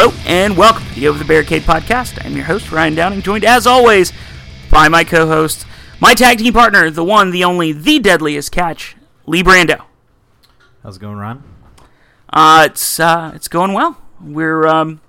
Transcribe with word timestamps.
Hello 0.00 0.14
and 0.28 0.56
welcome 0.56 0.86
to 0.86 0.94
the 0.94 1.08
Over 1.08 1.18
the 1.18 1.24
Barricade 1.24 1.62
podcast. 1.62 2.24
I'm 2.24 2.36
your 2.36 2.44
host, 2.44 2.70
Ryan 2.70 2.94
Downing, 2.94 3.20
joined 3.20 3.44
as 3.44 3.66
always 3.66 4.12
by 4.70 4.86
my 4.86 5.02
co 5.02 5.26
host, 5.26 5.66
my 5.98 6.14
tag 6.14 6.38
team 6.38 6.52
partner, 6.52 6.88
the 6.88 7.02
one, 7.02 7.32
the 7.32 7.42
only, 7.42 7.72
the 7.72 7.98
deadliest 7.98 8.52
catch, 8.52 8.94
Lee 9.26 9.42
Brando. 9.42 9.84
How's 10.84 10.98
it 10.98 11.00
going, 11.00 11.16
Ron? 11.16 11.42
Uh, 12.32 12.68
it's 12.70 13.00
uh, 13.00 13.32
it's 13.34 13.48
going 13.48 13.72
well. 13.72 14.00
We're 14.20 14.68
um, 14.68 15.00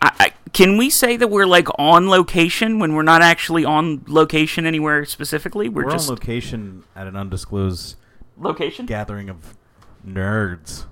I, 0.00 0.12
I, 0.20 0.32
can 0.52 0.76
we 0.76 0.88
say 0.88 1.16
that 1.16 1.26
we're 1.26 1.46
like 1.46 1.66
on 1.76 2.08
location 2.08 2.78
when 2.78 2.94
we're 2.94 3.02
not 3.02 3.22
actually 3.22 3.64
on 3.64 4.04
location 4.06 4.66
anywhere 4.66 5.04
specifically? 5.04 5.68
We're, 5.68 5.90
just 5.90 6.08
on 6.08 6.14
location 6.14 6.84
at 6.94 7.08
an 7.08 7.16
undisclosed 7.16 7.96
location 8.38 8.86
gathering 8.86 9.28
of 9.28 9.56
nerds. 10.06 10.84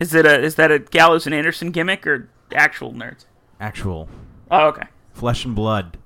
Is 0.00 0.14
it 0.14 0.26
a 0.26 0.40
is 0.42 0.54
that 0.56 0.72
a 0.72 0.78
Gallows 0.80 1.26
and 1.26 1.34
Anderson 1.34 1.70
gimmick 1.70 2.06
or 2.06 2.28
actual 2.54 2.92
nerds? 2.92 3.26
Actual 3.60 4.08
Oh, 4.50 4.68
okay. 4.68 4.88
flesh 5.12 5.44
and 5.44 5.54
blood 5.54 5.98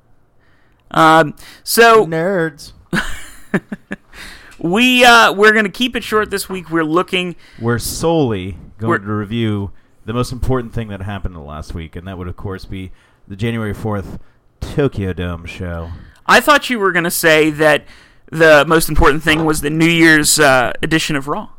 Um, 0.91 1.35
so 1.63 2.05
nerds. 2.07 2.73
we 4.59 5.05
uh, 5.05 5.33
we're 5.33 5.53
gonna 5.53 5.69
keep 5.69 5.97
it 5.97 6.05
short 6.05 6.31
this 6.31 6.49
week. 6.49 6.71
We're 6.71 6.85
looking. 6.85 7.37
We're 7.61 7.79
solely 7.79 8.59
going 8.79 8.91
We're- 8.91 9.05
to 9.05 9.13
review 9.13 9.71
the 10.05 10.13
most 10.13 10.33
important 10.33 10.75
thing 10.75 10.89
that 10.89 11.01
happened 11.03 11.35
in 11.35 11.41
the 11.41 11.47
last 11.47 11.73
week, 11.75 11.97
and 11.97 12.07
that 12.07 12.19
would, 12.19 12.29
of 12.29 12.37
course, 12.37 12.65
be 12.67 12.93
the 13.27 13.37
January 13.37 13.73
fourth 13.73 14.19
Tokyo 14.61 15.13
Dome 15.15 15.47
show. 15.47 15.91
I 16.27 16.41
thought 16.41 16.69
you 16.71 16.79
were 16.79 16.93
gonna 16.93 17.11
say 17.11 17.51
that 17.51 17.85
the 18.31 18.65
most 18.67 18.89
important 18.89 19.23
thing 19.23 19.45
was 19.45 19.61
the 19.61 19.71
New 19.71 19.87
Year's 19.89 20.39
uh, 20.39 20.73
edition 20.83 21.17
of 21.17 21.29
Raw. 21.29 21.51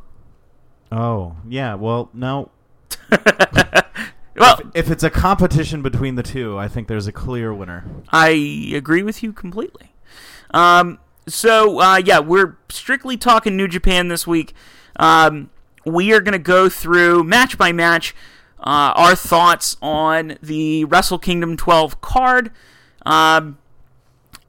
Oh, 0.91 1.35
yeah. 1.47 1.75
Well, 1.75 2.09
no. 2.13 2.51
Well, 4.37 4.59
If 4.73 4.91
it's 4.91 5.03
a 5.03 5.09
competition 5.09 5.81
between 5.81 6.15
the 6.15 6.23
two, 6.23 6.57
I 6.57 6.67
think 6.67 6.87
there's 6.89 7.07
a 7.07 7.11
clear 7.13 7.53
winner. 7.53 7.85
I 8.09 8.71
agree 8.75 9.01
with 9.01 9.23
you 9.23 9.31
completely. 9.31 9.93
Um, 10.53 10.99
so 11.27 11.79
uh, 11.79 12.01
yeah, 12.03 12.19
we're 12.19 12.57
strictly 12.69 13.15
talking 13.15 13.55
New 13.55 13.67
Japan 13.67 14.09
this 14.09 14.27
week. 14.27 14.53
Um, 14.97 15.51
we 15.85 16.11
are 16.13 16.19
going 16.19 16.33
to 16.33 16.39
go 16.39 16.67
through 16.67 17.23
match 17.23 17.57
by 17.57 17.71
match 17.71 18.13
uh, 18.59 18.91
our 18.95 19.15
thoughts 19.15 19.77
on 19.81 20.37
the 20.41 20.83
Wrestle 20.85 21.19
Kingdom 21.19 21.55
12 21.55 22.01
card. 22.01 22.51
Um, 23.05 23.57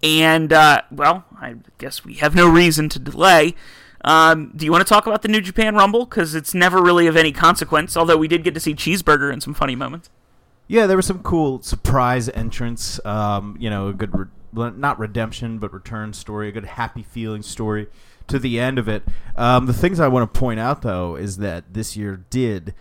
and 0.02 0.52
uh, 0.52 0.82
well, 0.90 1.24
I 1.40 1.56
guess 1.78 2.04
we 2.04 2.14
have 2.14 2.34
no 2.34 2.48
reason 2.48 2.88
to 2.90 2.98
delay. 2.98 3.54
Um, 4.06 4.52
do 4.56 4.64
you 4.64 4.72
want 4.72 4.86
to 4.86 4.88
talk 4.88 5.06
about 5.06 5.20
the 5.22 5.28
New 5.28 5.40
Japan 5.42 5.74
Rumble? 5.74 6.06
Because 6.06 6.34
it's 6.34 6.54
never 6.54 6.80
really 6.80 7.06
of 7.06 7.16
any 7.16 7.32
consequence. 7.32 7.96
Although 7.96 8.16
we 8.16 8.28
did 8.28 8.44
get 8.44 8.54
to 8.54 8.60
see 8.60 8.72
Cheeseburger 8.72 9.32
in 9.32 9.40
some 9.40 9.52
funny 9.52 9.74
moments. 9.74 10.08
Yeah, 10.68 10.86
there 10.86 10.96
was 10.96 11.06
some 11.06 11.22
cool 11.22 11.60
surprise 11.62 12.28
entrance. 12.28 13.04
Um, 13.04 13.56
you 13.60 13.68
know, 13.68 13.88
a 13.88 13.92
good 13.92 14.16
re- 14.16 14.26
not 14.52 14.98
redemption, 14.98 15.58
but 15.58 15.72
return 15.72 16.12
story, 16.12 16.48
a 16.48 16.52
good 16.52 16.64
happy 16.64 17.02
feeling 17.02 17.42
story 17.42 17.88
to 18.28 18.38
the 18.38 18.58
end 18.58 18.78
of 18.78 18.88
it. 18.88 19.02
Um, 19.36 19.66
the 19.66 19.72
things 19.72 20.00
I 20.00 20.08
want 20.08 20.32
to 20.32 20.40
point 20.40 20.58
out 20.58 20.82
though 20.82 21.14
is 21.14 21.36
that 21.38 21.74
this 21.74 21.96
year 21.96 22.24
did 22.30 22.74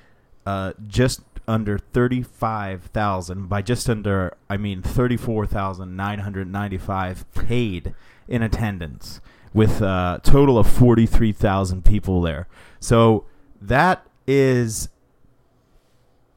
uh, 0.46 0.74
just 0.88 1.22
under 1.48 1.78
thirty-five 1.78 2.86
thousand. 2.86 3.50
By 3.50 3.62
just 3.62 3.90
under, 3.90 4.36
I 4.50 4.58
mean 4.58 4.82
thirty-four 4.82 5.46
thousand 5.46 5.96
nine 5.96 6.20
hundred 6.20 6.52
ninety-five 6.52 7.32
paid 7.34 7.94
in 8.28 8.42
attendance, 8.42 9.22
with 9.56 9.82
a 9.82 10.20
total 10.24 10.60
of 10.60 10.68
forty-three 10.70 11.32
thousand 11.32 11.84
people 11.86 12.22
there. 12.22 12.48
So 12.80 13.26
that 13.60 14.06
is 14.28 14.90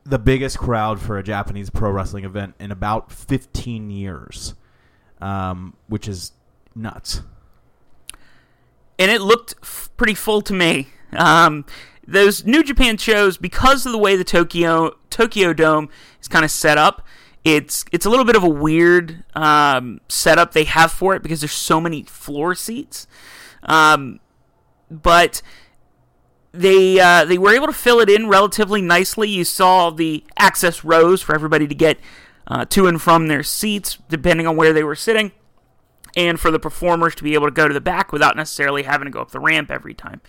the 0.05 0.19
biggest 0.19 0.57
crowd 0.59 0.99
for 1.01 1.19
a 1.19 1.23
Japanese 1.23 1.69
pro 1.69 1.91
wrestling 1.91 2.25
event 2.25 2.55
in 2.59 2.71
about 2.71 3.13
15 3.13 3.91
years, 3.91 4.55
um, 5.21 5.75
which 5.87 6.09
is 6.09 6.33
nuts. 6.75 7.21
and 8.99 9.11
it 9.11 9.21
looked 9.21 9.55
f- 9.63 9.91
pretty 9.99 10.15
full 10.15 10.41
to 10.43 10.55
me. 10.55 10.89
Um, 11.15 11.67
those 12.07 12.47
New 12.47 12.63
Japan 12.65 12.97
shows, 12.97 13.37
because 13.37 13.85
of 13.85 13.93
the 13.93 13.99
way 13.99 14.17
the 14.17 14.25
Tokyo 14.25 14.97
Tokyo 15.11 15.53
Dome 15.53 15.91
is 16.23 16.29
kind 16.29 16.45
of 16.45 16.51
set 16.51 16.79
up, 16.79 17.07
it's 17.45 17.85
it's 17.93 18.07
a 18.07 18.11
little 18.11 18.25
bit 18.25 18.37
of 18.37 18.43
a 18.43 18.49
weird 18.49 19.25
um, 19.35 20.01
setup 20.09 20.53
they 20.53 20.65
have 20.65 20.93
for 20.93 21.15
it 21.15 21.23
because 21.23 21.41
there's 21.41 21.53
so 21.53 21.81
many 21.81 22.03
floor 22.03 22.55
seats. 22.55 23.07
Um, 23.63 24.21
but 24.91 25.43
they 26.53 26.99
uh, 26.99 27.25
they 27.25 27.39
were 27.39 27.55
able 27.55 27.67
to 27.67 27.73
fill 27.73 28.01
it 28.01 28.11
in 28.11 28.29
relatively 28.29 28.83
nicely. 28.83 29.29
You 29.29 29.45
saw 29.45 29.91
the 29.91 30.25
access 30.37 30.85
rows 30.85 31.23
for 31.23 31.35
everybody 31.35 31.67
to 31.67 31.75
get 31.75 31.99
uh, 32.47 32.65
to 32.67 32.87
and 32.87 33.01
from 33.01 33.29
their 33.29 33.43
seats, 33.43 33.99
depending 34.09 34.47
on 34.47 34.57
where 34.57 34.73
they 34.73 34.85
were 34.85 34.97
sitting 34.97 35.33
and 36.17 36.41
for 36.41 36.51
the 36.51 36.59
performers 36.59 37.15
to 37.15 37.23
be 37.23 37.35
able 37.35 37.47
to 37.47 37.53
go 37.53 37.69
to 37.69 37.75
the 37.75 37.81
back 37.81 38.13
without 38.13 38.37
necessarily 38.37 38.83
having 38.83 39.05
to 39.05 39.11
go 39.11 39.21
up 39.21 39.31
the 39.31 39.41
ramp 39.41 39.71
every 39.71 39.95
time. 39.95 40.21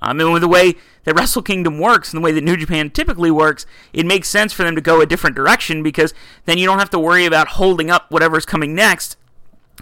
Um, 0.00 0.20
and 0.20 0.32
with 0.32 0.42
the 0.42 0.48
way 0.48 0.74
that 1.04 1.14
Wrestle 1.14 1.42
Kingdom 1.42 1.78
works 1.78 2.12
and 2.12 2.22
the 2.22 2.24
way 2.24 2.32
that 2.32 2.44
New 2.44 2.56
Japan 2.56 2.90
typically 2.90 3.30
works, 3.30 3.66
it 3.92 4.06
makes 4.06 4.28
sense 4.28 4.52
for 4.52 4.62
them 4.62 4.74
to 4.74 4.80
go 4.80 5.00
a 5.00 5.06
different 5.06 5.36
direction 5.36 5.82
because 5.82 6.14
then 6.44 6.58
you 6.58 6.66
don't 6.66 6.78
have 6.78 6.90
to 6.90 6.98
worry 6.98 7.24
about 7.24 7.48
holding 7.48 7.90
up 7.90 8.10
whatever's 8.10 8.46
coming 8.46 8.74
next, 8.74 9.16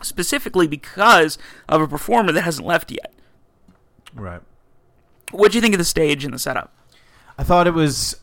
specifically 0.03 0.67
because 0.67 1.39
of 1.69 1.81
a 1.81 1.89
performer 1.89 2.33
that 2.33 2.43
hasn't 2.43 2.67
left 2.67 2.91
yet. 2.91 3.13
Right. 4.15 4.41
What 5.33 5.53
do 5.53 5.59
you 5.59 5.63
think 5.63 5.75
of 5.75 5.79
the 5.79 5.85
stage 5.85 6.25
and 6.25 6.33
the 6.33 6.39
setup? 6.39 6.73
I 7.39 7.43
thought 7.43 7.67
it 7.67 7.75
was. 7.75 8.21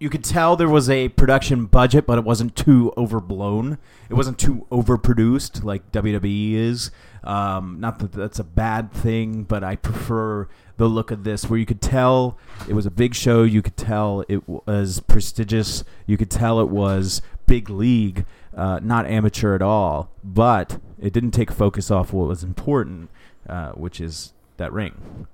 You 0.00 0.10
could 0.10 0.24
tell 0.24 0.56
there 0.56 0.68
was 0.68 0.90
a 0.90 1.08
production 1.10 1.66
budget, 1.66 2.04
but 2.04 2.18
it 2.18 2.24
wasn't 2.24 2.56
too 2.56 2.92
overblown. 2.96 3.78
It 4.10 4.14
wasn't 4.14 4.38
too 4.38 4.66
overproduced 4.70 5.62
like 5.62 5.92
WWE 5.92 6.54
is. 6.54 6.90
Um, 7.22 7.78
not 7.80 8.00
that 8.00 8.12
that's 8.12 8.38
a 8.38 8.44
bad 8.44 8.92
thing, 8.92 9.44
but 9.44 9.62
I 9.62 9.76
prefer 9.76 10.48
the 10.76 10.88
look 10.88 11.10
of 11.10 11.24
this, 11.24 11.48
where 11.48 11.58
you 11.58 11.66
could 11.66 11.80
tell 11.80 12.36
it 12.68 12.74
was 12.74 12.86
a 12.86 12.90
big 12.90 13.14
show. 13.14 13.42
You 13.42 13.62
could 13.62 13.76
tell 13.76 14.24
it 14.28 14.48
was 14.48 15.00
prestigious. 15.00 15.84
You 16.06 16.16
could 16.16 16.30
tell 16.30 16.60
it 16.60 16.68
was 16.68 17.22
big 17.46 17.70
league, 17.70 18.24
uh, 18.56 18.80
not 18.82 19.06
amateur 19.06 19.54
at 19.54 19.62
all. 19.62 20.10
But 20.22 20.78
it 21.00 21.12
didn't 21.12 21.32
take 21.32 21.50
focus 21.50 21.90
off 21.90 22.12
what 22.12 22.28
was 22.28 22.42
important, 22.42 23.10
uh, 23.48 23.72
which 23.72 24.00
is 24.00 24.32
that 24.56 24.72
ring. 24.72 25.26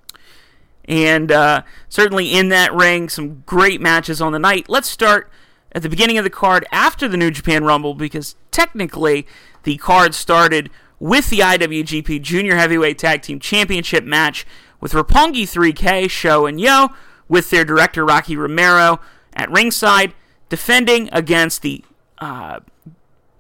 And 0.85 1.31
uh, 1.31 1.63
certainly 1.89 2.33
in 2.33 2.49
that 2.49 2.75
ring, 2.75 3.09
some 3.09 3.43
great 3.47 3.81
matches 3.81 4.21
on 4.21 4.33
the 4.33 4.39
night. 4.39 4.69
Let's 4.69 4.89
start 4.89 5.31
at 5.73 5.83
the 5.83 5.89
beginning 5.89 6.19
of 6.19 6.25
the 6.25 6.31
card 6.31 6.67
after 6.73 7.07
the 7.07 7.17
New 7.17 7.31
Japan 7.31 7.65
Rumble 7.65 7.95
because 7.95 8.35
technically 8.51 9.27
the 9.63 9.77
card 9.77 10.15
started 10.15 10.71
with 10.99 11.31
the 11.31 11.39
IWGP 11.39 12.21
Junior 12.23 12.57
Heavyweight 12.57 12.99
Tag 12.99 13.23
Team 13.23 13.39
Championship 13.39 14.05
match 14.05 14.47
with 14.81 14.93
Roppongi 14.93 15.43
3K, 15.43 16.11
Show, 16.11 16.47
and 16.47 16.61
Yo 16.61 16.89
with 17.29 17.51
their 17.51 17.65
director 17.65 18.05
Rocky 18.05 18.37
Romero 18.37 19.01
at 19.33 19.51
ringside 19.51 20.15
defending 20.49 21.09
against 21.13 21.63
the 21.63 21.85
uh, 22.19 22.61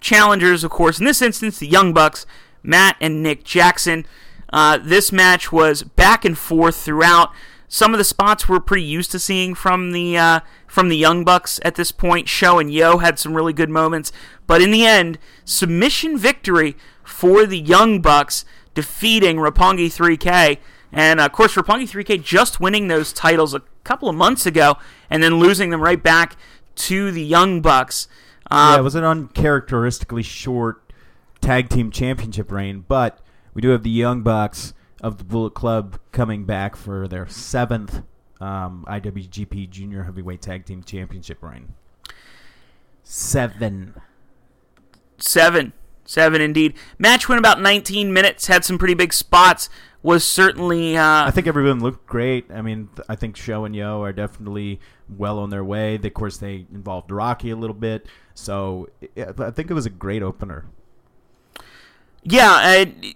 challengers, 0.00 0.64
of 0.64 0.70
course, 0.70 0.98
in 0.98 1.04
this 1.04 1.20
instance, 1.20 1.58
the 1.58 1.66
Young 1.66 1.92
Bucks, 1.92 2.24
Matt 2.62 2.96
and 3.00 3.22
Nick 3.22 3.44
Jackson. 3.44 4.06
Uh, 4.52 4.78
this 4.82 5.12
match 5.12 5.52
was 5.52 5.82
back 5.82 6.24
and 6.24 6.36
forth 6.36 6.76
throughout. 6.76 7.30
Some 7.68 7.94
of 7.94 7.98
the 7.98 8.04
spots 8.04 8.48
we're 8.48 8.60
pretty 8.60 8.82
used 8.82 9.12
to 9.12 9.18
seeing 9.20 9.54
from 9.54 9.92
the 9.92 10.18
uh, 10.18 10.40
from 10.66 10.88
the 10.88 10.96
Young 10.96 11.24
Bucks 11.24 11.60
at 11.64 11.76
this 11.76 11.92
point. 11.92 12.28
Show 12.28 12.58
and 12.58 12.72
Yo 12.72 12.98
had 12.98 13.18
some 13.18 13.34
really 13.34 13.52
good 13.52 13.70
moments, 13.70 14.10
but 14.48 14.60
in 14.60 14.72
the 14.72 14.84
end, 14.84 15.18
submission 15.44 16.18
victory 16.18 16.76
for 17.04 17.46
the 17.46 17.60
Young 17.60 18.00
Bucks, 18.00 18.44
defeating 18.74 19.36
Roppongi 19.36 19.86
3K. 19.86 20.58
And 20.92 21.20
uh, 21.20 21.26
of 21.26 21.32
course, 21.32 21.52
for 21.52 21.62
Roppongi 21.62 21.88
3K 21.88 22.22
just 22.22 22.60
winning 22.60 22.88
those 22.88 23.12
titles 23.12 23.54
a 23.54 23.62
couple 23.84 24.08
of 24.08 24.16
months 24.16 24.46
ago, 24.46 24.76
and 25.08 25.22
then 25.22 25.38
losing 25.38 25.70
them 25.70 25.80
right 25.80 26.02
back 26.02 26.36
to 26.76 27.10
the 27.10 27.22
Young 27.22 27.60
Bucks. 27.60 28.08
Uh, 28.50 28.72
yeah, 28.74 28.80
it 28.80 28.82
was 28.82 28.94
an 28.94 29.04
uncharacteristically 29.04 30.22
short 30.22 30.92
tag 31.40 31.68
team 31.68 31.90
championship 31.90 32.50
reign, 32.50 32.84
but 32.88 33.20
we 33.54 33.62
do 33.62 33.68
have 33.70 33.82
the 33.82 33.90
Young 33.90 34.22
Bucks 34.22 34.74
of 35.00 35.18
the 35.18 35.24
Bullet 35.24 35.54
Club 35.54 35.98
coming 36.12 36.44
back 36.44 36.76
for 36.76 37.08
their 37.08 37.26
seventh 37.28 38.02
um, 38.40 38.84
IWGP 38.88 39.70
Junior 39.70 40.04
Heavyweight 40.04 40.42
Tag 40.42 40.64
Team 40.64 40.82
Championship 40.82 41.42
reign. 41.42 41.74
Seven. 43.02 43.94
Seven. 45.18 45.72
Seven 46.04 46.40
indeed. 46.40 46.74
Match 46.98 47.28
went 47.28 47.38
about 47.38 47.60
19 47.60 48.12
minutes, 48.12 48.46
had 48.46 48.64
some 48.64 48.78
pretty 48.78 48.94
big 48.94 49.12
spots. 49.12 49.68
Was 50.02 50.24
certainly. 50.24 50.96
Uh, 50.96 51.26
I 51.26 51.30
think 51.30 51.46
everyone 51.46 51.80
looked 51.80 52.06
great. 52.06 52.50
I 52.50 52.62
mean, 52.62 52.88
I 53.08 53.16
think 53.16 53.36
Show 53.36 53.64
and 53.66 53.76
Yo 53.76 54.02
are 54.02 54.12
definitely 54.12 54.80
well 55.08 55.38
on 55.38 55.50
their 55.50 55.64
way. 55.64 55.96
Of 55.96 56.14
course, 56.14 56.38
they 56.38 56.66
involved 56.72 57.10
Rocky 57.10 57.50
a 57.50 57.56
little 57.56 57.74
bit, 57.74 58.06
so 58.34 58.88
I 59.16 59.26
I 59.38 59.50
think 59.50 59.70
it 59.70 59.74
was 59.74 59.84
a 59.84 59.90
great 59.90 60.22
opener. 60.22 60.64
Yeah, 62.22 62.50
I, 62.50 63.14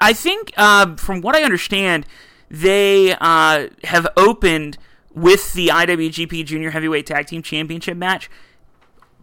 I 0.00 0.12
think 0.12 0.52
uh, 0.56 0.96
from 0.96 1.20
what 1.20 1.34
I 1.36 1.42
understand, 1.42 2.06
they 2.50 3.14
uh, 3.20 3.68
have 3.84 4.06
opened 4.16 4.78
with 5.14 5.54
the 5.54 5.68
IWGP 5.68 6.44
Junior 6.44 6.70
Heavyweight 6.70 7.06
Tag 7.06 7.26
Team 7.26 7.42
Championship 7.42 7.96
match 7.96 8.30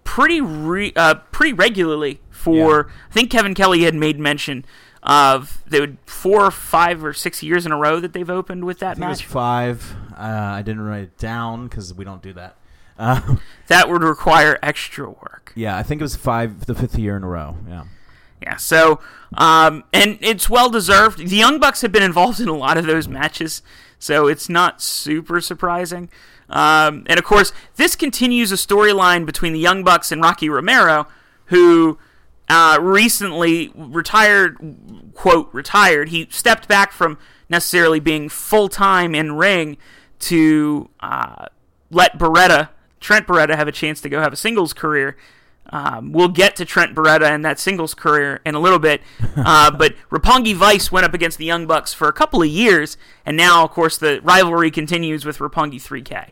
pretty 0.04 0.42
re- 0.42 0.94
uh, 0.96 1.16
pretty 1.32 1.54
regularly 1.54 2.20
for 2.44 2.56
Yeah. 2.88 2.94
I 3.10 3.14
think 3.14 3.32
Kevin 3.32 3.54
Kelly 3.54 3.84
had 3.84 3.96
made 3.96 4.20
mention 4.20 4.66
of 5.02 5.62
they 5.68 5.80
would 5.80 5.98
four 6.06 6.46
or 6.46 6.52
five 6.52 7.04
or 7.04 7.14
six 7.14 7.44
years 7.44 7.66
in 7.66 7.72
a 7.72 7.78
row 7.78 8.00
that 8.00 8.14
they've 8.14 8.30
opened 8.30 8.64
with 8.66 8.80
that 8.80 8.92
I 8.92 8.94
think 8.96 9.06
it 9.06 9.10
was 9.10 9.20
match. 9.20 9.28
five. 9.28 9.96
Uh, 10.18 10.22
I 10.56 10.62
didn't 10.62 10.82
write 10.82 11.04
it 11.04 11.18
down 11.18 11.68
because 11.68 11.94
we 11.94 12.06
don't 12.06 12.22
do 12.22 12.34
that. 12.34 12.56
Uh, 13.00 13.38
That 13.68 13.90
would 13.90 14.04
require 14.04 14.60
extra 14.62 15.10
work. 15.10 15.52
yeah, 15.56 15.76
I 15.76 15.82
think 15.82 16.00
it 16.00 16.04
was 16.04 16.16
five, 16.16 16.68
the 16.68 16.76
fifth 16.76 16.98
year 16.98 17.18
in 17.18 17.24
a 17.24 17.28
row. 17.28 17.58
Yeah. 17.68 17.86
Yeah, 18.42 18.58
so 18.58 19.00
um, 19.36 19.84
and 19.92 20.20
it's 20.22 20.48
well 20.50 20.70
deserved. 20.70 21.18
The 21.18 21.36
Young 21.36 21.60
Bucks 21.60 21.82
have 21.82 21.92
been 21.92 22.04
involved 22.04 22.40
in 22.40 22.48
a 22.50 22.56
lot 22.56 22.78
of 22.78 22.86
those 22.86 23.08
matches, 23.08 23.64
so 23.98 24.28
it's 24.28 24.48
not 24.48 24.80
super 24.80 25.42
surprising. 25.42 26.10
Um, 26.50 27.04
and 27.08 27.18
of 27.18 27.24
course, 27.26 27.52
this 27.78 27.96
continues 27.96 28.52
a 28.52 28.56
storyline 28.58 29.26
between 29.26 29.54
the 29.54 29.60
Young 29.60 29.84
Bucks 29.84 30.12
and 30.12 30.22
Rocky 30.22 30.48
Romero, 30.48 31.08
who 31.46 31.98
uh, 32.50 32.78
recently 32.82 33.72
retired. 33.76 34.58
Quote 35.14 35.50
retired. 35.54 36.10
He 36.10 36.28
stepped 36.30 36.68
back 36.68 36.92
from 36.92 37.18
necessarily 37.50 38.00
being 38.00 38.30
full 38.30 38.70
time 38.70 39.14
in 39.14 39.34
ring 39.34 39.78
to 40.20 40.90
uh, 41.02 41.46
let 41.92 42.18
Beretta, 42.18 42.70
Trent 43.00 43.28
Beretta, 43.28 43.56
have 43.56 43.68
a 43.68 43.72
chance 43.72 44.02
to 44.02 44.10
go 44.10 44.22
have 44.22 44.34
a 44.34 44.38
singles 44.38 44.74
career. 44.74 45.18
Um, 45.70 46.12
we'll 46.12 46.30
get 46.30 46.56
to 46.58 46.66
Trent 46.66 46.94
Beretta 46.94 47.30
and 47.30 47.44
that 47.46 47.60
singles 47.60 47.94
career 47.94 48.42
in 48.46 48.54
a 48.56 48.60
little 48.60 48.80
bit. 48.80 49.02
Uh, 49.36 49.72
but 49.72 49.96
Roppongi 50.12 50.54
Vice 50.56 50.92
went 50.92 51.06
up 51.06 51.14
against 51.14 51.40
the 51.40 51.44
Young 51.44 51.66
Bucks 51.66 51.92
for 51.92 52.08
a 52.08 52.14
couple 52.14 52.42
of 52.44 52.48
years, 52.48 52.98
and 53.26 53.36
now, 53.36 53.64
of 53.64 53.72
course, 53.72 53.98
the 53.98 54.22
rivalry 54.24 54.70
continues 54.70 55.26
with 55.26 55.40
Roppongi 55.40 55.82
3K. 55.82 56.30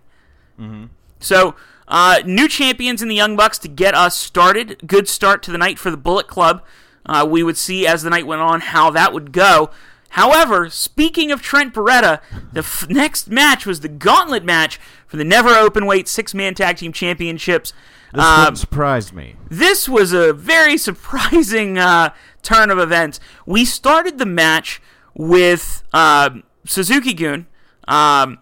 So, 1.19 1.55
uh, 1.91 2.21
new 2.25 2.47
champions 2.47 3.01
in 3.03 3.07
the 3.09 3.15
Young 3.15 3.35
Bucks 3.35 3.59
to 3.59 3.67
get 3.67 3.93
us 3.93 4.15
started. 4.17 4.81
Good 4.87 5.07
start 5.07 5.43
to 5.43 5.51
the 5.51 5.57
night 5.59 5.77
for 5.77 5.91
the 5.91 5.97
Bullet 5.97 6.27
Club. 6.27 6.63
Uh, 7.05 7.27
we 7.29 7.43
would 7.43 7.57
see 7.57 7.85
as 7.85 8.01
the 8.01 8.09
night 8.09 8.25
went 8.25 8.41
on 8.41 8.61
how 8.61 8.89
that 8.91 9.13
would 9.13 9.31
go. 9.31 9.69
However, 10.15 10.69
speaking 10.69 11.31
of 11.31 11.41
Trent 11.41 11.73
Beretta, 11.73 12.19
the 12.51 12.59
f- 12.59 12.87
next 12.89 13.29
match 13.29 13.65
was 13.65 13.79
the 13.81 13.87
gauntlet 13.87 14.43
match 14.43 14.79
for 15.07 15.17
the 15.17 15.23
Never 15.23 15.49
Openweight 15.49 16.07
Six 16.07 16.33
Man 16.33 16.53
Tag 16.53 16.77
Team 16.77 16.91
Championships. 16.91 17.73
This 18.13 18.23
Um, 18.23 19.15
me. 19.15 19.35
this 19.49 19.87
was 19.87 20.11
a 20.13 20.33
very 20.33 20.77
surprising 20.89 21.77
uh, 21.77 22.09
turn 22.41 22.69
of 22.71 22.77
events. 22.79 23.19
We 23.45 23.63
started 23.65 24.17
the 24.17 24.25
match 24.25 24.81
with 25.13 25.83
um 25.93 26.43
Suzuki 26.65 27.13
Gun 27.13 27.47
um, 27.87 28.37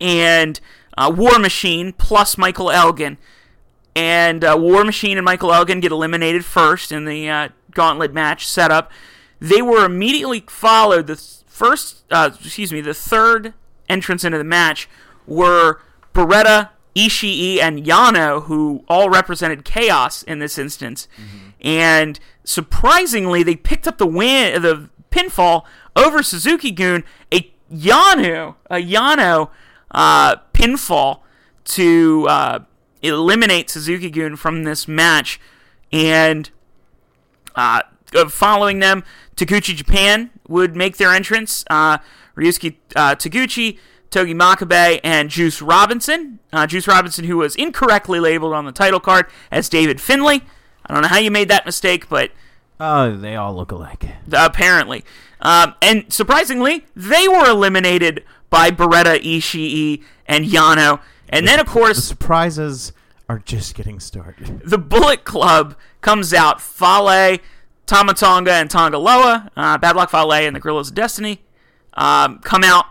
and 0.00 0.60
uh, 0.96 1.12
War 1.14 1.38
Machine 1.38 1.92
plus 1.92 2.36
Michael 2.38 2.70
Elgin. 2.70 3.18
And 3.94 4.42
uh, 4.44 4.56
War 4.58 4.84
Machine 4.84 5.18
and 5.18 5.24
Michael 5.24 5.52
Elgin 5.52 5.80
get 5.80 5.92
eliminated 5.92 6.44
first 6.44 6.92
in 6.92 7.04
the 7.04 7.28
uh, 7.28 7.48
gauntlet 7.72 8.12
match 8.12 8.46
setup. 8.46 8.90
They 9.38 9.60
were 9.60 9.84
immediately 9.84 10.44
followed. 10.48 11.06
The 11.08 11.16
first, 11.46 12.04
uh, 12.10 12.30
excuse 12.32 12.72
me, 12.72 12.80
the 12.80 12.94
third 12.94 13.54
entrance 13.88 14.24
into 14.24 14.38
the 14.38 14.44
match 14.44 14.88
were 15.26 15.80
Beretta, 16.14 16.70
Ishii, 16.96 17.58
and 17.58 17.84
Yano, 17.84 18.44
who 18.44 18.84
all 18.88 19.10
represented 19.10 19.64
Chaos 19.64 20.22
in 20.22 20.38
this 20.38 20.58
instance. 20.58 21.08
And 21.60 22.18
surprisingly, 22.44 23.42
they 23.42 23.56
picked 23.56 23.86
up 23.86 23.98
the 23.98 24.06
win, 24.06 24.62
the 24.62 24.88
pinfall 25.10 25.64
over 25.94 26.22
Suzuki 26.22 26.70
Gun, 26.70 27.04
a 27.32 27.52
Yano, 27.72 28.56
a 28.70 28.76
Yano 28.76 29.50
uh, 29.90 30.36
pinfall 30.62 31.20
to 31.64 32.26
uh, 32.28 32.58
eliminate 33.02 33.70
Suzuki 33.70 34.10
Gun 34.10 34.36
from 34.36 34.64
this 34.64 34.86
match. 34.88 35.40
And 35.92 36.50
uh, 37.54 37.82
uh, 38.14 38.28
following 38.28 38.78
them, 38.78 39.04
Taguchi 39.36 39.74
Japan 39.74 40.30
would 40.48 40.76
make 40.76 40.96
their 40.96 41.12
entrance. 41.12 41.64
Uh, 41.68 41.98
Ryusuke 42.36 42.76
uh, 42.96 43.14
Taguchi, 43.14 43.78
Togi 44.10 44.34
Makabe, 44.34 45.00
and 45.04 45.28
Juice 45.28 45.60
Robinson. 45.60 46.38
Uh, 46.52 46.66
Juice 46.66 46.86
Robinson, 46.86 47.24
who 47.24 47.38
was 47.38 47.54
incorrectly 47.56 48.20
labeled 48.20 48.54
on 48.54 48.64
the 48.64 48.72
title 48.72 49.00
card 49.00 49.26
as 49.50 49.68
David 49.68 50.00
Finlay. 50.00 50.40
I 50.86 50.92
don't 50.94 51.02
know 51.02 51.08
how 51.08 51.18
you 51.18 51.30
made 51.30 51.48
that 51.48 51.66
mistake, 51.66 52.08
but 52.08 52.30
Oh, 52.80 53.16
they 53.16 53.36
all 53.36 53.54
look 53.54 53.70
alike. 53.70 54.04
apparently. 54.32 55.04
Um, 55.40 55.74
and 55.82 56.12
surprisingly, 56.12 56.84
they 56.96 57.28
were 57.28 57.46
eliminated 57.48 58.24
by 58.50 58.70
Beretta, 58.70 59.20
Ishii, 59.22 60.02
and 60.26 60.44
Yano. 60.44 61.00
And 61.28 61.46
then, 61.48 61.58
of 61.60 61.66
The 61.66 61.72
course, 61.72 62.04
surprises 62.04 62.92
are 63.28 63.38
just 63.38 63.74
getting 63.74 64.00
started. 64.00 64.60
the 64.64 64.78
Bullet 64.78 65.24
Club 65.24 65.74
comes 66.00 66.34
out. 66.34 66.60
Fale, 66.60 67.38
Tama 67.86 68.14
Tonga, 68.14 68.52
and 68.52 68.70
Tanga 68.70 68.98
Loa, 68.98 69.50
uh, 69.56 69.78
Bad 69.78 69.96
Luck 69.96 70.10
Fale, 70.10 70.32
and 70.32 70.54
the 70.56 70.60
Gorillas 70.60 70.88
of 70.88 70.94
Destiny 70.94 71.40
um, 71.94 72.38
come 72.40 72.62
out, 72.64 72.86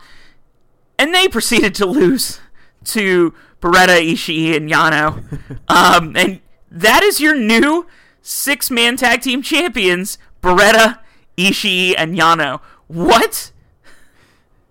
and 0.97 1.13
they 1.13 1.27
proceeded 1.27 1.73
to 1.75 1.85
lose 1.85 2.39
to 2.85 3.33
Beretta, 3.61 3.99
Ishii, 4.01 4.55
and 4.55 4.69
Yano. 4.69 5.59
um, 5.67 6.15
and 6.15 6.39
that 6.71 7.03
is 7.03 7.19
your 7.19 7.35
new 7.35 7.85
six-man 8.21 8.97
tag 8.97 9.21
team 9.21 9.41
champions: 9.41 10.17
Beretta, 10.41 10.99
Ishii, 11.37 11.93
and 11.97 12.17
Yano. 12.17 12.59
What? 12.87 13.51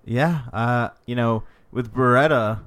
Yeah, 0.05 0.41
uh, 0.53 0.89
you 1.07 1.15
know, 1.15 1.45
with 1.73 1.93
Beretta, 1.93 2.61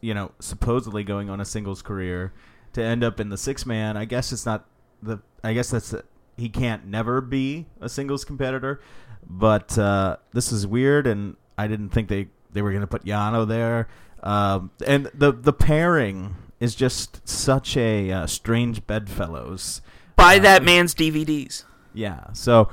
you 0.00 0.14
know, 0.14 0.32
supposedly 0.38 1.04
going 1.04 1.30
on 1.30 1.40
a 1.40 1.44
singles 1.44 1.82
career 1.82 2.32
to 2.72 2.82
end 2.82 3.02
up 3.02 3.20
in 3.20 3.28
the 3.28 3.36
six 3.38 3.66
man, 3.66 3.96
I 3.96 4.04
guess 4.04 4.32
it's 4.32 4.46
not 4.46 4.66
the. 5.02 5.20
I 5.42 5.54
guess 5.54 5.70
that's 5.70 5.94
he 6.36 6.48
can't 6.48 6.86
never 6.86 7.20
be 7.20 7.66
a 7.80 7.88
singles 7.88 8.24
competitor, 8.24 8.80
but 9.26 9.76
uh, 9.78 10.16
this 10.32 10.52
is 10.52 10.66
weird, 10.66 11.06
and 11.06 11.36
I 11.56 11.66
didn't 11.66 11.90
think 11.90 12.08
they 12.08 12.28
they 12.52 12.62
were 12.62 12.70
going 12.70 12.82
to 12.82 12.86
put 12.86 13.04
Yano 13.04 13.46
there, 13.46 13.88
um, 14.22 14.70
and 14.86 15.10
the 15.14 15.32
the 15.32 15.52
pairing 15.52 16.36
is 16.58 16.74
just 16.74 17.26
such 17.26 17.76
a 17.76 18.10
uh, 18.12 18.26
strange 18.26 18.86
bedfellows. 18.86 19.80
Buy 20.16 20.36
Uh, 20.36 20.40
that 20.40 20.62
man's 20.62 20.94
DVDs. 20.94 21.64
Yeah. 21.94 22.32
So 22.34 22.68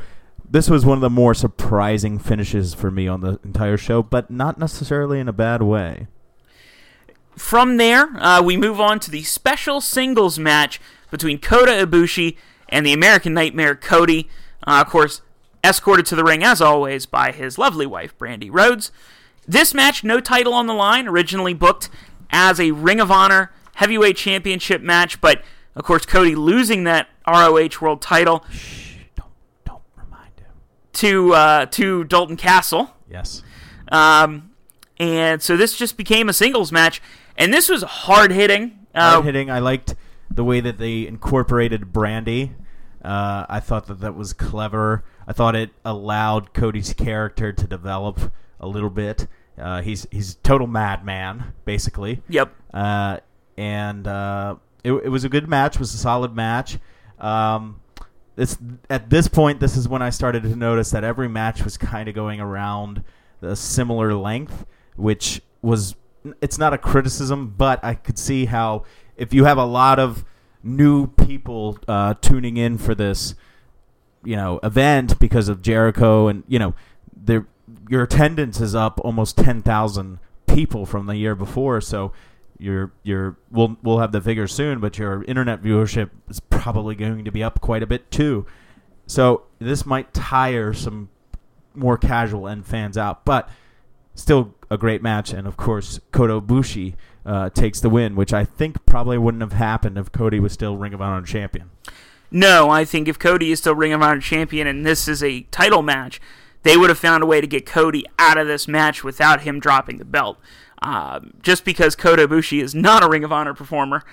this 0.50 0.70
was 0.70 0.86
one 0.86 0.98
of 0.98 1.02
the 1.02 1.10
more 1.10 1.34
surprising 1.34 2.20
finishes 2.20 2.74
for 2.74 2.92
me 2.92 3.08
on 3.08 3.22
the 3.22 3.40
entire 3.44 3.78
show, 3.78 4.02
but 4.02 4.30
not 4.30 4.58
necessarily 4.58 5.20
in 5.20 5.28
a 5.28 5.34
bad 5.34 5.62
way. 5.62 6.08
From 7.36 7.78
there, 7.78 8.10
uh, 8.18 8.42
we 8.42 8.58
move 8.58 8.80
on 8.82 9.00
to 9.02 9.12
the 9.12 9.24
special 9.24 9.80
singles 9.82 10.40
match 10.40 10.82
between 11.12 11.40
Kota 11.40 11.72
Ibushi 11.72 12.36
and 12.70 12.86
the 12.86 12.94
American 12.94 13.34
Nightmare 13.34 13.76
Cody. 13.76 14.28
Uh, 14.66 14.82
of 14.86 14.90
course, 14.90 15.22
escorted 15.64 16.06
to 16.08 16.16
the 16.16 16.24
ring 16.24 16.44
as 16.44 16.62
always 16.62 17.06
by 17.06 17.32
his 17.32 17.58
lovely 17.58 17.86
wife 17.86 18.18
Brandi 18.18 18.50
Rhodes. 18.52 18.92
This 19.48 19.74
match, 19.74 20.04
no 20.04 20.20
title 20.20 20.54
on 20.54 20.68
the 20.68 20.74
line, 20.74 21.08
originally 21.08 21.54
booked 21.54 21.90
as 22.32 22.60
a 22.60 22.72
Ring 22.72 23.00
of 23.00 23.12
Honor 23.12 23.52
Heavyweight 23.76 24.18
Championship 24.18 24.82
match, 24.82 25.22
but 25.22 25.44
of 25.76 25.84
course, 25.84 26.06
Cody 26.06 26.34
losing 26.36 26.84
that 26.86 27.08
ROH 27.28 27.80
World 27.80 28.02
Title 28.02 28.44
Shh, 28.52 28.96
don't 29.16 29.32
don't 29.64 29.84
remind 29.96 30.40
him. 30.40 30.52
To 30.98 31.34
uh, 31.34 31.66
to 31.68 32.04
Dalton 32.06 32.38
Castle. 32.38 32.90
Yes. 33.10 33.44
Um, 33.92 34.52
and 35.00 35.42
so 35.42 35.56
this 35.56 35.78
just 35.78 35.96
became 35.96 36.28
a 36.28 36.34
singles 36.34 36.72
match, 36.72 37.02
and 37.38 37.54
this 37.54 37.70
was 37.70 37.84
hard 37.84 38.32
hitting. 38.32 38.80
Uh, 38.96 39.12
Hard 39.14 39.26
hitting. 39.26 39.52
I 39.52 39.60
liked 39.60 39.94
the 40.32 40.44
way 40.44 40.60
that 40.60 40.78
they 40.80 41.06
incorporated 41.06 41.94
Brandi. 41.94 42.52
Uh, 43.04 43.46
I 43.48 43.60
thought 43.60 43.86
that 43.88 44.00
that 44.02 44.16
was 44.16 44.34
clever. 44.34 45.04
I 45.28 45.34
thought 45.34 45.56
it 45.56 45.70
allowed 45.86 46.54
Cody's 46.54 46.94
character 46.94 47.54
to 47.54 47.68
develop 47.68 48.32
a 48.60 48.68
little 48.68 48.90
bit. 48.90 49.28
Uh, 49.58 49.82
he's 49.84 50.08
he's 50.12 50.34
a 50.34 50.38
total 50.38 50.66
madman, 50.68 51.54
basically. 51.64 52.24
Yep. 52.30 52.54
uh, 52.74 53.20
and 53.56 54.08
uh, 54.08 54.56
it, 54.84 54.92
it 54.94 55.10
was 55.10 55.24
a 55.24 55.30
good 55.30 55.48
match. 55.48 55.76
It 55.76 55.80
was 55.80 55.94
a 55.94 55.98
solid 55.98 56.36
match. 56.36 56.80
Um, 57.20 57.82
this 58.38 58.58
at 58.90 59.10
this 59.10 59.28
point, 59.28 59.60
this 59.60 59.76
is 59.76 59.90
when 59.90 60.02
I 60.02 60.12
started 60.12 60.44
to 60.44 60.56
notice 60.56 60.92
that 60.92 61.04
every 61.04 61.28
match 61.28 61.64
was 61.64 61.76
kind 61.76 62.08
of 62.08 62.16
going 62.16 62.40
around 62.40 63.04
a 63.42 63.56
similar 63.56 64.14
length, 64.14 64.66
which 64.96 65.42
was 65.62 65.96
it's 66.40 66.60
not 66.60 66.72
a 66.72 66.78
criticism, 66.78 67.56
but 67.58 67.84
I 67.84 67.96
could 67.96 68.20
see 68.20 68.46
how 68.46 68.84
if 69.18 69.34
you 69.34 69.46
have 69.46 69.58
a 69.58 69.66
lot 69.66 69.98
of 69.98 70.24
new 70.64 71.08
people 71.08 71.80
uh, 71.88 72.14
tuning 72.22 72.58
in 72.58 72.78
for 72.78 72.94
this, 72.94 73.34
you 74.24 74.36
know, 74.36 74.60
event 74.62 75.18
because 75.20 75.50
of 75.50 75.64
Jericho, 75.64 76.28
and 76.28 76.44
you 76.48 76.60
know, 76.60 76.76
there 77.16 77.48
your 77.90 78.04
attendance 78.04 78.62
is 78.62 78.76
up 78.76 79.02
almost 79.04 79.36
ten 79.38 79.64
thousand 79.64 80.20
people 80.46 80.86
from 80.86 81.08
the 81.08 81.16
year 81.16 81.34
before. 81.34 81.82
So 81.82 82.12
your 82.60 82.92
your 83.04 83.38
we'll 83.52 83.78
we'll 83.84 84.00
have 84.00 84.12
the 84.12 84.22
figures 84.22 84.54
soon, 84.54 84.80
but 84.80 84.98
your 84.98 85.24
internet 85.24 85.62
viewership 85.62 86.10
is 86.30 86.40
probably 86.40 86.96
going 86.96 87.26
to 87.26 87.32
be 87.32 87.44
up 87.44 87.62
quite 87.62 87.84
a 87.84 87.88
bit 87.88 88.10
too. 88.12 88.46
So 89.06 89.44
this 89.60 89.86
might 89.86 90.14
tire 90.14 90.74
some 90.74 91.10
more 91.74 91.98
casual 91.98 92.48
end 92.48 92.66
fans 92.66 92.98
out, 92.98 93.24
but 93.24 93.50
still 94.16 94.56
a 94.70 94.78
great 94.78 95.02
match, 95.02 95.32
and 95.32 95.48
of 95.48 95.58
course 95.58 96.00
Kota 96.12 96.42
Ibushi 96.42 96.96
uh, 97.26 97.50
takes 97.50 97.80
the 97.80 97.90
win, 97.90 98.16
which 98.16 98.34
I 98.34 98.44
think 98.46 98.86
probably 98.86 99.18
wouldn't 99.18 99.42
have 99.42 99.54
happened 99.54 99.98
if 99.98 100.12
Cody 100.12 100.40
was 100.40 100.54
still 100.54 100.78
Ring 100.78 100.94
of 100.94 101.02
Honor 101.02 101.26
champion. 101.26 101.70
No, 102.30 102.70
I 102.70 102.84
think 102.84 103.08
if 103.08 103.20
Cody 103.20 103.52
is 103.52 103.60
still 103.60 103.76
Ring 103.76 103.94
of 103.94 104.02
Honor 104.02 104.20
champion 104.20 104.68
and 104.68 104.86
this 104.86 105.08
is 105.08 105.24
a 105.24 105.42
title 105.44 105.82
match, 105.82 106.20
they 106.64 106.76
would 106.76 106.90
have 106.90 107.00
found 107.00 107.24
a 107.24 107.28
way 107.28 107.40
to 107.40 107.48
get 107.48 107.66
Cody 107.66 108.06
out 108.20 108.38
of 108.38 108.48
this 108.48 108.68
match 108.68 109.04
without 109.04 109.42
him 109.42 109.60
dropping 109.60 109.98
the 109.98 110.06
belt. 110.06 110.38
Um, 110.82 111.34
just 111.42 111.66
because 111.66 111.96
Kota 111.96 112.28
Ibushi 112.28 112.62
is 112.62 112.76
not 112.76 113.04
a 113.04 113.10
Ring 113.10 113.24
of 113.24 113.32
Honor 113.32 113.54
performer, 113.54 114.04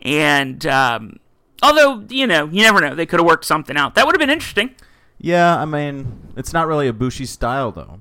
and 0.00 0.64
um, 0.66 1.20
although 1.62 2.04
you 2.08 2.26
know 2.26 2.46
you 2.46 2.62
never 2.62 2.80
know, 2.80 2.94
they 2.94 3.06
could 3.06 3.20
have 3.20 3.26
worked 3.26 3.44
something 3.44 3.76
out. 3.76 3.94
That 3.94 4.06
would 4.06 4.14
have 4.14 4.20
been 4.20 4.30
interesting. 4.30 4.74
Yeah, 5.18 5.60
I 5.60 5.64
mean, 5.64 6.32
it's 6.36 6.52
not 6.52 6.66
really 6.66 6.90
Ibushi's 6.90 7.30
style 7.30 7.72
though. 7.72 8.00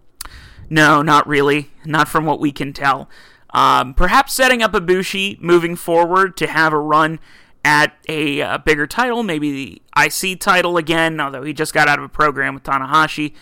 No, 0.69 1.01
not 1.01 1.27
really. 1.27 1.71
Not 1.85 2.07
from 2.07 2.25
what 2.25 2.39
we 2.39 2.51
can 2.51 2.73
tell. 2.73 3.09
Um, 3.53 3.93
perhaps 3.93 4.33
setting 4.33 4.63
up 4.63 4.71
Ibushi 4.71 5.39
moving 5.39 5.75
forward 5.75 6.35
to 6.37 6.47
have 6.47 6.73
a 6.73 6.79
run 6.79 7.19
at 7.63 7.95
a, 8.09 8.39
a, 8.39 8.59
bigger 8.59 8.87
title, 8.87 9.23
maybe 9.23 9.79
the 9.95 10.03
IC 10.05 10.39
title 10.39 10.75
again, 10.77 11.19
although 11.19 11.43
he 11.43 11.53
just 11.53 11.73
got 11.73 11.87
out 11.87 11.99
of 11.99 12.05
a 12.05 12.09
program 12.09 12.55
with 12.55 12.63
Tanahashi, 12.63 13.33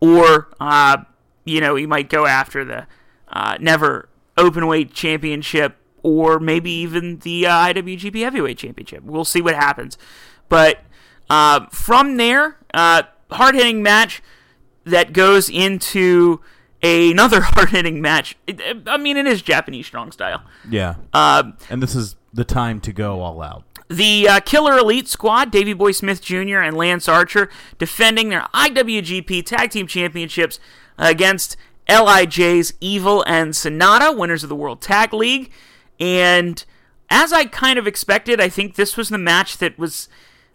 or 0.00 0.48
uh, 0.60 0.98
you 1.44 1.60
know 1.60 1.74
he 1.74 1.86
might 1.86 2.08
go 2.08 2.26
after 2.26 2.64
the 2.64 2.86
uh, 3.28 3.56
never 3.58 4.08
openweight 4.36 4.92
championship, 4.92 5.76
or 6.02 6.38
maybe 6.38 6.70
even 6.70 7.18
the 7.18 7.46
uh, 7.46 7.50
IWGP 7.50 8.22
Heavyweight 8.22 8.58
Championship. 8.58 9.02
We'll 9.04 9.24
see 9.24 9.40
what 9.40 9.54
happens. 9.54 9.96
But 10.48 10.80
uh, 11.30 11.66
from 11.70 12.16
there, 12.16 12.58
uh, 12.72 13.04
hard 13.30 13.54
hitting 13.54 13.82
match 13.82 14.22
that 14.84 15.12
goes 15.12 15.48
into 15.48 16.40
another 16.82 17.40
hard 17.44 17.70
hitting 17.70 18.00
match. 18.00 18.36
I 18.86 18.96
mean, 18.96 19.16
it 19.16 19.26
is 19.26 19.42
Japanese 19.42 19.86
strong 19.86 20.12
style. 20.12 20.42
Yeah. 20.68 20.96
Uh, 21.12 21.52
and 21.70 21.82
this 21.82 21.94
is 21.94 22.16
the 22.32 22.44
time 22.44 22.80
to 22.80 22.92
go 22.92 23.20
all 23.20 23.42
out. 23.42 23.64
The 23.88 24.28
uh, 24.28 24.40
Killer 24.40 24.78
Elite 24.78 25.08
Squad, 25.08 25.50
Davey 25.50 25.74
Boy 25.74 25.92
Smith 25.92 26.22
Jr. 26.22 26.58
and 26.58 26.76
Lance 26.76 27.08
Archer, 27.08 27.50
defending 27.78 28.30
their 28.30 28.46
IWGP 28.54 29.44
Tag 29.44 29.70
Team 29.70 29.86
Championships 29.86 30.58
against 30.98 31.56
LIJ's 31.88 32.74
Evil 32.80 33.22
and 33.26 33.52
Sanada, 33.52 34.16
winners 34.16 34.42
of 34.42 34.48
the 34.48 34.56
World 34.56 34.80
Tag 34.80 35.12
League. 35.12 35.50
And 36.00 36.64
as 37.10 37.32
I 37.32 37.44
kind 37.44 37.78
of 37.78 37.86
expected, 37.86 38.40
I 38.40 38.48
think 38.48 38.74
this 38.74 38.96
was 38.96 39.08
the 39.08 39.18
match 39.18 39.58
that 39.58 39.78
was. 39.78 40.08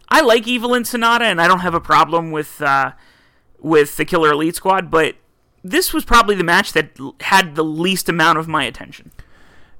I 0.08 0.22
like 0.22 0.48
Evil 0.48 0.74
and 0.74 0.84
Sanada, 0.84 1.22
and 1.22 1.40
I 1.40 1.46
don't 1.46 1.60
have 1.60 1.74
a 1.74 1.80
problem 1.80 2.32
with 2.32 2.60
uh, 2.60 2.92
with 3.60 3.96
the 3.96 4.04
Killer 4.04 4.32
Elite 4.32 4.56
Squad, 4.56 4.90
but 4.90 5.16
this 5.62 5.92
was 5.92 6.04
probably 6.04 6.34
the 6.34 6.44
match 6.44 6.72
that 6.72 6.90
had 7.20 7.54
the 7.54 7.64
least 7.64 8.08
amount 8.08 8.38
of 8.38 8.48
my 8.48 8.64
attention. 8.64 9.12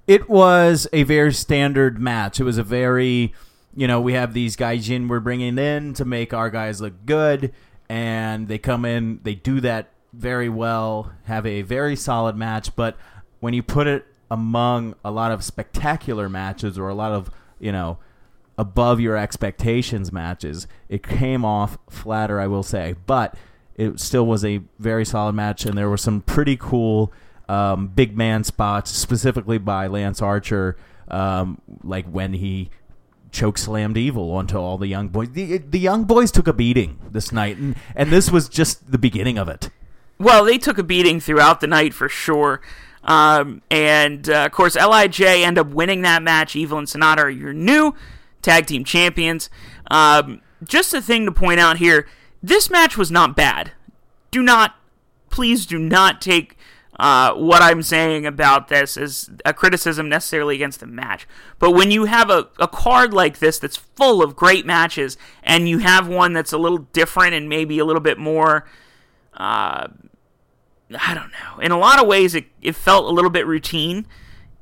It 0.06 0.28
was 0.28 0.86
a 0.92 1.02
very 1.04 1.32
standard 1.32 2.00
match. 2.00 2.40
It 2.40 2.44
was 2.44 2.58
a 2.58 2.62
very, 2.62 3.32
you 3.74 3.86
know, 3.86 4.00
we 4.00 4.12
have 4.14 4.34
these 4.34 4.56
guys 4.56 4.90
in 4.90 5.08
we're 5.08 5.20
bringing 5.20 5.58
in 5.58 5.94
to 5.94 6.04
make 6.04 6.34
our 6.34 6.50
guys 6.50 6.80
look 6.80 7.06
good, 7.06 7.52
and 7.88 8.48
they 8.48 8.58
come 8.58 8.84
in, 8.84 9.20
they 9.22 9.34
do 9.34 9.60
that 9.60 9.92
very 10.12 10.48
well, 10.48 11.12
have 11.24 11.46
a 11.46 11.62
very 11.62 11.96
solid 11.96 12.36
match, 12.36 12.74
but 12.76 12.96
when 13.40 13.54
you 13.54 13.62
put 13.62 13.86
it 13.86 14.06
among 14.30 14.94
a 15.04 15.10
lot 15.10 15.32
of 15.32 15.42
spectacular 15.42 16.28
matches 16.28 16.78
or 16.78 16.88
a 16.88 16.94
lot 16.94 17.12
of, 17.12 17.30
you 17.58 17.72
know, 17.72 17.98
above 18.58 19.00
your 19.00 19.16
expectations 19.16 20.12
matches, 20.12 20.66
it 20.88 21.02
came 21.02 21.44
off 21.44 21.78
flatter, 21.88 22.38
I 22.40 22.46
will 22.46 22.62
say. 22.62 22.94
But 23.06 23.34
it 23.76 23.98
still 23.98 24.26
was 24.26 24.44
a 24.44 24.60
very 24.78 25.04
solid 25.04 25.34
match, 25.34 25.64
and 25.64 25.76
there 25.76 25.88
were 25.88 25.96
some 25.96 26.20
pretty 26.20 26.56
cool 26.56 27.12
um, 27.48 27.88
big 27.88 28.16
man 28.16 28.44
spots, 28.44 28.90
specifically 28.90 29.58
by 29.58 29.86
Lance 29.86 30.20
Archer, 30.20 30.76
um, 31.08 31.60
like 31.82 32.06
when 32.06 32.34
he 32.34 32.70
choke 33.32 33.58
slammed 33.58 33.96
Evil 33.96 34.30
onto 34.32 34.58
all 34.58 34.76
the 34.76 34.88
young 34.88 35.08
boys. 35.08 35.30
The, 35.30 35.58
the 35.58 35.78
young 35.78 36.04
boys 36.04 36.30
took 36.30 36.46
a 36.46 36.52
beating 36.52 36.98
this 37.10 37.32
night, 37.32 37.56
and, 37.56 37.74
and 37.96 38.10
this 38.10 38.30
was 38.30 38.48
just 38.48 38.92
the 38.92 38.98
beginning 38.98 39.38
of 39.38 39.48
it. 39.48 39.70
Well, 40.20 40.44
they 40.44 40.58
took 40.58 40.76
a 40.76 40.82
beating 40.82 41.18
throughout 41.18 41.60
the 41.60 41.66
night 41.66 41.94
for 41.94 42.06
sure. 42.06 42.60
Um, 43.02 43.62
and 43.70 44.28
uh, 44.28 44.44
of 44.44 44.52
course, 44.52 44.76
LIJ 44.76 45.22
end 45.22 45.58
up 45.58 45.68
winning 45.68 46.02
that 46.02 46.22
match. 46.22 46.54
Evil 46.54 46.76
and 46.76 46.86
Sanada 46.86 47.20
are 47.20 47.30
your 47.30 47.54
new 47.54 47.94
tag 48.42 48.66
team 48.66 48.84
champions. 48.84 49.48
Um, 49.90 50.42
just 50.62 50.92
a 50.92 51.00
thing 51.00 51.24
to 51.24 51.32
point 51.32 51.58
out 51.58 51.78
here 51.78 52.06
this 52.42 52.68
match 52.68 52.98
was 52.98 53.10
not 53.10 53.34
bad. 53.34 53.72
Do 54.30 54.42
not, 54.42 54.76
please 55.30 55.64
do 55.64 55.78
not 55.78 56.20
take 56.20 56.58
uh, 56.98 57.32
what 57.32 57.62
I'm 57.62 57.82
saying 57.82 58.26
about 58.26 58.68
this 58.68 58.98
as 58.98 59.30
a 59.46 59.54
criticism 59.54 60.10
necessarily 60.10 60.54
against 60.54 60.80
the 60.80 60.86
match. 60.86 61.26
But 61.58 61.70
when 61.70 61.90
you 61.90 62.04
have 62.04 62.28
a, 62.28 62.48
a 62.58 62.68
card 62.68 63.14
like 63.14 63.38
this 63.38 63.58
that's 63.58 63.76
full 63.76 64.22
of 64.22 64.36
great 64.36 64.66
matches, 64.66 65.16
and 65.42 65.66
you 65.66 65.78
have 65.78 66.06
one 66.06 66.34
that's 66.34 66.52
a 66.52 66.58
little 66.58 66.78
different 66.92 67.32
and 67.32 67.48
maybe 67.48 67.78
a 67.78 67.86
little 67.86 68.02
bit 68.02 68.18
more. 68.18 68.68
Uh, 69.34 69.88
I 70.98 71.14
don't 71.14 71.30
know. 71.30 71.60
In 71.60 71.72
a 71.72 71.78
lot 71.78 72.00
of 72.00 72.06
ways, 72.06 72.34
it, 72.34 72.46
it 72.60 72.74
felt 72.74 73.06
a 73.06 73.10
little 73.10 73.30
bit 73.30 73.46
routine. 73.46 74.06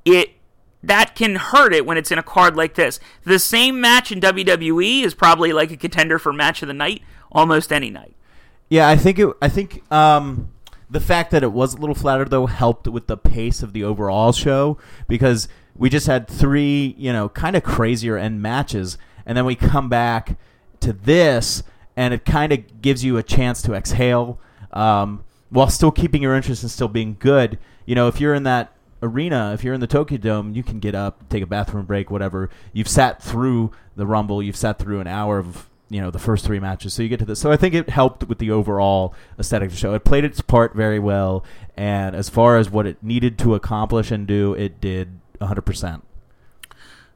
It 0.05 0.33
that 0.83 1.17
can 1.17 1.35
hurt 1.35 1.75
it 1.75 1.85
when 1.85 1.97
it's 1.97 2.11
in 2.11 2.19
a 2.19 2.23
card 2.23 2.57
like 2.57 2.75
this. 2.75 3.01
The 3.25 3.39
same 3.39 3.81
match 3.81 4.13
in 4.13 4.21
WWE 4.21 5.03
is 5.03 5.15
probably 5.15 5.53
like 5.53 5.71
a 5.71 5.77
contender 5.77 6.19
for 6.19 6.33
match 6.33 6.63
of 6.63 6.69
the 6.69 6.75
night 6.75 7.03
almost 7.33 7.73
any 7.73 7.91
night. 7.91 8.15
Yeah, 8.69 8.89
I 8.89 8.97
think 8.97 9.19
it. 9.19 9.29
I 9.41 9.49
think 9.49 9.83
um, 9.93 10.51
the 10.91 11.01
fact 11.01 11.31
that 11.31 11.43
it 11.43 11.53
was 11.53 11.75
a 11.75 11.79
little 11.79 11.95
flatter 11.95 12.25
though 12.25 12.47
helped 12.47 12.87
with 12.87 13.07
the 13.07 13.17
pace 13.17 13.63
of 13.63 13.73
the 13.73 13.85
overall 13.85 14.33
show 14.33 14.79
because 15.09 15.49
we 15.75 15.89
just 15.89 16.07
had 16.07 16.29
three, 16.29 16.95
you 16.99 17.13
know, 17.13 17.29
kind 17.29 17.57
of 17.57 17.63
crazier 17.63 18.17
end 18.17 18.43
matches, 18.43 18.99
and 19.25 19.37
then 19.37 19.45
we 19.45 19.55
come 19.55 19.89
back 19.89 20.37
to 20.81 20.93
this, 20.93 21.63
and 21.97 22.13
it 22.13 22.25
kind 22.25 22.53
of 22.53 22.83
gives 22.83 23.05
you 23.05 23.17
a 23.17 23.23
chance 23.23 23.63
to 23.63 23.75
exhale 23.75 24.39
um, 24.73 25.25
while 25.51 25.69
still 25.71 25.91
keeping 25.91 26.23
your 26.23 26.35
interest 26.35 26.63
and 26.63 26.71
still 26.71 26.89
being 26.89 27.17
good. 27.19 27.59
You 27.87 27.95
know, 27.95 28.09
if 28.09 28.21
you're 28.21 28.35
in 28.35 28.43
that 28.45 28.73
arena, 29.03 29.53
if 29.55 29.65
you're 29.65 29.75
in 29.75 29.81
the 29.81 29.87
Tokyo 29.87 30.19
Dome, 30.19 30.53
you 30.53 30.63
can 30.63 30.79
get 30.79 30.95
up, 30.95 31.29
take 31.29 31.43
a 31.43 31.47
bathroom 31.47 31.87
break, 31.87 32.11
whatever. 32.11 32.51
You've 32.73 32.89
sat 32.89 33.23
through 33.23 33.73
the 33.97 34.07
Rumble, 34.07 34.43
you've 34.43 34.57
sat 34.57 34.79
through 34.79 35.01
an 35.01 35.07
hour 35.07 35.39
of 35.39 35.69
you 35.91 36.03
know 36.03 36.11
the 36.11 36.19
first 36.19 36.45
three 36.45 36.61
matches, 36.61 36.93
so 36.93 37.03
you 37.03 37.09
get 37.09 37.19
to 37.21 37.25
this. 37.25 37.41
So 37.41 37.51
I 37.51 37.57
think 37.57 37.75
it 37.75 37.89
helped 37.89 38.25
with 38.25 38.39
the 38.39 38.51
overall 38.51 39.15
aesthetic 39.39 39.69
of 39.69 39.73
the 39.73 39.79
show. 39.79 39.95
It 39.95 40.05
played 40.05 40.25
its 40.25 40.41
part 40.41 40.75
very 40.75 40.99
well, 40.99 41.45
and 41.77 42.15
as 42.15 42.29
far 42.29 42.59
as 42.59 42.69
what 42.69 42.87
it 42.87 43.03
needed 43.03 43.39
to 43.39 43.55
accomplish 43.55 44.11
and 44.11 44.27
do, 44.27 44.53
it 44.55 44.81
did 44.81 45.21
100 45.39 45.63
percent. 45.63 46.05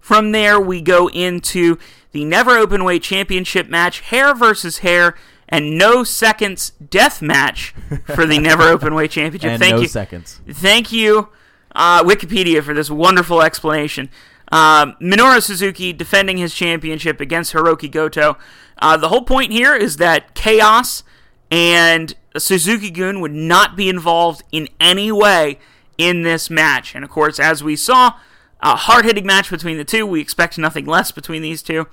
From 0.01 0.33
there, 0.33 0.59
we 0.59 0.81
go 0.81 1.09
into 1.11 1.79
the 2.11 2.25
Never 2.25 2.53
Openweight 2.53 3.03
Championship 3.03 3.69
match, 3.69 4.01
hair 4.01 4.35
versus 4.35 4.79
hair, 4.79 5.15
and 5.52 5.78
no 5.78 6.02
seconds 6.02 6.71
death 6.90 7.23
match 7.23 7.75
for 8.06 8.26
the 8.26 8.38
Never 8.38 8.62
Open 8.68 8.94
Weight 8.94 9.11
Championship. 9.12 9.50
and 9.50 9.62
Thank 9.62 9.76
no 9.76 9.82
you. 9.82 9.88
seconds. 9.88 10.40
Thank 10.49 10.90
you, 10.90 11.28
uh, 11.76 12.02
Wikipedia, 12.02 12.62
for 12.62 12.75
this 12.75 12.90
wonderful 12.90 13.42
explanation. 13.42 14.11
Um, 14.50 14.97
Minoru 15.00 15.40
Suzuki 15.42 15.92
defending 15.92 16.38
his 16.38 16.54
championship 16.54 17.21
against 17.21 17.52
Hiroki 17.52 17.90
Goto. 17.90 18.37
Uh, 18.78 18.97
the 18.97 19.09
whole 19.09 19.23
point 19.23 19.52
here 19.52 19.75
is 19.75 19.99
that 19.99 20.35
Chaos 20.35 21.04
and 21.50 22.14
Suzuki 22.37 22.90
Gun 22.90 23.21
would 23.21 23.32
not 23.32 23.76
be 23.76 23.88
involved 23.88 24.42
in 24.52 24.68
any 24.80 25.12
way 25.12 25.59
in 25.99 26.23
this 26.23 26.50
match. 26.50 26.94
And 26.94 27.04
of 27.04 27.11
course, 27.11 27.38
as 27.38 27.62
we 27.62 27.76
saw, 27.76 28.14
a 28.61 28.76
hard 28.76 29.04
hitting 29.04 29.26
match 29.26 29.50
between 29.50 29.76
the 29.76 29.85
two. 29.85 30.06
We 30.06 30.21
expect 30.21 30.56
nothing 30.59 30.87
less 30.87 31.11
between 31.12 31.42
these 31.42 31.62
two. 31.62 31.87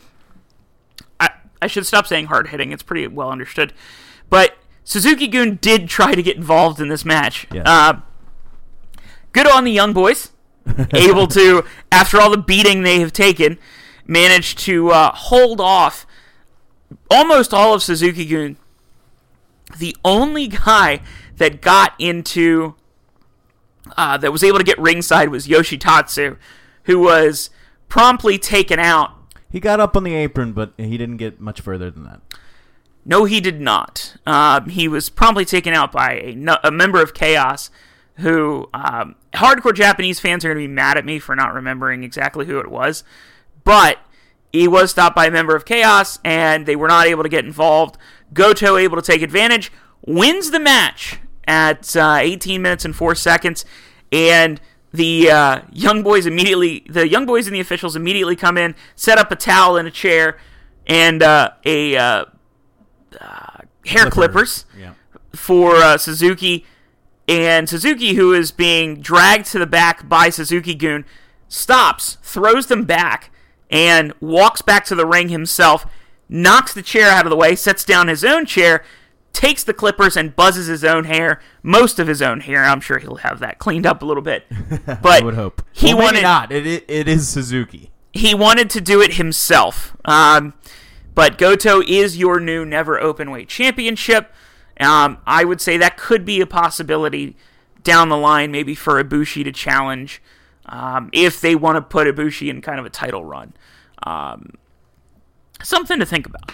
I, 1.62 1.68
should 1.68 1.86
stop 1.86 2.08
saying 2.08 2.28
hard 2.28 2.50
hitting, 2.50 2.72
it's 2.72 2.84
pretty 2.84 3.08
well 3.08 3.30
understood. 3.30 3.74
But 4.30 4.58
Suzuki 4.84 5.28
Gun 5.28 5.58
did 5.62 5.88
try 5.88 6.14
to 6.14 6.24
get 6.24 6.38
involved 6.38 6.80
in 6.80 6.90
this 6.90 7.06
match. 7.06 7.48
Yes. 7.54 7.64
Uh, 7.66 8.02
good 9.32 9.48
on 9.48 9.64
the 9.64 9.72
young 9.72 9.94
boys 9.94 10.32
able 10.94 11.28
to, 11.28 11.64
after 11.92 12.20
all 12.20 12.30
the 12.30 12.38
beating 12.38 12.84
they 12.84 13.00
have 13.00 13.14
taken, 13.14 13.58
manage 14.06 14.56
to 14.56 14.90
uh, 14.90 15.12
hold 15.14 15.62
off 15.62 16.06
almost 17.12 17.54
all 17.54 17.74
of 17.74 17.84
Suzuki 17.84 18.26
Gun. 18.26 18.58
The 19.78 19.96
only 20.04 20.48
guy 20.48 21.02
that 21.38 21.62
got 21.62 21.94
into, 22.00 22.76
uh, 23.98 24.18
that 24.18 24.32
was 24.32 24.44
able 24.44 24.58
to 24.58 24.64
get 24.64 24.80
ringside 24.80 25.30
was 25.30 25.48
Yoshitatsu, 25.48 26.38
who 26.84 27.00
was 27.00 27.50
promptly 27.88 28.38
taken 28.38 28.80
out. 28.80 29.12
He 29.52 29.60
got 29.60 29.80
up 29.80 29.98
on 29.98 30.04
the 30.04 30.16
apron, 30.16 30.54
but 30.54 30.74
he 30.78 30.98
didn't 30.98 31.18
get 31.18 31.40
much 31.40 31.62
further 31.62 31.90
than 31.90 32.04
that. 32.04 32.22
No, 33.06 33.26
he 33.26 33.42
did 33.42 33.60
not. 33.60 34.16
Um, 34.26 34.70
he 34.70 34.88
was 34.88 35.10
promptly 35.10 35.46
taken 35.46 35.74
out 35.74 35.92
by 35.92 36.14
a, 36.14 36.68
a 36.68 36.72
member 36.72 37.02
of 37.02 37.14
Chaos 37.14 37.72
who 38.18 38.70
um, 38.74 39.16
hardcore 39.34 39.74
Japanese 39.74 40.20
fans 40.20 40.44
are 40.44 40.50
going 40.50 40.64
to 40.64 40.68
be 40.68 40.74
mad 40.74 40.98
at 40.98 41.06
me 41.06 41.20
for 41.20 41.36
not 41.36 41.54
remembering 41.54 42.04
exactly 42.04 42.46
who 42.46 42.60
it 42.60 42.70
was, 42.70 43.04
but 43.64 44.00
he 44.52 44.68
was 44.68 44.92
stopped 44.92 45.16
by 45.16 45.28
a 45.28 45.32
member 45.32 45.56
of 45.56 45.66
Chaos, 45.66 46.20
and 46.24 46.66
they 46.66 46.76
were 46.76 46.88
not 46.88 47.08
able 47.08 47.24
to 47.24 47.30
get 47.30 47.46
involved. 47.46 47.98
Goto 48.34 48.78
able 48.78 48.98
to 48.98 49.02
take 49.02 49.22
advantage, 49.22 49.72
wins 50.06 50.52
the 50.52 50.60
match, 50.60 51.20
at 51.50 51.96
uh, 51.96 52.18
18 52.20 52.62
minutes 52.62 52.86
and 52.86 52.96
four 52.96 53.16
seconds, 53.16 53.66
and 54.12 54.62
the 54.92 55.30
uh, 55.30 55.62
young 55.72 56.04
boys 56.04 56.26
immediately, 56.26 56.86
the 56.90 57.08
young 57.08 57.26
boys 57.26 57.48
and 57.48 57.56
the 57.56 57.60
officials 57.60 57.96
immediately 57.96 58.36
come 58.36 58.58
in, 58.58 58.76
set 58.96 59.18
up 59.18 59.32
a 59.32 59.36
towel 59.36 59.78
and 59.78 59.88
a 59.88 59.92
chair, 59.92 60.38
and 60.88 61.22
uh, 61.22 61.52
a 61.66 61.96
uh, 61.96 62.26
uh, 63.20 63.58
hair 63.86 64.10
Clipper. 64.10 64.10
clippers 64.10 64.66
Yeah. 64.78 64.94
for 65.36 65.76
uh, 65.76 65.98
Suzuki. 65.98 66.66
And 67.28 67.70
Suzuki, 67.70 68.16
who 68.16 68.34
is 68.34 68.52
being 68.52 69.02
dragged 69.02 69.46
to 69.52 69.60
the 69.60 69.68
back 69.68 70.10
by 70.10 70.32
Suzuki 70.32 70.74
Gun, 70.74 71.06
stops, 71.48 72.18
throws 72.24 72.66
them 72.66 72.86
back, 72.86 73.30
and 73.70 74.14
walks 74.20 74.64
back 74.64 74.84
to 74.86 74.96
the 74.96 75.06
ring 75.06 75.30
himself, 75.30 75.86
knocks 76.28 76.74
the 76.74 76.82
chair 76.82 77.10
out 77.10 77.28
of 77.28 77.30
the 77.30 77.36
way, 77.36 77.56
sets 77.56 77.86
down 77.86 78.08
his 78.08 78.24
own 78.24 78.48
chair, 78.48 78.84
takes 79.40 79.64
the 79.64 79.74
clippers, 79.74 80.18
and 80.18 80.36
buzzes 80.36 80.68
his 80.68 80.84
own 80.84 81.06
hair, 81.06 81.40
most 81.64 81.98
of 81.98 82.08
his 82.08 82.22
own 82.22 82.42
hair. 82.42 82.66
I'm 82.66 82.82
sure 82.82 82.98
he'll 82.98 83.16
have 83.18 83.40
that 83.40 83.58
cleaned 83.58 83.86
up 83.86 84.02
a 84.02 84.06
little 84.06 84.22
bit. 84.22 84.46
But 84.86 85.22
I 85.22 85.24
would 85.24 85.36
hope. 85.36 85.62
he 85.72 85.94
well, 85.94 85.98
maybe 85.98 86.06
wanted 86.06 86.22
not. 86.24 86.52
It, 86.52 86.68
it, 86.68 86.86
it 86.90 87.08
is 87.08 87.30
Suzuki. 87.30 87.90
he 88.12 88.36
wanted 88.36 88.70
to 88.72 88.82
do 88.82 89.02
it 89.02 89.14
himself. 89.14 89.96
Um, 90.04 90.54
but 91.16 91.38
Goto 91.38 91.82
is 91.82 92.18
your 92.18 92.42
new 92.42 92.66
never 92.66 93.00
open 93.00 93.32
weight 93.32 93.48
championship. 93.48 94.34
Um, 94.80 95.20
I 95.26 95.46
would 95.46 95.62
say 95.62 95.78
that 95.78 95.96
could 95.96 96.26
be 96.26 96.42
a 96.42 96.46
possibility 96.46 97.38
down 97.84 98.10
the 98.10 98.18
line, 98.18 98.52
maybe 98.52 98.76
for 98.76 99.02
Ibushi 99.02 99.46
to 99.46 99.52
challenge 99.54 100.22
um, 100.66 101.10
if 101.14 101.40
they 101.40 101.56
want 101.56 101.78
to 101.78 101.82
put 101.82 102.08
Ibushi 102.08 102.50
in 102.50 102.62
kind 102.62 102.80
of 102.80 102.86
a 102.86 102.90
title 102.90 103.24
run. 103.24 103.54
Um, 104.04 104.56
something 105.64 106.00
to 106.00 106.06
think 106.06 106.26
about. 106.26 106.52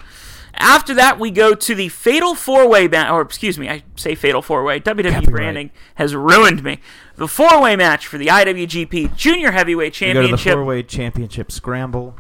After 0.58 0.94
that, 0.96 1.20
we 1.20 1.32
go 1.32 1.54
to 1.54 1.76
the 1.76 1.90
Fatal 1.90 2.34
Four 2.36 2.68
Way, 2.68 2.88
ma- 2.88 3.14
or 3.14 3.22
excuse 3.22 3.60
me, 3.60 3.70
I 3.70 3.84
say 3.96 4.16
Fatal 4.16 4.42
Four 4.42 4.64
Way. 4.64 4.80
WWE 4.80 5.04
Copyright. 5.12 5.26
branding 5.26 5.72
has 5.96 6.16
ruined 6.16 6.64
me. 6.64 6.80
The 7.16 7.28
four 7.28 7.62
way 7.62 7.76
match 7.76 8.08
for 8.08 8.18
the 8.18 8.28
IWGP 8.28 9.16
Junior 9.16 9.52
Heavyweight 9.52 10.00
We 10.00 10.14
go 10.14 10.22
to 10.22 10.28
the 10.28 10.28
Championship. 10.38 10.54
four-way 10.54 10.84
championship 10.84 11.52
scramble. 11.52 12.18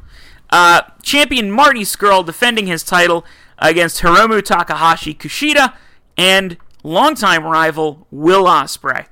Uh, 0.49 0.81
champion 1.01 1.51
Marty 1.51 1.81
Scurll 1.81 2.25
defending 2.25 2.67
his 2.67 2.83
title 2.83 3.25
against 3.57 4.01
Hiromu 4.01 4.41
Takahashi 4.43 5.13
Kushida 5.13 5.73
and 6.17 6.57
longtime 6.83 7.43
rival 7.43 8.05
Will 8.11 8.45
Ospreay. 8.45 9.05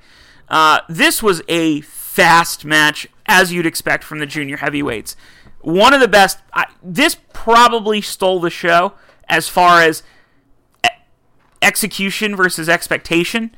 Uh, 0.47 0.79
this 0.87 1.23
was 1.23 1.41
a 1.47 1.81
fast 1.81 2.63
match, 2.65 3.07
as 3.25 3.51
you'd 3.51 3.65
expect 3.65 4.03
from 4.03 4.19
the 4.19 4.25
junior 4.25 4.57
heavyweights. 4.57 5.15
One 5.61 5.93
of 5.93 5.99
the 6.01 6.07
best. 6.07 6.39
I, 6.53 6.65
this 6.83 7.17
probably 7.33 8.01
stole 8.01 8.39
the 8.39 8.49
show 8.49 8.93
as 9.27 9.47
far 9.47 9.81
as 9.81 10.03
execution 11.61 12.35
versus 12.35 12.67
expectation 12.67 13.55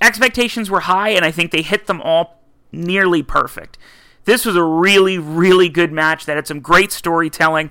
expectations 0.00 0.70
were 0.70 0.80
high, 0.80 1.10
and 1.10 1.24
I 1.24 1.30
think 1.30 1.50
they 1.50 1.62
hit 1.62 1.86
them 1.86 2.00
all 2.02 2.42
nearly 2.72 3.22
perfect. 3.22 3.78
This 4.24 4.44
was 4.44 4.56
a 4.56 4.62
really, 4.62 5.18
really 5.18 5.68
good 5.68 5.92
match 5.92 6.26
that 6.26 6.36
had 6.36 6.46
some 6.46 6.60
great 6.60 6.92
storytelling. 6.92 7.70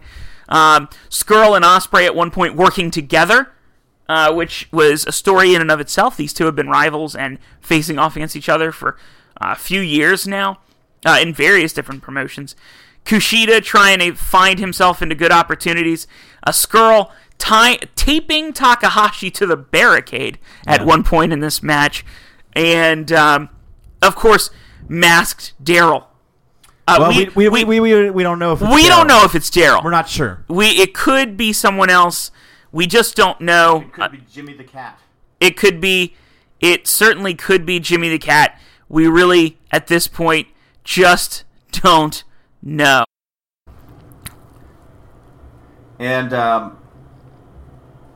Um, 0.49 0.89
Scurll 1.09 1.55
and 1.55 1.63
Ospreay 1.63 2.05
at 2.05 2.15
one 2.15 2.31
point 2.31 2.55
working 2.55 2.89
together, 2.89 3.51
uh, 4.09 4.33
which 4.33 4.67
was 4.71 5.05
a 5.05 5.11
story 5.11 5.53
in 5.53 5.61
and 5.61 5.71
of 5.71 5.79
itself. 5.79 6.17
These 6.17 6.33
two 6.33 6.45
have 6.45 6.55
been 6.55 6.69
rivals 6.69 7.15
and 7.15 7.37
facing 7.61 7.99
off 7.99 8.15
against 8.15 8.35
each 8.35 8.49
other 8.49 8.71
for 8.71 8.97
a 9.37 9.55
few 9.55 9.81
years 9.81 10.27
now 10.27 10.59
uh, 11.05 11.19
in 11.21 11.33
various 11.33 11.73
different 11.73 12.01
promotions. 12.01 12.55
Kushida 13.05 13.63
trying 13.63 13.99
to 13.99 14.13
find 14.15 14.59
himself 14.59 15.01
into 15.01 15.15
good 15.15 15.31
opportunities. 15.31 16.07
A 16.47 16.51
Scurll 16.51 17.11
tie, 17.37 17.75
taping 17.95 18.53
Takahashi 18.53 19.29
to 19.31 19.45
the 19.45 19.57
barricade 19.57 20.39
at 20.65 20.85
one 20.85 21.03
point 21.03 21.33
in 21.33 21.41
this 21.41 21.61
match. 21.61 22.05
And, 22.53 23.11
um, 23.11 23.49
of 24.01 24.15
course, 24.15 24.49
masked 24.87 25.53
Daryl. 25.63 26.05
Uh, 26.87 26.95
Well, 26.99 27.09
we 27.09 27.25
we, 27.35 27.49
we, 27.49 27.63
we, 27.65 27.79
we, 27.81 28.09
we 28.09 28.23
don't 28.23 28.39
know 28.39 28.53
if 28.53 28.61
it's 28.61 28.73
we 28.73 28.87
don't 28.87 29.05
Daryl. 29.05 29.07
know 29.09 29.23
if 29.25 29.35
it's 29.35 29.49
Daryl. 29.51 29.83
We're 29.83 29.91
not 29.91 30.07
sure. 30.07 30.45
We 30.47 30.67
it 30.69 30.93
could 30.93 31.35
be 31.35 31.51
someone 31.51 31.89
else. 31.89 32.31
We 32.71 32.87
just 32.87 33.17
don't 33.17 33.41
know. 33.41 33.81
It 33.81 33.91
could 33.93 34.11
be 34.13 34.23
Jimmy 34.31 34.53
the 34.53 34.63
Cat. 34.63 34.97
It 35.41 35.57
could 35.57 35.81
be. 35.81 36.15
It 36.61 36.87
certainly 36.87 37.33
could 37.35 37.65
be 37.65 37.79
Jimmy 37.81 38.07
the 38.07 38.17
Cat. 38.19 38.57
We 38.87 39.05
really, 39.07 39.57
at 39.69 39.87
this 39.87 40.07
point, 40.07 40.47
just 40.85 41.43
don't 41.73 42.23
know. 42.63 43.03
And 45.99 46.33
um, 46.33 46.77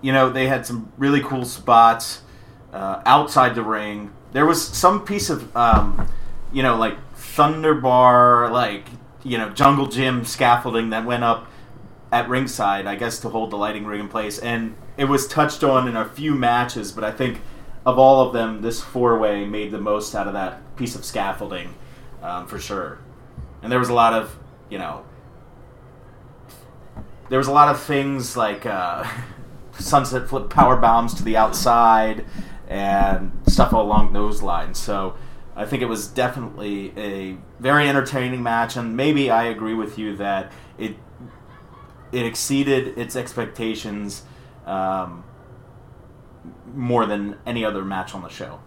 you 0.02 0.12
know 0.12 0.30
they 0.30 0.48
had 0.48 0.66
some 0.66 0.92
really 0.98 1.22
cool 1.22 1.46
spots 1.46 2.22
uh, 2.74 3.02
outside 3.06 3.56
the 3.56 3.64
ring. 3.64 4.12
There 4.34 4.46
was 4.46 4.66
some 4.66 5.06
piece 5.06 5.30
of 5.30 5.56
um, 5.56 6.10
you 6.52 6.64
know 6.64 6.78
like 6.78 6.98
Thunder 7.14 7.76
Bar, 7.76 8.52
like 8.52 8.86
you 9.24 9.38
know 9.38 9.50
Jungle 9.50 9.88
Gym 9.88 10.26
scaffolding 10.26 10.90
that 10.90 11.06
went 11.06 11.24
up 11.24 11.48
at 12.12 12.28
ringside, 12.28 12.88
I 12.88 12.96
guess 12.96 13.20
to 13.20 13.30
hold 13.30 13.52
the 13.52 13.58
lighting 13.58 13.86
rig 13.86 14.00
in 14.00 14.10
place, 14.10 14.40
and 14.40 14.76
it 14.98 15.06
was 15.06 15.28
touched 15.28 15.64
on 15.64 15.88
in 15.88 15.96
a 15.96 16.08
few 16.08 16.36
matches. 16.36 16.92
But 16.92 17.04
I 17.04 17.12
think 17.12 17.42
of 17.86 17.98
all 17.98 18.26
of 18.28 18.34
them, 18.34 18.62
this 18.62 18.82
four 18.82 19.18
way 19.18 19.46
made 19.46 19.72
the 19.72 19.80
most 19.80 20.14
out 20.16 20.28
of 20.28 20.34
that 20.34 20.76
piece 20.76 20.96
of 20.96 21.06
scaffolding 21.06 21.74
um, 22.22 22.48
for 22.48 22.60
sure. 22.60 23.00
And 23.62 23.72
there 23.72 23.80
was 23.80 23.90
a 23.90 23.94
lot 23.94 24.14
of 24.14 24.38
you 24.70 24.78
know 24.78 25.04
there 27.32 27.38
was 27.38 27.48
a 27.48 27.52
lot 27.52 27.70
of 27.70 27.82
things 27.82 28.36
like 28.36 28.66
uh, 28.66 29.10
sunset 29.80 30.28
flip 30.28 30.50
power 30.50 30.76
bombs 30.76 31.14
to 31.14 31.24
the 31.24 31.38
outside 31.38 32.26
and 32.68 33.32
stuff 33.48 33.72
along 33.72 34.12
those 34.12 34.42
lines. 34.42 34.78
So 34.78 35.16
I 35.56 35.64
think 35.64 35.82
it 35.82 35.86
was 35.86 36.08
definitely 36.08 36.92
a 36.98 37.38
very 37.58 37.88
entertaining 37.88 38.44
match, 38.44 38.76
and 38.76 38.98
maybe 38.98 39.32
I 39.32 39.46
agree 39.46 39.74
with 39.74 39.98
you 39.98 40.14
that 40.18 40.52
it 40.78 40.98
it 42.12 42.26
exceeded 42.26 42.98
its 42.98 43.16
expectations 43.16 44.24
um, 44.66 45.24
more 46.74 47.06
than 47.06 47.38
any 47.46 47.64
other 47.64 47.86
match 47.86 48.14
on 48.14 48.24
the 48.24 48.30
show. 48.30 48.60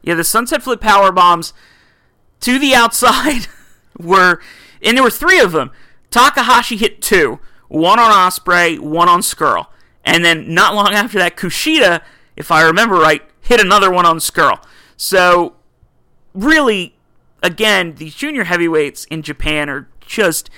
Yeah, 0.00 0.14
the 0.14 0.24
Sunset 0.24 0.62
Flip 0.62 0.80
power 0.80 1.12
bombs 1.12 1.52
to 2.40 2.58
the 2.58 2.74
outside 2.74 3.48
were, 4.00 4.40
and 4.82 4.96
there 4.96 5.04
were 5.04 5.10
three 5.10 5.40
of 5.40 5.52
them. 5.52 5.72
Takahashi 6.12 6.76
hit 6.76 7.00
two, 7.02 7.40
one 7.68 7.98
on 7.98 8.12
Ospreay, 8.12 8.78
one 8.78 9.08
on 9.08 9.20
Scurll, 9.20 9.66
and 10.04 10.24
then 10.24 10.54
not 10.54 10.74
long 10.74 10.92
after 10.92 11.18
that, 11.18 11.36
Kushida, 11.36 12.02
if 12.36 12.52
I 12.52 12.62
remember 12.62 12.96
right, 12.96 13.22
hit 13.40 13.60
another 13.60 13.90
one 13.90 14.06
on 14.06 14.18
Scurll. 14.18 14.62
So, 14.96 15.56
really, 16.34 16.94
again, 17.42 17.94
these 17.94 18.14
junior 18.14 18.44
heavyweights 18.44 19.06
in 19.06 19.22
Japan 19.22 19.70
are 19.70 19.88
just 20.00 20.50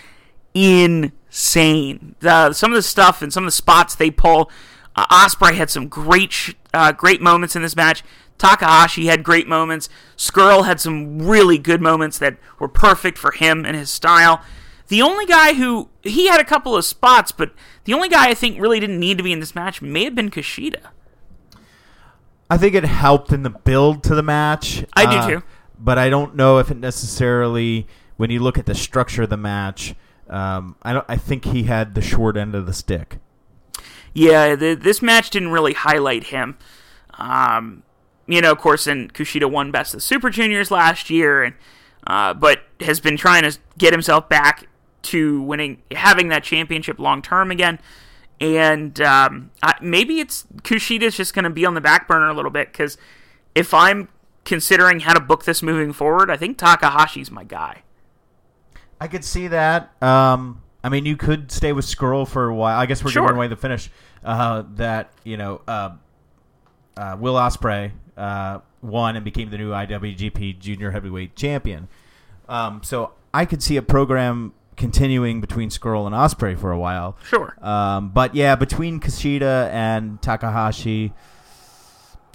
insane. 0.55 2.17
Uh, 2.21 2.53
some 2.53 2.73
of 2.73 2.77
the 2.77 2.83
stuff 2.83 3.23
and 3.23 3.33
some 3.33 3.45
of 3.45 3.49
the 3.49 3.53
spots 3.53 3.95
they 3.95 4.11
pull. 4.11 4.51
Uh, 4.97 5.07
Ospreay 5.07 5.55
had 5.55 5.71
some 5.71 5.89
great, 5.89 6.33
sh- 6.33 6.55
uh, 6.73 6.91
great 6.93 7.23
moments 7.23 7.55
in 7.55 7.63
this 7.63 7.77
match. 7.77 8.03
Takahashi 8.39 9.07
had 9.07 9.23
great 9.23 9.47
moments. 9.47 9.89
Scurll 10.17 10.67
had 10.67 10.81
some 10.81 11.21
really 11.23 11.59
good 11.59 11.81
moments 11.81 12.19
that 12.19 12.39
were 12.59 12.69
perfect 12.69 13.19
for 13.19 13.31
him 13.31 13.65
and 13.65 13.77
his 13.77 13.91
style. 13.91 14.43
The 14.89 15.03
only 15.03 15.27
guy 15.27 15.55
who 15.55 15.89
he 16.03 16.29
had 16.29 16.41
a 16.41 16.45
couple 16.45 16.77
of 16.77 16.85
spots, 16.85 17.33
but 17.33 17.53
the 17.85 17.95
only 17.95 18.09
guy 18.09 18.29
I 18.29 18.35
think 18.35 18.61
really 18.61 18.81
didn't 18.81 19.01
need 19.01 19.17
to 19.19 19.25
be 19.25 19.33
in 19.33 19.41
this 19.41 19.55
match 19.55 19.81
may 19.81 20.05
have 20.05 20.15
been 20.15 20.31
Kushida. 20.31 20.89
I 22.51 22.59
think 22.59 22.75
it 22.75 22.85
helped 22.85 23.33
in 23.33 23.43
the 23.43 23.51
build 23.51 24.03
to 24.05 24.15
the 24.15 24.23
match. 24.23 24.85
I 24.93 25.07
do 25.07 25.17
uh, 25.17 25.29
too. 25.29 25.43
But 25.79 25.99
I 25.99 26.11
don't 26.11 26.37
know 26.37 26.59
if 26.59 26.71
it 26.71 26.77
necessarily, 26.77 27.87
when 28.17 28.31
you 28.31 28.41
look 28.41 28.59
at 28.59 28.67
the 28.67 28.75
structure 28.75 29.23
of 29.23 29.31
the 29.31 29.37
match, 29.37 29.95
um, 30.29 30.77
I 30.83 30.93
don't. 30.93 31.05
I 31.09 31.17
think 31.17 31.47
he 31.47 31.65
had 31.65 31.95
the 31.95 32.03
short 32.03 32.37
end 32.37 32.55
of 32.55 32.67
the 32.67 32.73
stick. 32.73 33.19
Yeah, 34.13 34.55
the, 34.55 34.75
this 34.75 35.03
match 35.03 35.31
didn't 35.31 35.51
really 35.51 35.73
highlight 35.73 36.25
him. 36.25 36.57
Um, 37.15 37.83
you 38.27 38.41
know, 38.41 38.53
of 38.53 38.59
course, 38.59 38.87
and 38.87 39.13
Kushida 39.13 39.51
won 39.51 39.71
Best 39.71 39.95
of 39.95 40.03
Super 40.03 40.31
Juniors 40.31 40.71
last 40.71 41.11
year, 41.11 41.43
and 41.43 41.55
uh, 42.07 42.35
but 42.35 42.61
has 42.81 43.01
been 43.01 43.17
trying 43.17 43.43
to 43.43 43.59
get 43.77 43.93
himself 43.93 44.29
back 44.29 44.69
to 45.05 45.43
winning, 45.43 45.83
having 45.93 46.29
that 46.29 46.45
championship 46.45 46.99
long 46.99 47.23
term 47.23 47.51
again. 47.51 47.79
And 48.41 49.01
um, 49.01 49.51
I, 49.63 49.75
maybe 49.81 50.21
it's 50.21 50.47
Kushida's 50.63 51.17
just 51.17 51.35
going 51.35 51.45
to 51.45 51.51
be 51.51 51.65
on 51.65 51.75
the 51.75 51.81
back 51.81 52.09
burner 52.09 52.29
a 52.29 52.35
little 52.35 52.51
bit 52.51 52.73
because 52.73 52.99
if 53.55 53.73
I'm 53.73 54.09
considering 54.45 55.01
how 55.01 55.15
to 55.15 55.21
book 55.21 55.45
this 55.45 55.63
moving 55.63 55.93
forward, 55.93 56.31
I 56.31 56.37
think 56.37 56.59
Takahashi's 56.59 57.31
my 57.31 57.45
guy. 57.45 57.83
I 59.01 59.09
could 59.09 59.25
see 59.25 59.49
that. 59.49 60.01
Um, 60.03 60.63
I 60.83 60.89
mean, 60.89 61.07
you 61.07 61.17
could 61.17 61.51
stay 61.51 61.73
with 61.73 61.85
Scurll 61.87 62.27
for 62.29 62.47
a 62.49 62.55
while. 62.55 62.79
I 62.79 62.87
guess 62.87 63.03
we're 63.05 63.11
Sure. 63.11 63.23
giving 63.23 63.37
away 63.37 63.49
the 63.49 63.57
finish. 63.57 63.91
Uh, 64.25 64.65
that 64.77 65.13
you 65.23 65.37
know, 65.37 65.61
uh, 65.69 65.91
uh, 66.97 67.17
Will 67.19 67.35
Ospreay 67.35 67.93
uh, 68.17 68.59
won 68.83 69.17
and 69.17 69.25
became 69.25 69.51
the 69.51 69.59
new 69.59 69.71
IWGP 69.71 70.59
Junior 70.59 70.91
Heavyweight 70.91 71.37
Champion. 71.37 71.89
Um, 72.49 72.83
so 72.83 73.13
I 73.33 73.45
could 73.45 73.63
see 73.63 73.77
a 73.77 73.83
program 73.83 74.53
continuing 74.77 75.41
between 75.41 75.71
Scurll 75.71 76.07
and 76.07 76.15
Ospreay 76.15 76.59
for 76.59 76.73
a 76.73 76.79
while. 76.79 77.17
Sure. 77.29 77.57
Um, 77.63 78.11
but 78.11 78.35
yeah, 78.35 78.57
between 78.57 79.01
Kushida 79.01 79.71
and 79.71 80.21
Takahashi, 80.21 81.13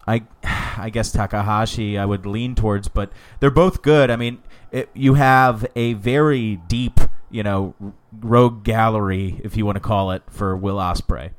I, 0.08 0.24
I 0.78 0.90
guess 0.90 1.12
Takahashi 1.12 1.98
I 1.98 2.06
would 2.06 2.26
lean 2.26 2.56
towards, 2.56 2.88
but 2.88 3.12
they're 3.40 3.52
both 3.52 3.82
good. 3.82 4.10
I 4.10 4.16
mean, 4.16 4.42
it, 4.72 4.90
you 4.94 5.16
have 5.16 5.66
a 5.76 5.94
very 5.94 6.58
deep, 6.68 7.00
you 7.30 7.44
know, 7.44 7.76
rogue 8.20 8.64
gallery, 8.64 9.40
if 9.44 9.56
you 9.56 9.66
want 9.66 9.76
to 9.76 9.82
call 9.82 10.12
it, 10.12 10.24
for 10.30 10.56
Will 10.56 10.78
Ospreay. 10.78 11.32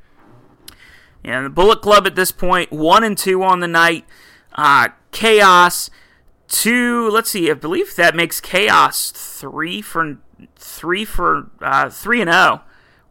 And 1.23 1.45
the 1.45 1.49
Bullet 1.49 1.81
Club 1.81 2.07
at 2.07 2.15
this 2.15 2.31
point, 2.31 2.71
one 2.71 3.03
and 3.03 3.17
two 3.17 3.43
on 3.43 3.59
the 3.59 3.67
night. 3.67 4.05
Uh, 4.53 4.89
Chaos, 5.11 5.89
two. 6.47 7.09
Let's 7.09 7.29
see. 7.29 7.51
I 7.51 7.53
believe 7.53 7.95
that 7.95 8.15
makes 8.15 8.41
Chaos 8.41 9.11
three 9.11 9.81
for 9.81 10.17
three 10.55 11.05
for 11.05 11.49
uh, 11.61 11.89
three 11.89 12.21
and 12.21 12.31
zero 12.31 12.61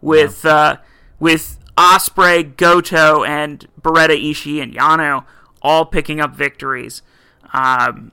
with 0.01 0.45
uh, 0.45 0.79
with 1.19 1.59
Ospreay, 1.77 2.57
Goto, 2.57 3.25
and 3.25 3.67
Beretta, 3.81 4.19
Ishii, 4.19 4.63
and 4.63 4.75
Yano 4.75 5.25
all 5.63 5.85
picking 5.85 6.21
up 6.21 6.35
victories. 6.35 7.03
Um, 7.53 8.13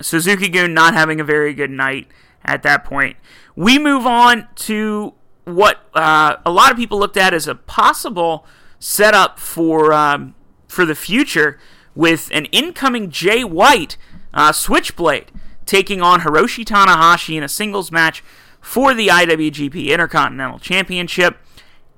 Suzuki 0.00 0.48
Gun 0.48 0.74
not 0.74 0.94
having 0.94 1.20
a 1.20 1.24
very 1.24 1.54
good 1.54 1.70
night 1.70 2.08
at 2.44 2.62
that 2.62 2.84
point. 2.84 3.16
We 3.54 3.78
move 3.78 4.06
on 4.06 4.48
to 4.56 5.14
what 5.44 5.80
uh, 5.94 6.36
a 6.44 6.50
lot 6.50 6.70
of 6.70 6.76
people 6.76 6.98
looked 6.98 7.16
at 7.16 7.34
as 7.34 7.46
a 7.46 7.54
possible 7.54 8.46
setup 8.78 9.38
for 9.38 9.92
um, 9.92 10.34
for 10.66 10.84
the 10.84 10.94
future 10.94 11.58
with 11.94 12.30
an 12.32 12.46
incoming 12.46 13.10
Jay 13.10 13.44
White 13.44 13.96
uh, 14.32 14.52
Switchblade 14.52 15.30
taking 15.66 16.00
on 16.00 16.20
Hiroshi 16.20 16.64
Tanahashi 16.64 17.36
in 17.36 17.42
a 17.42 17.48
singles 17.48 17.92
match 17.92 18.24
for 18.62 18.94
the 18.94 19.08
IWGP 19.08 19.88
Intercontinental 19.88 20.58
Championship, 20.58 21.36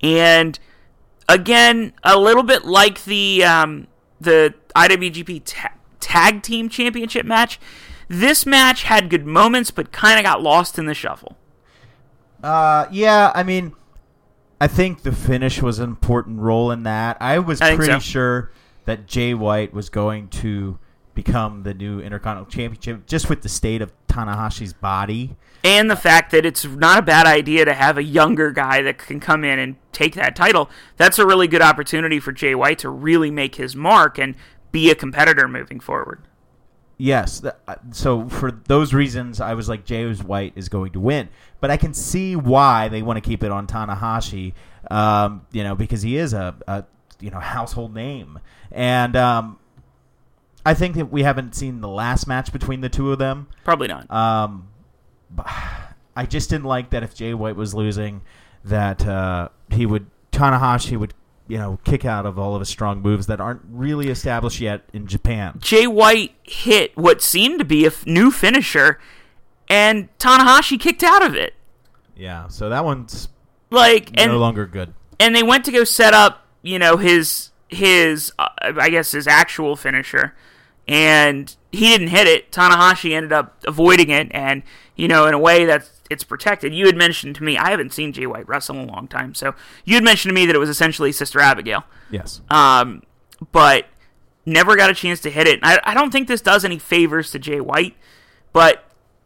and 0.01 0.59
again 1.29 1.93
a 2.03 2.19
little 2.19 2.43
bit 2.43 2.65
like 2.65 3.05
the 3.05 3.45
um, 3.45 3.87
the 4.19 4.53
IWGP 4.75 5.43
ta- 5.45 5.73
Tag 6.01 6.41
Team 6.41 6.67
Championship 6.67 7.25
match. 7.25 7.59
This 8.07 8.45
match 8.45 8.83
had 8.83 9.09
good 9.09 9.25
moments, 9.25 9.71
but 9.71 9.91
kind 9.91 10.19
of 10.19 10.23
got 10.23 10.41
lost 10.41 10.77
in 10.77 10.85
the 10.85 10.93
shuffle. 10.93 11.37
Uh, 12.43 12.85
yeah, 12.91 13.31
I 13.33 13.41
mean, 13.41 13.73
I 14.61 14.67
think 14.67 15.01
the 15.01 15.11
finish 15.11 15.61
was 15.61 15.79
an 15.79 15.89
important 15.89 16.39
role 16.39 16.69
in 16.71 16.83
that. 16.83 17.17
I 17.19 17.39
was 17.39 17.61
I 17.61 17.75
pretty 17.75 17.93
so. 17.93 17.99
sure 17.99 18.51
that 18.85 19.07
Jay 19.07 19.33
White 19.33 19.73
was 19.73 19.89
going 19.89 20.27
to 20.29 20.77
become 21.15 21.63
the 21.63 21.73
new 21.73 21.99
Intercontinental 21.99 22.51
Championship 22.51 23.07
just 23.07 23.29
with 23.29 23.41
the 23.41 23.49
state 23.49 23.81
of 23.81 23.91
Tanahashi's 24.07 24.73
body. 24.73 25.35
and 25.63 25.89
the 25.89 25.95
fact 25.95 26.31
that 26.31 26.45
it's 26.45 26.63
not 26.65 26.99
a 26.99 27.01
bad 27.01 27.25
idea 27.25 27.65
to 27.65 27.73
have 27.73 27.97
a 27.97 28.03
younger 28.03 28.51
guy 28.51 28.81
that 28.83 28.99
can 28.99 29.19
come 29.19 29.43
in 29.43 29.57
and 29.57 29.75
take 29.91 30.13
that 30.13 30.35
title. 30.35 30.69
That's 30.97 31.17
a 31.17 31.25
really 31.25 31.47
good 31.47 31.61
opportunity 31.61 32.19
for 32.19 32.31
Jay 32.31 32.53
White 32.53 32.79
to 32.79 32.89
really 32.89 33.31
make 33.31 33.55
his 33.55 33.75
mark 33.75 34.19
and 34.19 34.35
be 34.71 34.91
a 34.91 34.95
competitor 34.95 35.47
moving 35.47 35.79
forward. 35.79 36.21
Yes. 36.97 37.43
uh, 37.43 37.75
so 37.91 38.29
for 38.29 38.51
those 38.51 38.93
reasons, 38.93 39.41
I 39.41 39.53
was 39.53 39.67
like, 39.67 39.85
Jay 39.85 40.09
White 40.13 40.53
is 40.55 40.69
going 40.69 40.91
to 40.93 40.99
win. 40.99 41.29
But 41.59 41.71
I 41.71 41.77
can 41.77 41.93
see 41.93 42.35
why 42.35 42.87
they 42.87 43.01
want 43.01 43.17
to 43.17 43.27
keep 43.27 43.43
it 43.43 43.51
on 43.51 43.67
Tanahashi, 43.67 44.53
um, 44.91 45.45
you 45.51 45.63
know, 45.63 45.75
because 45.75 46.01
he 46.03 46.15
is 46.15 46.33
a, 46.33 46.55
a 46.67 46.85
you 47.19 47.31
know 47.31 47.39
household 47.39 47.93
name, 47.93 48.39
and 48.71 49.15
um, 49.15 49.57
I 50.65 50.73
think 50.73 50.95
that 50.95 51.11
we 51.11 51.23
haven't 51.23 51.53
seen 51.55 51.81
the 51.81 51.87
last 51.87 52.27
match 52.27 52.51
between 52.51 52.81
the 52.81 52.89
two 52.89 53.11
of 53.11 53.19
them. 53.19 53.47
Probably 53.63 53.87
not. 53.87 54.09
Um, 54.11 54.67
I 56.15 56.25
just 56.25 56.49
didn't 56.49 56.65
like 56.65 56.91
that 56.91 57.03
if 57.03 57.13
Jay 57.13 57.33
White 57.33 57.55
was 57.55 57.73
losing, 57.73 58.21
that 58.63 59.05
uh, 59.05 59.49
he 59.71 59.85
would 59.85 60.07
Tanahashi 60.31 60.97
would 60.97 61.13
you 61.47 61.57
know 61.57 61.77
kick 61.83 62.05
out 62.05 62.25
of 62.25 62.39
all 62.39 62.55
of 62.55 62.61
his 62.61 62.69
strong 62.69 63.01
moves 63.01 63.27
that 63.27 63.39
aren't 63.39 63.61
really 63.69 64.07
established 64.09 64.59
yet 64.61 64.83
in 64.93 65.07
Japan. 65.07 65.57
Jay 65.61 65.85
White 65.87 66.33
hit 66.43 66.95
what 66.97 67.21
seemed 67.21 67.59
to 67.59 67.65
be 67.65 67.83
a 67.83 67.87
f- 67.87 68.05
new 68.07 68.31
finisher, 68.31 68.99
and 69.69 70.09
Tanahashi 70.17 70.79
kicked 70.79 71.03
out 71.03 71.23
of 71.23 71.35
it. 71.35 71.53
Yeah, 72.15 72.47
so 72.47 72.69
that 72.69 72.85
one's 72.85 73.27
Like, 73.69 74.09
and 74.19 74.31
no 74.31 74.37
longer 74.37 74.65
good. 74.65 74.93
and 75.19 75.35
they 75.35 75.43
went 75.43 75.65
to 75.65 75.71
go 75.71 75.83
set 75.83 76.13
up, 76.13 76.45
you 76.61 76.79
know, 76.79 76.95
his 76.97 77.51
his 77.67 78.31
uh, 78.39 78.47
I 78.61 78.89
guess 78.89 79.11
his 79.11 79.27
actual 79.27 79.75
finisher, 79.75 80.33
and 80.87 81.55
he 81.71 81.87
didn't 81.89 82.07
hit 82.09 82.27
it. 82.27 82.51
Tanahashi 82.51 83.11
ended 83.13 83.31
up 83.33 83.57
avoiding 83.65 84.09
it, 84.09 84.27
and 84.31 84.63
you 84.95 85.07
know, 85.07 85.25
in 85.25 85.33
a 85.33 85.39
way 85.39 85.65
that 85.65 85.89
it's 86.09 86.23
protected. 86.23 86.73
You 86.73 86.85
had 86.85 86.95
mentioned 86.95 87.35
to 87.37 87.43
me, 87.43 87.57
I 87.57 87.71
haven't 87.71 87.93
seen 87.93 88.13
Jay 88.13 88.27
White 88.27 88.47
wrestle 88.47 88.75
in 88.77 88.89
a 88.89 88.91
long 88.93 89.07
time, 89.07 89.33
so 89.33 89.55
you 89.83 89.95
had 89.95 90.03
mentioned 90.03 90.29
to 90.29 90.35
me 90.35 90.45
that 90.45 90.55
it 90.55 90.59
was 90.59 90.69
essentially 90.69 91.11
Sister 91.11 91.39
Abigail, 91.39 91.83
Yes. 92.11 92.41
um, 92.49 93.01
but 93.51 93.87
never 94.45 94.75
got 94.75 94.89
a 94.91 94.93
chance 94.93 95.19
to 95.21 95.31
hit 95.31 95.47
it. 95.47 95.59
I, 95.63 95.79
I 95.83 95.93
don't 95.95 96.11
think 96.11 96.27
this 96.27 96.41
does 96.41 96.63
any 96.63 96.77
favors 96.77 97.31
to 97.31 97.39
Jay 97.39 97.59
White, 97.59 97.95
but 98.53 98.83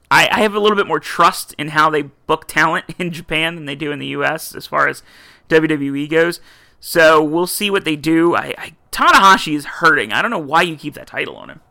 I, 0.09 0.29
I 0.31 0.39
have 0.41 0.55
a 0.55 0.59
little 0.59 0.77
bit 0.77 0.87
more 0.87 0.99
trust 1.01 1.53
in 1.57 1.67
how 1.69 1.89
they 1.89 2.03
book 2.03 2.47
talent 2.47 2.85
in 2.97 3.11
Japan 3.11 3.55
than 3.55 3.65
they 3.65 3.75
do 3.75 3.91
in 3.91 3.99
the 3.99 4.07
U.S. 4.07 4.55
as 4.55 4.65
far 4.65 4.87
as 4.87 5.03
WWE 5.49 6.09
goes. 6.09 6.39
So 6.79 7.23
we'll 7.23 7.47
see 7.47 7.69
what 7.69 7.85
they 7.85 7.95
do. 7.95 8.35
I, 8.35 8.53
I 8.57 8.73
Tanahashi 8.91 9.55
is 9.55 9.65
hurting. 9.65 10.11
I 10.11 10.21
don't 10.21 10.31
know 10.31 10.39
why 10.39 10.61
you 10.61 10.75
keep 10.75 10.93
that 10.95 11.07
title 11.07 11.35
on 11.35 11.49
him. 11.49 11.61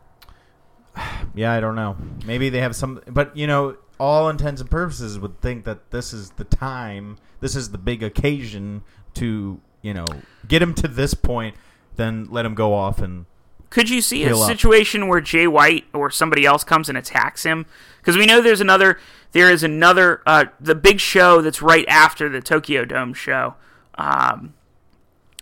Yeah, 1.35 1.53
I 1.53 1.59
don't 1.59 1.75
know. 1.75 1.95
Maybe 2.25 2.49
they 2.49 2.59
have 2.59 2.75
some, 2.75 3.01
but 3.07 3.37
you 3.37 3.47
know, 3.47 3.77
all 3.99 4.29
intents 4.29 4.59
and 4.59 4.69
purposes 4.69 5.19
would 5.19 5.39
think 5.41 5.63
that 5.65 5.91
this 5.91 6.11
is 6.11 6.31
the 6.31 6.43
time, 6.43 7.17
this 7.39 7.55
is 7.55 7.69
the 7.69 7.77
big 7.77 8.01
occasion 8.01 8.81
to 9.13 9.61
you 9.81 9.93
know 9.93 10.05
get 10.47 10.61
him 10.61 10.73
to 10.73 10.87
this 10.87 11.13
point, 11.13 11.55
then 11.95 12.27
let 12.29 12.45
him 12.45 12.55
go 12.55 12.73
off 12.73 12.99
and 12.99 13.25
Could 13.69 13.89
you 13.89 14.01
see 14.01 14.23
a 14.25 14.35
up. 14.35 14.47
situation 14.47 15.07
where 15.07 15.21
Jay 15.21 15.47
White 15.47 15.85
or 15.93 16.09
somebody 16.09 16.45
else 16.45 16.63
comes 16.63 16.89
and 16.89 16.97
attacks 16.97 17.43
him? 17.43 17.65
Because 17.99 18.17
we 18.17 18.25
know 18.25 18.41
there's 18.41 18.61
another, 18.61 18.99
there 19.31 19.51
is 19.51 19.63
another, 19.63 20.21
uh, 20.25 20.45
the 20.59 20.75
big 20.75 20.99
show 20.99 21.41
that's 21.41 21.61
right 21.61 21.85
after 21.87 22.27
the 22.27 22.41
Tokyo 22.41 22.85
Dome 22.85 23.13
show. 23.13 23.55
Um, 23.95 24.55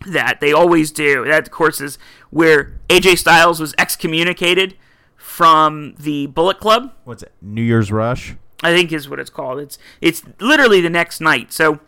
that 0.05 0.39
they 0.39 0.53
always 0.53 0.91
do. 0.91 1.25
That, 1.25 1.43
of 1.43 1.51
course, 1.51 1.81
is 1.81 1.97
where 2.29 2.73
AJ 2.89 3.17
Styles 3.17 3.59
was 3.59 3.73
excommunicated 3.77 4.75
from 5.15 5.95
the 5.99 6.27
Bullet 6.27 6.59
Club. 6.59 6.93
what's 7.03 7.23
it? 7.23 7.31
New 7.41 7.61
Year's 7.61 7.91
Rush. 7.91 8.35
I 8.63 8.73
think 8.75 8.91
is 8.91 9.07
what 9.07 9.19
it's 9.19 9.29
called. 9.29 9.59
It's 9.59 9.77
it's 10.01 10.23
literally 10.39 10.81
the 10.81 10.89
next 10.89 11.21
night. 11.21 11.53
So 11.53 11.79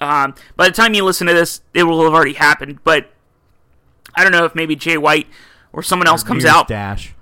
um, 0.00 0.34
by 0.56 0.66
the 0.68 0.74
time 0.74 0.94
you 0.94 1.04
listen 1.04 1.26
to 1.26 1.34
this, 1.34 1.60
it 1.74 1.82
will 1.84 2.02
have 2.04 2.14
already 2.14 2.34
happened. 2.34 2.78
But 2.84 3.10
I 4.14 4.22
don't 4.22 4.32
know 4.32 4.44
if 4.44 4.54
maybe 4.54 4.76
Jay 4.76 4.96
White 4.96 5.26
or 5.72 5.82
someone 5.82 6.08
else 6.08 6.22
comes 6.22 6.44
out 6.44 6.68
Dash. 6.68 7.14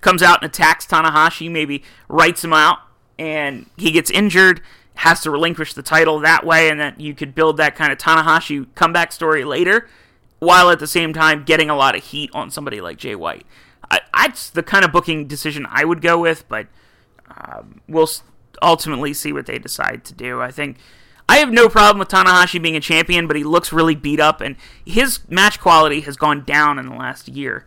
comes 0.00 0.22
out 0.22 0.42
and 0.42 0.50
attacks 0.50 0.86
Tanahashi, 0.86 1.50
maybe 1.50 1.82
writes 2.08 2.44
him 2.44 2.52
out, 2.52 2.78
and 3.18 3.66
he 3.76 3.90
gets 3.90 4.10
injured, 4.10 4.60
has 4.94 5.20
to 5.22 5.30
relinquish 5.30 5.74
the 5.74 5.82
title 5.82 6.20
that 6.20 6.46
way, 6.46 6.68
and 6.68 6.80
that 6.80 7.00
you 7.00 7.14
could 7.14 7.34
build 7.34 7.56
that 7.56 7.74
kind 7.74 7.92
of 7.92 7.98
Tanahashi 7.98 8.66
comeback 8.74 9.12
story 9.12 9.44
later, 9.44 9.88
while 10.38 10.70
at 10.70 10.78
the 10.78 10.86
same 10.86 11.12
time 11.12 11.44
getting 11.44 11.68
a 11.70 11.76
lot 11.76 11.96
of 11.96 12.04
heat 12.04 12.30
on 12.32 12.50
somebody 12.50 12.80
like 12.80 12.96
Jay 12.96 13.14
White. 13.14 13.46
I, 13.90 14.00
that's 14.12 14.50
the 14.50 14.62
kind 14.62 14.84
of 14.84 14.92
booking 14.92 15.26
decision 15.26 15.66
I 15.70 15.84
would 15.84 16.00
go 16.00 16.18
with, 16.18 16.48
but 16.48 16.66
um, 17.36 17.80
we'll 17.88 18.08
ultimately 18.62 19.12
see 19.12 19.32
what 19.32 19.46
they 19.46 19.58
decide 19.58 20.04
to 20.06 20.14
do. 20.14 20.40
I 20.40 20.50
think. 20.50 20.78
I 21.26 21.38
have 21.38 21.50
no 21.50 21.70
problem 21.70 21.98
with 21.98 22.08
Tanahashi 22.08 22.60
being 22.60 22.76
a 22.76 22.80
champion, 22.80 23.26
but 23.26 23.36
he 23.36 23.44
looks 23.44 23.72
really 23.72 23.94
beat 23.94 24.20
up, 24.20 24.42
and 24.42 24.56
his 24.84 25.20
match 25.30 25.58
quality 25.58 26.02
has 26.02 26.18
gone 26.18 26.44
down 26.44 26.78
in 26.78 26.86
the 26.88 26.94
last 26.94 27.28
year. 27.28 27.64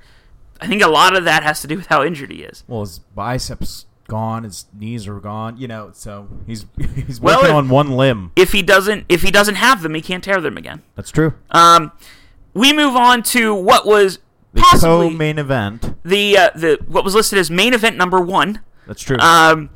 I 0.61 0.67
think 0.67 0.83
a 0.83 0.87
lot 0.87 1.15
of 1.15 1.23
that 1.25 1.41
has 1.43 1.61
to 1.61 1.67
do 1.67 1.75
with 1.75 1.87
how 1.87 2.03
injured 2.03 2.31
he 2.31 2.43
is. 2.43 2.63
Well, 2.67 2.81
his 2.81 2.99
biceps 2.99 3.85
gone, 4.07 4.43
his 4.43 4.65
knees 4.77 5.07
are 5.07 5.19
gone. 5.19 5.57
You 5.57 5.67
know, 5.67 5.91
so 5.93 6.27
he's 6.45 6.65
he's 6.95 7.19
Well, 7.21 7.37
working 7.37 7.49
if- 7.51 7.55
on 7.55 7.69
one 7.69 7.91
limb. 7.91 8.31
If 8.35 8.51
he 8.53 8.61
doesn't, 8.61 9.05
if 9.09 9.21
he 9.21 9.31
doesn't 9.31 9.55
have 9.55 9.81
them, 9.83 9.93
he 9.93 10.01
can't 10.01 10.23
tear 10.23 10.41
them 10.41 10.57
again. 10.57 10.81
That's 10.95 11.11
true. 11.11 11.33
Um, 11.51 11.91
we 12.53 12.73
move 12.73 12.95
on 12.95 13.21
to 13.23 13.53
what 13.53 13.85
was 13.85 14.19
The 14.53 14.61
possibly 14.61 15.09
co-main 15.11 15.37
event. 15.37 15.95
the 16.03 16.37
uh, 16.37 16.49
the 16.55 16.79
what 16.87 17.03
was 17.03 17.13
listed 17.13 17.37
as 17.37 17.51
main 17.51 17.73
event 17.73 17.97
number 17.97 18.19
one. 18.19 18.61
That's 18.87 19.01
true. 19.03 19.17
Um, 19.19 19.69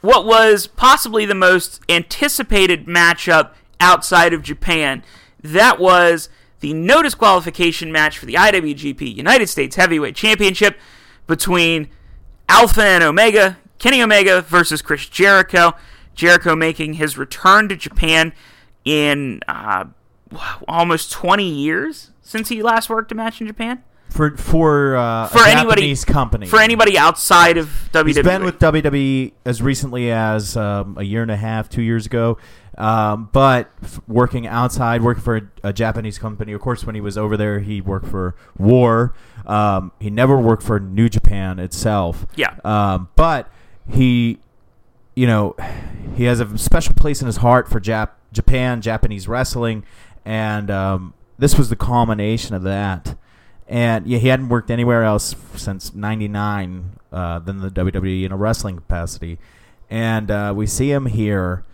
what 0.00 0.24
was 0.26 0.66
possibly 0.66 1.26
the 1.26 1.34
most 1.34 1.80
anticipated 1.88 2.86
matchup 2.86 3.50
outside 3.80 4.32
of 4.32 4.42
Japan. 4.42 5.02
That 5.42 5.78
was 5.78 6.28
the 6.60 6.72
no 6.72 7.02
disqualification 7.02 7.92
match 7.92 8.16
for 8.18 8.24
the 8.26 8.34
IWGP 8.34 9.14
United 9.14 9.48
States 9.48 9.76
Heavyweight 9.76 10.16
Championship 10.16 10.78
between 11.26 11.88
Alpha 12.48 12.82
and 12.82 13.04
Omega, 13.04 13.58
Kenny 13.78 14.02
Omega 14.02 14.42
versus 14.42 14.82
Chris 14.82 15.06
Jericho. 15.08 15.72
Jericho 16.14 16.56
making 16.56 16.94
his 16.94 17.18
return 17.18 17.68
to 17.68 17.76
Japan 17.76 18.32
in 18.84 19.40
uh, 19.48 19.84
almost 20.66 21.12
20 21.12 21.48
years 21.48 22.10
since 22.22 22.48
he 22.48 22.62
last 22.62 22.88
worked 22.88 23.12
a 23.12 23.14
match 23.14 23.40
in 23.40 23.46
Japan. 23.46 23.82
for 24.08 24.36
for 24.36 24.96
uh, 24.96 25.28
For 25.28 25.40
anybody- 25.44 25.82
Japanese 25.82 26.04
company. 26.04 26.46
For 26.46 26.60
anybody 26.60 26.96
outside 26.96 27.58
of 27.58 27.68
WWE, 27.92 28.06
He's 28.06 28.22
been 28.22 28.44
with 28.44 28.58
WWE 28.58 29.32
as 29.44 29.60
recently 29.60 30.10
as 30.10 30.56
um, 30.56 30.96
a 30.98 31.02
year 31.02 31.22
and 31.22 31.30
a 31.30 31.36
half, 31.36 31.68
two 31.68 31.82
years 31.82 32.06
ago. 32.06 32.38
Um, 32.78 33.30
but 33.32 33.70
f- 33.82 34.00
working 34.06 34.46
outside, 34.46 35.02
working 35.02 35.22
for 35.22 35.36
a, 35.36 35.42
a 35.64 35.72
Japanese 35.72 36.18
company. 36.18 36.52
Of 36.52 36.60
course, 36.60 36.84
when 36.84 36.94
he 36.94 37.00
was 37.00 37.16
over 37.16 37.36
there, 37.36 37.60
he 37.60 37.80
worked 37.80 38.06
for 38.06 38.34
War. 38.58 39.14
Um, 39.46 39.92
he 40.00 40.10
never 40.10 40.36
worked 40.38 40.62
for 40.62 40.78
New 40.80 41.08
Japan 41.08 41.58
itself. 41.58 42.26
Yeah. 42.36 42.54
Um, 42.64 43.08
but 43.16 43.50
he, 43.88 44.38
you 45.14 45.26
know, 45.26 45.54
he 46.16 46.24
has 46.24 46.40
a 46.40 46.58
special 46.58 46.94
place 46.94 47.20
in 47.20 47.26
his 47.26 47.38
heart 47.38 47.68
for 47.68 47.80
Jap- 47.80 48.10
Japan, 48.32 48.80
Japanese 48.80 49.28
wrestling, 49.28 49.84
and 50.24 50.70
um, 50.70 51.14
this 51.38 51.56
was 51.56 51.68
the 51.68 51.76
culmination 51.76 52.54
of 52.54 52.62
that. 52.62 53.16
And 53.68 54.06
yeah, 54.06 54.18
he 54.18 54.28
hadn't 54.28 54.48
worked 54.48 54.70
anywhere 54.70 55.02
else 55.02 55.34
since 55.56 55.94
'99 55.94 56.92
uh, 57.12 57.38
than 57.40 57.60
the 57.60 57.70
WWE 57.70 58.24
in 58.24 58.32
a 58.32 58.36
wrestling 58.36 58.76
capacity. 58.76 59.38
And 59.90 60.30
uh, 60.30 60.52
we 60.56 60.66
see 60.66 60.90
him 60.90 61.06
here. 61.06 61.64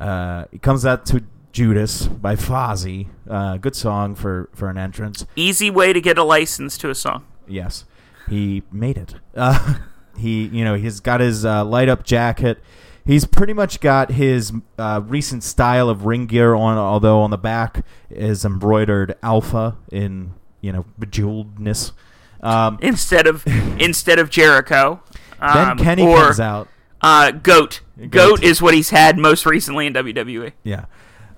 Uh, 0.00 0.46
he 0.50 0.58
comes 0.58 0.84
out 0.86 1.06
to 1.06 1.22
Judas 1.52 2.06
by 2.06 2.36
Fozzy. 2.36 3.08
Uh, 3.28 3.56
good 3.58 3.76
song 3.76 4.14
for, 4.14 4.48
for 4.54 4.68
an 4.68 4.78
entrance. 4.78 5.26
easy 5.36 5.70
way 5.70 5.92
to 5.92 6.00
get 6.00 6.18
a 6.18 6.24
license 6.24 6.76
to 6.78 6.90
a 6.90 6.94
song. 6.94 7.24
Yes, 7.46 7.84
he 8.28 8.62
made 8.72 8.96
it. 8.96 9.14
Uh, 9.34 9.74
he, 10.16 10.46
you 10.46 10.64
know, 10.64 10.74
he's 10.74 11.00
got 11.00 11.20
his 11.20 11.44
uh, 11.44 11.64
light 11.64 11.88
up 11.88 12.04
jacket. 12.04 12.58
He's 13.04 13.24
pretty 13.24 13.52
much 13.52 13.80
got 13.80 14.12
his 14.12 14.52
uh, 14.78 15.00
recent 15.04 15.42
style 15.42 15.88
of 15.88 16.04
ring 16.04 16.26
gear 16.26 16.54
on, 16.54 16.78
although 16.78 17.20
on 17.20 17.30
the 17.30 17.38
back 17.38 17.84
is 18.10 18.44
embroidered 18.44 19.16
alpha 19.22 19.76
in 19.90 20.34
you 20.60 20.72
know 20.72 20.84
bejeweledness. 21.00 21.92
Um, 22.40 22.78
Instead 22.80 23.26
of 23.26 23.44
instead 23.80 24.18
of 24.18 24.30
Jericho. 24.30 25.02
then 25.40 25.70
Um, 25.70 25.78
Kenny 25.78 26.06
or, 26.06 26.16
comes 26.16 26.40
out. 26.40 26.68
Uh, 27.00 27.32
Goat. 27.32 27.80
Goat. 27.98 28.10
Goat 28.10 28.42
is 28.44 28.62
what 28.62 28.74
he's 28.74 28.90
had 28.90 29.18
most 29.18 29.44
recently 29.44 29.86
in. 29.86 29.94
WWE. 29.94 30.52
Yeah. 30.62 30.86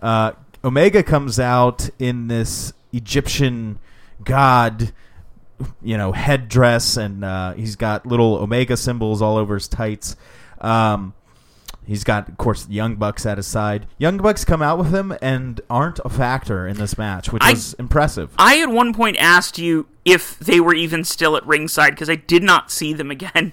Uh, 0.02 0.32
Omega 0.62 1.02
comes 1.02 1.40
out 1.40 1.88
in 1.98 2.28
this 2.28 2.72
Egyptian 2.92 3.78
god, 4.24 4.92
you 5.83 5.97
know, 5.97 6.12
headdress, 6.12 6.97
and 6.97 7.25
uh, 7.25 7.53
he's 7.55 7.77
got 7.77 8.07
little 8.07 8.37
Omega 8.37 8.77
symbols 8.77 9.23
all 9.23 9.37
over 9.37 9.55
his 9.55 9.69
tights. 9.69 10.17
Um, 10.61 11.14
he's 11.87 12.05
got, 12.05 12.29
of 12.29 12.37
course, 12.38 12.69
Young 12.69 12.97
Bucks 12.97 13.27
at 13.27 13.37
his 13.37 13.47
side. 13.47 13.87
Young 13.99 14.17
Bucks 14.19 14.45
come 14.45 14.62
out 14.62 14.79
with 14.79 14.95
him 14.95 15.14
and 15.23 15.61
aren't 15.71 16.01
a 16.05 16.09
factor 16.09 16.67
in 16.67 16.77
this 16.77 16.97
match, 16.99 17.33
which 17.33 17.43
I- 17.43 17.51
was 17.53 17.75
impressive. 17.75 18.31
I 18.38 18.61
at 18.61 18.71
one 18.71 18.93
point 18.95 19.17
asked 19.19 19.59
you 19.59 19.87
if 20.05 20.38
they 20.38 20.61
were 20.61 20.75
even 20.75 21.05
still 21.05 21.37
at 21.37 21.47
ringside 21.47 21.90
because 21.90 22.11
I 22.11 22.17
did 22.17 22.43
not 22.43 22.71
see 22.71 22.93
them 22.93 23.11
again 23.11 23.53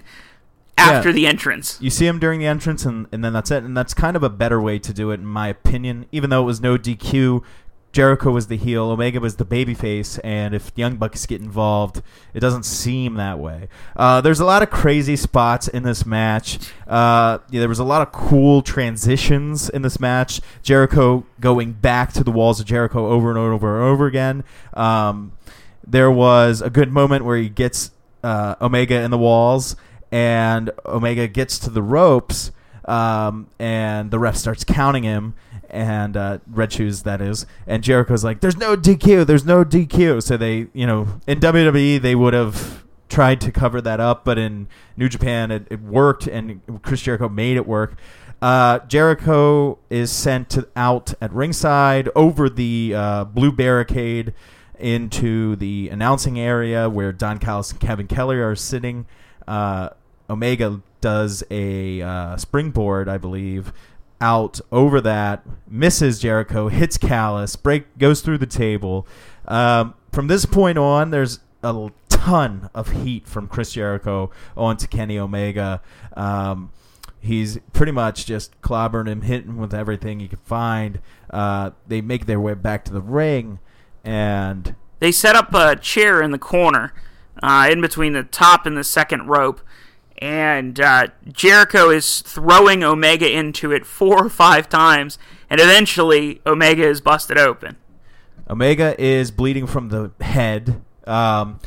after 0.78 1.10
Yeah. 1.10 1.14
the 1.16 1.28
entrance. 1.28 1.78
You 1.82 1.90
see 1.90 2.06
them 2.06 2.20
during 2.20 2.40
the 2.40 2.48
entrance, 2.48 2.86
and, 2.86 3.08
and 3.12 3.24
then 3.24 3.34
that's 3.34 3.52
it. 3.52 3.64
And 3.64 3.76
that's 3.78 3.94
kind 3.94 4.16
of 4.16 4.24
a 4.24 4.30
better 4.30 4.60
way 4.60 4.80
to 4.80 4.94
do 4.94 5.12
it, 5.12 5.16
in 5.16 5.26
my 5.26 5.48
opinion. 5.50 6.06
Even 6.12 6.30
though 6.30 6.42
it 6.42 6.46
was 6.46 6.62
no 6.62 6.78
DQ, 6.78 7.44
Jericho 7.92 8.32
was 8.32 8.48
the 8.48 8.56
heel, 8.56 8.90
Omega 8.90 9.20
was 9.20 9.36
the 9.36 9.46
babyface, 9.46 10.20
and 10.24 10.54
if 10.54 10.72
Young 10.76 10.96
Bucks 10.96 11.26
get 11.26 11.42
involved, 11.42 12.02
it 12.34 12.40
doesn't 12.40 12.64
seem 12.64 13.16
that 13.16 13.38
way. 13.38 13.68
Uh, 13.98 14.22
there's 14.22 14.40
a 14.40 14.46
lot 14.46 14.64
of 14.64 14.70
crazy 14.70 15.18
spots 15.18 15.68
in 15.68 15.84
this 15.84 16.06
match. 16.06 16.58
Uh, 16.88 17.40
yeah, 17.50 17.60
there 17.60 17.70
was 17.70 17.80
a 17.80 17.84
lot 17.84 18.02
of 18.02 18.14
cool 18.14 18.62
transitions 18.62 19.70
in 19.70 19.82
this 19.82 20.00
match. 20.00 20.40
Jericho 20.64 21.26
going 21.40 21.74
back 21.74 22.14
to 22.14 22.24
the 22.24 22.32
walls 22.32 22.62
of 22.62 22.66
Jericho 22.66 23.08
over 23.08 23.30
and 23.30 23.38
over 23.38 23.76
and 23.76 23.86
over 23.86 24.06
again. 24.06 24.46
Um, 24.74 25.34
there 25.86 26.12
was 26.12 26.62
a 26.62 26.70
good 26.70 26.92
moment 26.92 27.26
where 27.26 27.38
he 27.38 27.50
gets 27.50 27.92
uh, 28.24 28.56
Omega 28.62 29.02
in 29.02 29.12
the 29.12 29.18
walls, 29.18 29.76
and 30.12 30.72
Omega 30.86 31.28
gets 31.28 31.60
to 31.60 31.70
the 31.70 31.82
ropes, 31.82 32.52
um, 32.86 33.48
and 33.60 34.12
the 34.12 34.20
ref 34.20 34.36
starts 34.36 34.64
counting 34.64 35.04
him, 35.04 35.34
and 35.72 36.16
uh, 36.16 36.40
Red 36.48 36.72
Shoes 36.74 37.04
that 37.04 37.22
is, 37.22 37.46
and 37.66 37.84
Jericho's 37.84 38.24
like, 38.24 38.42
"There's 38.42 38.58
no 38.58 38.76
DQ, 38.76 39.26
there's 39.26 39.46
no 39.46 39.66
DQ." 39.66 40.22
So 40.22 40.38
they, 40.38 40.68
you 40.74 40.86
know, 40.86 41.20
in 41.26 41.40
WWE 41.40 42.02
they 42.02 42.16
would 42.16 42.34
have 42.34 42.86
tried 43.10 43.42
to 43.42 43.52
cover 43.52 43.82
that 43.82 44.00
up, 44.00 44.24
but 44.24 44.38
in 44.38 44.68
New 44.96 45.10
Japan 45.10 45.52
it, 45.52 45.68
it 45.70 45.82
worked, 45.82 46.28
and 46.28 46.62
Chris 46.84 47.02
Jericho 47.02 47.28
made 47.30 47.58
it 47.58 47.68
work. 47.68 47.98
Uh, 48.42 48.80
Jericho 48.80 49.78
is 49.90 50.12
sent 50.12 50.50
to, 50.52 50.68
out 50.76 51.14
at 51.22 51.32
ringside 51.32 52.10
over 52.16 52.50
the 52.50 52.94
uh, 52.96 53.24
blue 53.26 53.52
barricade 53.52 54.34
into 54.80 55.56
the 55.58 55.90
announcing 55.90 56.40
area 56.40 56.90
where 56.90 57.12
Don 57.12 57.38
Callis 57.38 57.72
and 57.72 57.80
Kevin 57.80 58.08
Kelly 58.08 58.38
are 58.38 58.56
sitting. 58.56 59.06
Uh, 59.48 59.90
Omega 60.28 60.82
does 61.02 61.44
a 61.52 62.02
uh, 62.02 62.38
springboard, 62.38 63.08
I 63.08 63.18
believe, 63.18 63.74
out 64.22 64.62
over 64.72 65.02
that, 65.02 65.44
misses 65.68 66.20
Jericho, 66.20 66.70
hits 66.70 66.98
Callis, 66.98 67.56
break 67.56 67.98
goes 67.98 68.22
through 68.22 68.38
the 68.38 68.46
table. 68.46 69.08
Um, 69.48 69.96
from 70.12 70.28
this 70.28 70.46
point 70.46 70.78
on, 70.78 71.12
there's 71.12 71.40
a 71.64 71.90
ton 72.10 72.70
of 72.74 72.92
heat 73.04 73.28
from 73.28 73.48
Chris 73.48 73.74
Jericho 73.74 74.30
onto 74.56 74.88
Kenny 74.88 75.18
Omega. 75.18 75.82
Um, 76.16 76.72
he's 77.20 77.58
pretty 77.74 77.92
much 77.92 78.26
just 78.26 78.60
clobbering 78.62 79.08
him, 79.08 79.22
hitting 79.22 79.58
with 79.58 79.74
everything 79.74 80.20
he 80.20 80.28
can 80.28 80.40
find. 80.40 81.00
Uh, 81.30 81.72
they 81.88 82.02
make 82.02 82.26
their 82.28 82.40
way 82.40 82.54
back 82.54 82.86
to 82.86 82.94
the 82.94 83.02
ring, 83.02 83.60
and 84.04 84.76
They 85.00 85.12
set 85.12 85.36
up 85.36 85.54
a 85.54 85.76
chair 85.76 86.22
in 86.22 86.30
the 86.30 86.38
corner, 86.38 86.94
uh, 87.42 87.68
in 87.72 87.82
between 87.82 88.14
the 88.14 88.24
top 88.24 88.68
and 88.68 88.78
the 88.78 88.84
second 88.84 89.28
rope, 89.28 89.60
and 90.22 90.80
uh, 90.80 91.08
Jericho 91.28 91.90
is 91.90 92.22
throwing 92.22 92.84
Omega 92.84 93.30
into 93.30 93.72
it 93.72 93.86
four 93.86 94.26
or 94.26 94.30
five 94.30 94.70
times, 94.70 95.18
and 95.50 95.60
eventually 95.60 96.42
Omega 96.46 96.88
is 96.88 97.02
busted 97.02 97.40
open. 97.40 97.78
Omega 98.48 98.96
is 99.02 99.32
bleeding 99.32 99.66
from 99.66 99.90
the 99.90 100.12
head. 100.22 100.82
Um, 101.08 101.60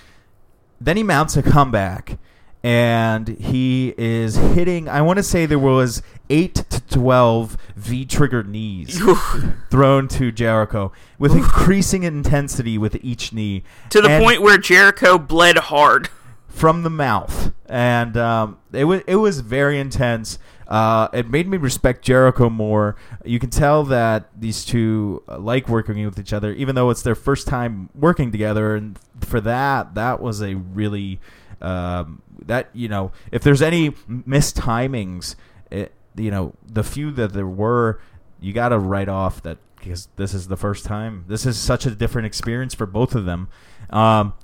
then 0.80 0.96
he 0.96 1.02
mounts 1.02 1.36
a 1.36 1.42
comeback, 1.42 2.18
and 2.62 3.26
he 3.26 3.92
is 3.98 4.36
hitting. 4.36 4.88
I 4.88 5.02
want 5.02 5.16
to 5.16 5.22
say 5.24 5.46
there 5.46 5.58
was 5.58 6.02
eight 6.30 6.54
to 6.54 6.80
twelve 6.82 7.56
V 7.74 8.04
trigger 8.04 8.44
knees 8.44 9.02
thrown 9.70 10.06
to 10.08 10.30
Jericho 10.30 10.92
with 11.18 11.32
increasing 11.32 12.04
intensity 12.04 12.78
with 12.78 13.02
each 13.02 13.32
knee, 13.32 13.64
to 13.90 14.00
the 14.00 14.10
And 14.10 14.22
point 14.22 14.42
where 14.42 14.58
Jericho 14.58 15.18
bled 15.18 15.56
hard. 15.58 16.08
from 16.54 16.84
the 16.84 16.90
mouth, 16.90 17.52
and 17.66 18.16
um, 18.16 18.58
it 18.72 18.84
was 18.84 19.02
it 19.08 19.16
was 19.16 19.40
very 19.40 19.78
intense. 19.78 20.38
Uh, 20.68 21.08
it 21.12 21.28
made 21.28 21.48
me 21.48 21.58
respect 21.58 22.02
Jericho 22.02 22.48
more. 22.48 22.96
You 23.24 23.38
can 23.38 23.50
tell 23.50 23.82
that 23.84 24.28
these 24.38 24.64
two 24.64 25.22
uh, 25.28 25.38
like 25.38 25.68
working 25.68 26.02
with 26.04 26.18
each 26.18 26.32
other, 26.32 26.52
even 26.52 26.76
though 26.76 26.90
it's 26.90 27.02
their 27.02 27.16
first 27.16 27.48
time 27.48 27.90
working 27.94 28.30
together. 28.30 28.76
And 28.76 28.98
for 29.20 29.40
that, 29.40 29.94
that 29.96 30.22
was 30.22 30.40
a 30.40 30.54
really 30.54 31.20
um, 31.60 32.22
that 32.46 32.70
you 32.72 32.88
know, 32.88 33.10
if 33.32 33.42
there's 33.42 33.60
any 33.60 33.90
mistimings, 34.08 35.34
it, 35.72 35.92
you 36.16 36.30
know, 36.30 36.54
the 36.64 36.84
few 36.84 37.10
that 37.10 37.32
there 37.32 37.46
were, 37.48 38.00
you 38.40 38.52
got 38.52 38.68
to 38.68 38.78
write 38.78 39.08
off 39.08 39.42
that 39.42 39.58
because 39.76 40.08
this 40.16 40.32
is 40.32 40.46
the 40.46 40.56
first 40.56 40.84
time. 40.84 41.24
This 41.26 41.44
is 41.44 41.58
such 41.58 41.84
a 41.84 41.90
different 41.90 42.26
experience 42.26 42.74
for 42.74 42.86
both 42.86 43.14
of 43.16 43.24
them. 43.24 43.48
Um, 43.90 44.34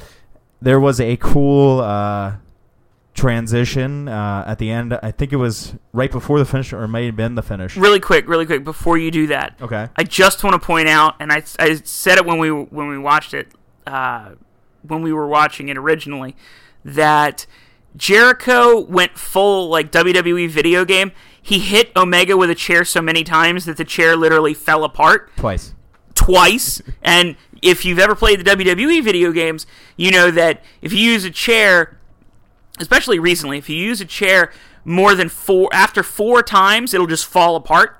there 0.62 0.78
was 0.80 1.00
a 1.00 1.16
cool 1.16 1.80
uh, 1.80 2.34
transition 3.14 4.08
uh, 4.08 4.44
at 4.46 4.58
the 4.58 4.70
end. 4.70 4.98
I 5.02 5.10
think 5.10 5.32
it 5.32 5.36
was 5.36 5.74
right 5.92 6.10
before 6.10 6.38
the 6.38 6.44
finish, 6.44 6.72
or 6.72 6.84
it 6.84 6.88
may 6.88 7.06
have 7.06 7.16
been 7.16 7.34
the 7.34 7.42
finish. 7.42 7.76
Really 7.76 8.00
quick, 8.00 8.28
really 8.28 8.46
quick, 8.46 8.64
before 8.64 8.98
you 8.98 9.10
do 9.10 9.26
that, 9.28 9.56
Okay. 9.60 9.88
I 9.96 10.04
just 10.04 10.42
want 10.44 10.60
to 10.60 10.64
point 10.66 10.88
out, 10.88 11.16
and 11.20 11.32
I, 11.32 11.42
I 11.58 11.74
said 11.84 12.18
it 12.18 12.26
when 12.26 12.38
we 12.38 12.50
when 12.50 12.88
we 12.88 12.98
watched 12.98 13.34
it, 13.34 13.48
uh, 13.86 14.30
when 14.82 15.02
we 15.02 15.12
were 15.12 15.26
watching 15.26 15.68
it 15.68 15.76
originally, 15.76 16.36
that 16.84 17.46
Jericho 17.96 18.80
went 18.80 19.18
full 19.18 19.68
like 19.68 19.92
WWE 19.92 20.48
video 20.48 20.84
game. 20.84 21.12
He 21.42 21.58
hit 21.58 21.90
Omega 21.96 22.36
with 22.36 22.50
a 22.50 22.54
chair 22.54 22.84
so 22.84 23.00
many 23.00 23.24
times 23.24 23.64
that 23.64 23.76
the 23.78 23.84
chair 23.84 24.14
literally 24.14 24.52
fell 24.54 24.84
apart 24.84 25.30
Twice. 25.36 25.74
Twice. 26.20 26.82
and 27.02 27.34
if 27.62 27.84
you've 27.84 27.98
ever 27.98 28.14
played 28.14 28.40
the 28.40 28.44
WWE 28.44 29.02
video 29.02 29.32
games, 29.32 29.66
you 29.96 30.10
know 30.10 30.30
that 30.30 30.62
if 30.82 30.92
you 30.92 30.98
use 30.98 31.24
a 31.24 31.30
chair, 31.30 31.98
especially 32.78 33.18
recently, 33.18 33.58
if 33.58 33.68
you 33.68 33.76
use 33.76 34.00
a 34.00 34.06
chair 34.06 34.52
more 34.84 35.14
than 35.14 35.28
four 35.28 35.68
after 35.72 36.02
four 36.02 36.42
times, 36.42 36.94
it'll 36.94 37.06
just 37.06 37.26
fall 37.26 37.56
apart. 37.56 37.98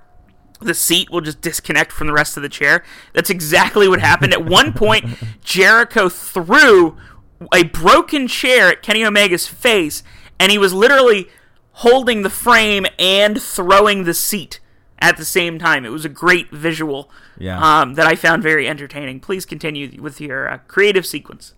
The 0.61 0.75
seat 0.75 1.11
will 1.11 1.23
just 1.23 1.41
disconnect 1.41 1.93
from 1.93 2.07
the 2.07 2.13
rest 2.13 2.37
of 2.37 2.43
the 2.43 2.49
chair. 2.49 2.85
That's 3.15 3.31
exactly 3.31 3.89
what 3.89 4.01
happened. 4.01 4.35
At 4.35 4.45
one 4.45 4.73
point, 4.75 5.07
Jericho 5.45 6.09
threw 6.11 6.99
a 7.55 7.65
broken 7.65 8.29
chair 8.29 8.69
at 8.69 8.83
Kenny 8.83 9.03
Omega's 9.03 9.47
face, 9.47 10.03
and 10.39 10.53
he 10.53 10.59
was 10.59 10.75
literally 10.75 11.29
holding 11.73 12.23
the 12.23 12.31
frame 12.31 12.87
and 12.99 13.41
throwing 13.41 14.05
the 14.05 14.13
seat 14.13 14.60
at 15.01 15.17
the 15.17 15.25
same 15.25 15.59
time. 15.59 15.85
It 15.85 15.91
was 15.91 16.05
a 16.05 16.09
great 16.11 16.51
visual 16.51 17.11
Yeah. 17.39 17.59
um, 17.81 17.95
that 17.95 18.07
I 18.07 18.15
found 18.17 18.43
very 18.43 18.69
entertaining. 18.69 19.21
Please 19.21 19.45
continue 19.47 20.01
with 20.01 20.21
your 20.21 20.49
uh, 20.51 20.59
creative 20.69 21.07
sequence. 21.07 21.55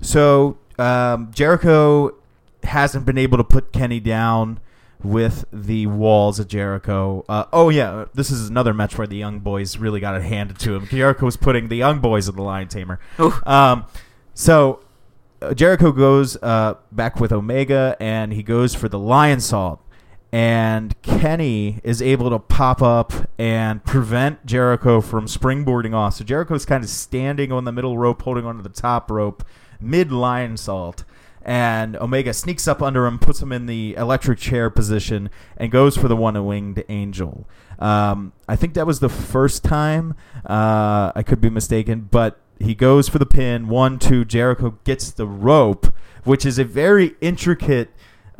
So 0.00 0.58
um, 0.78 1.30
Jericho 1.32 2.14
hasn't 2.64 3.04
been 3.06 3.18
able 3.18 3.38
to 3.38 3.44
put 3.44 3.72
Kenny 3.72 4.00
down 4.00 4.60
with 5.02 5.46
the 5.52 5.86
walls 5.86 6.38
of 6.38 6.46
Jericho. 6.48 7.24
Uh, 7.28 7.44
oh 7.52 7.70
yeah, 7.70 8.04
this 8.12 8.30
is 8.30 8.50
another 8.50 8.74
match 8.74 8.98
where 8.98 9.06
the 9.06 9.16
Young 9.16 9.38
Boys 9.38 9.78
really 9.78 9.98
got 10.00 10.14
it 10.14 10.22
handed 10.22 10.58
to 10.58 10.74
him. 10.74 10.86
Jericho 10.88 11.24
was 11.24 11.36
putting 11.38 11.68
the 11.68 11.76
Young 11.76 12.00
Boys 12.00 12.28
of 12.28 12.36
the 12.36 12.42
Lion 12.42 12.68
Tamer. 12.68 13.00
Um, 13.46 13.86
so 14.34 14.80
uh, 15.40 15.54
Jericho 15.54 15.90
goes 15.92 16.36
uh, 16.42 16.74
back 16.92 17.18
with 17.18 17.32
Omega, 17.32 17.96
and 17.98 18.32
he 18.32 18.42
goes 18.42 18.74
for 18.74 18.88
the 18.90 18.98
Lionsault. 18.98 19.78
And 20.32 21.00
Kenny 21.02 21.80
is 21.82 22.00
able 22.00 22.30
to 22.30 22.38
pop 22.38 22.82
up 22.82 23.12
and 23.38 23.84
prevent 23.84 24.46
Jericho 24.46 25.00
from 25.00 25.26
springboarding 25.26 25.94
off. 25.94 26.14
So 26.14 26.24
Jericho's 26.24 26.64
kind 26.64 26.84
of 26.84 26.90
standing 26.90 27.50
on 27.50 27.64
the 27.64 27.72
middle 27.72 27.98
rope, 27.98 28.22
holding 28.22 28.46
onto 28.46 28.62
the 28.62 28.68
top 28.68 29.10
rope, 29.10 29.44
mid 29.80 30.10
Lionsault. 30.10 31.04
And 31.42 31.96
Omega 31.96 32.34
sneaks 32.34 32.68
up 32.68 32.82
under 32.82 33.06
him, 33.06 33.18
puts 33.18 33.40
him 33.40 33.50
in 33.50 33.66
the 33.66 33.94
electric 33.96 34.38
chair 34.38 34.68
position, 34.68 35.30
and 35.56 35.72
goes 35.72 35.96
for 35.96 36.06
the 36.06 36.14
one 36.14 36.44
winged 36.44 36.84
angel. 36.88 37.48
Um, 37.78 38.34
I 38.46 38.56
think 38.56 38.74
that 38.74 38.86
was 38.86 39.00
the 39.00 39.08
first 39.08 39.64
time. 39.64 40.14
Uh, 40.44 41.12
I 41.16 41.22
could 41.26 41.40
be 41.40 41.48
mistaken, 41.48 42.08
but 42.10 42.38
he 42.58 42.74
goes 42.74 43.08
for 43.08 43.18
the 43.18 43.26
pin. 43.26 43.68
One, 43.68 43.98
two. 43.98 44.24
Jericho 44.24 44.78
gets 44.84 45.10
the 45.10 45.26
rope, 45.26 45.86
which 46.24 46.44
is 46.44 46.58
a 46.58 46.64
very 46.64 47.16
intricate 47.22 47.90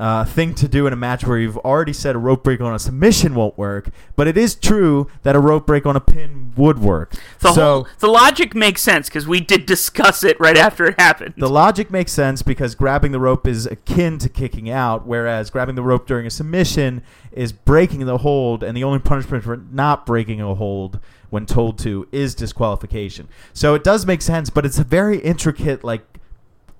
uh, 0.00 0.24
thing 0.24 0.54
to 0.54 0.66
do 0.66 0.86
in 0.86 0.94
a 0.94 0.96
match 0.96 1.26
where 1.26 1.38
you've 1.38 1.58
already 1.58 1.92
said 1.92 2.16
a 2.16 2.18
rope 2.18 2.42
break 2.42 2.62
on 2.62 2.74
a 2.74 2.78
submission 2.78 3.34
won't 3.34 3.58
work. 3.58 3.90
But 4.16 4.26
it 4.26 4.38
is 4.38 4.54
true 4.54 5.08
that 5.24 5.36
a 5.36 5.38
rope 5.38 5.66
break 5.66 5.84
on 5.84 5.94
a 5.94 6.00
pin 6.00 6.54
would 6.56 6.78
work. 6.78 7.12
The 7.40 7.52
so 7.52 7.62
whole 7.62 7.88
the 7.98 8.08
logic 8.08 8.54
makes 8.54 8.80
sense 8.80 9.10
because 9.10 9.28
we 9.28 9.40
did 9.40 9.66
discuss 9.66 10.24
it 10.24 10.40
right 10.40 10.56
after 10.56 10.86
it 10.86 10.98
happened. 10.98 11.34
the 11.36 11.50
logic 11.50 11.90
makes 11.90 12.12
sense 12.12 12.40
because 12.40 12.74
grabbing 12.74 13.12
the 13.12 13.20
rope 13.20 13.46
is 13.46 13.66
akin 13.66 14.16
to 14.18 14.30
kicking 14.30 14.70
out, 14.70 15.06
whereas 15.06 15.50
grabbing 15.50 15.74
the 15.74 15.82
rope 15.82 16.06
during 16.06 16.26
a 16.26 16.30
submission 16.30 17.02
is 17.30 17.52
breaking 17.52 18.06
the 18.06 18.18
hold, 18.18 18.62
and 18.62 18.74
the 18.74 18.84
only 18.84 19.00
punishment 19.00 19.44
for 19.44 19.58
not 19.70 20.06
breaking 20.06 20.40
a 20.40 20.54
hold 20.54 20.98
when 21.28 21.44
told 21.44 21.78
to 21.78 22.08
is 22.10 22.34
disqualification. 22.34 23.28
So 23.52 23.74
it 23.74 23.84
does 23.84 24.06
make 24.06 24.22
sense, 24.22 24.48
but 24.48 24.64
it's 24.64 24.78
a 24.78 24.84
very 24.84 25.18
intricate, 25.18 25.84
like 25.84 26.19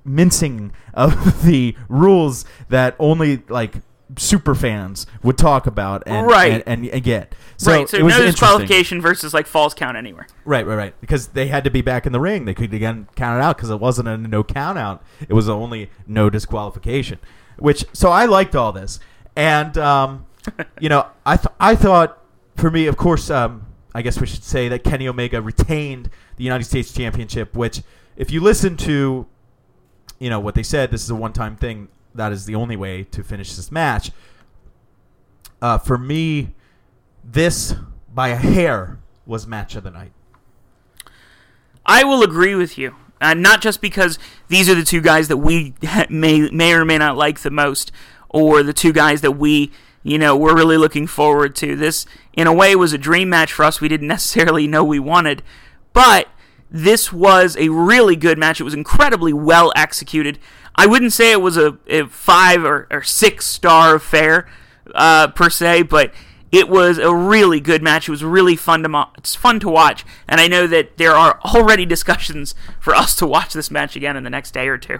mincing 0.04 0.72
of 0.94 1.42
the 1.44 1.76
rules 1.88 2.44
that 2.68 2.94
only 2.98 3.42
like 3.48 3.74
super 4.16 4.56
fans 4.56 5.06
would 5.22 5.38
talk 5.38 5.68
about 5.68 6.02
and 6.06 6.26
Right. 6.26 6.52
and, 6.52 6.62
and, 6.66 6.86
and 6.86 7.02
get. 7.02 7.34
So 7.56 7.70
right, 7.72 7.88
so 7.88 7.96
it 7.96 8.02
was 8.02 8.18
no 8.18 8.22
disqualification 8.22 9.00
versus 9.00 9.32
like 9.32 9.46
falls 9.46 9.72
count 9.72 9.96
anywhere. 9.96 10.26
Right, 10.44 10.66
right, 10.66 10.74
right. 10.74 11.00
Because 11.00 11.28
they 11.28 11.46
had 11.46 11.62
to 11.64 11.70
be 11.70 11.80
back 11.80 12.06
in 12.06 12.12
the 12.12 12.18
ring. 12.20 12.44
They 12.44 12.54
could 12.54 12.74
again 12.74 13.06
count 13.14 13.38
it 13.38 13.42
out 13.44 13.56
because 13.56 13.70
it 13.70 13.78
wasn't 13.78 14.08
a 14.08 14.16
no 14.16 14.42
count 14.42 14.78
out. 14.78 15.02
It 15.28 15.32
was 15.34 15.48
only 15.48 15.90
no 16.08 16.28
disqualification. 16.28 17.18
Which 17.58 17.84
so 17.92 18.10
I 18.10 18.24
liked 18.24 18.56
all 18.56 18.72
this, 18.72 18.98
and 19.36 19.76
um, 19.78 20.26
you 20.80 20.88
know 20.88 21.06
I 21.26 21.36
th- 21.36 21.54
I 21.60 21.74
thought 21.76 22.18
for 22.56 22.70
me, 22.70 22.86
of 22.86 22.96
course, 22.96 23.30
um, 23.30 23.66
I 23.94 24.02
guess 24.02 24.18
we 24.20 24.26
should 24.26 24.42
say 24.42 24.68
that 24.68 24.82
Kenny 24.82 25.06
Omega 25.06 25.40
retained 25.42 26.08
the 26.36 26.44
United 26.44 26.64
States 26.64 26.92
Championship. 26.92 27.54
Which, 27.54 27.82
if 28.16 28.30
you 28.30 28.40
listen 28.40 28.76
to, 28.78 29.26
you 30.20 30.30
know 30.30 30.38
what 30.38 30.54
they 30.54 30.62
said, 30.62 30.92
this 30.92 31.02
is 31.02 31.11
a 31.11 31.16
one 31.16 31.33
time 31.33 31.56
thing. 31.56 31.88
That 32.14 32.30
is 32.30 32.44
the 32.44 32.54
only 32.54 32.76
way 32.76 33.04
to 33.04 33.24
finish 33.24 33.56
this 33.56 33.72
match. 33.72 34.12
Uh, 35.61 35.78
for 35.78 35.98
me, 35.98 36.54
this 37.24 37.74
by 38.12 38.28
a 38.28 38.37
hair 38.37 38.98
was 39.26 39.46
match 39.46 39.74
of 39.74 39.83
the 39.83 39.90
night. 39.90 40.12
I 41.85 42.04
will 42.04 42.22
agree 42.22 42.54
with 42.54 42.78
you. 42.78 42.94
Uh, 43.20 43.35
not 43.35 43.61
just 43.61 43.80
because 43.80 44.18
these 44.48 44.68
are 44.68 44.74
the 44.74 44.85
two 44.85 45.00
guys 45.00 45.28
that 45.28 45.37
we 45.38 45.74
may 46.11 46.50
may 46.50 46.72
or 46.72 46.85
may 46.85 46.98
not 46.98 47.16
like 47.16 47.40
the 47.40 47.50
most, 47.50 47.92
or 48.28 48.62
the 48.62 48.72
two 48.72 48.92
guys 48.92 49.20
that 49.20 49.33
we, 49.33 49.70
you 50.02 50.18
know, 50.18 50.37
we're 50.37 50.56
really 50.56 50.76
looking 50.76 51.06
forward 51.06 51.54
to. 51.56 51.76
This, 51.76 52.06
in 52.33 52.46
a 52.46 52.52
way, 52.52 52.74
was 52.76 52.92
a 52.92 52.98
dream 52.98 53.28
match 53.28 53.52
for 53.52 53.64
us. 53.64 53.80
We 53.80 53.88
didn't 53.88 54.09
necessarily 54.16 54.66
know 54.66 54.85
we 54.85 54.98
wanted, 54.98 55.42
but 55.92 56.28
this 56.70 57.12
was 57.12 57.56
a 57.56 57.68
really 57.68 58.16
good 58.16 58.38
match. 58.38 58.61
It 58.61 58.64
was 58.64 58.74
incredibly 58.74 59.33
well 59.33 59.72
executed. 59.76 60.38
I 60.76 60.87
wouldn't 60.87 61.12
say 61.12 61.33
it 61.33 61.42
was 61.42 61.56
a, 61.56 61.78
a 61.88 62.06
five 62.06 62.64
or, 62.64 62.87
or 62.90 63.02
six 63.02 63.46
star 63.46 63.96
affair 63.96 64.48
uh, 64.94 65.28
per 65.28 65.50
se, 65.50 65.83
but 65.83 66.12
it 66.52 66.68
was 66.68 66.98
a 66.98 67.14
really 67.14 67.61
good 67.61 67.83
match. 67.83 68.09
It 68.09 68.12
was 68.12 68.24
really 68.24 68.56
fun 68.56 68.83
to 68.83 68.88
mo- 68.88 69.11
it's 69.18 69.35
fun 69.35 69.61
to 69.61 69.68
watch, 69.68 70.04
and 70.28 70.40
I 70.40 70.48
know 70.48 70.66
that 70.66 70.96
there 70.96 71.12
are 71.12 71.38
already 71.44 71.85
discussions 71.96 72.54
for 72.80 72.94
us 72.94 73.14
to 73.16 73.26
watch 73.26 73.52
this 73.52 73.70
match 73.70 73.94
again 73.96 74.16
in 74.16 74.24
the 74.24 74.30
next 74.30 74.52
day 74.52 74.68
or 74.68 74.78
two. 74.78 74.98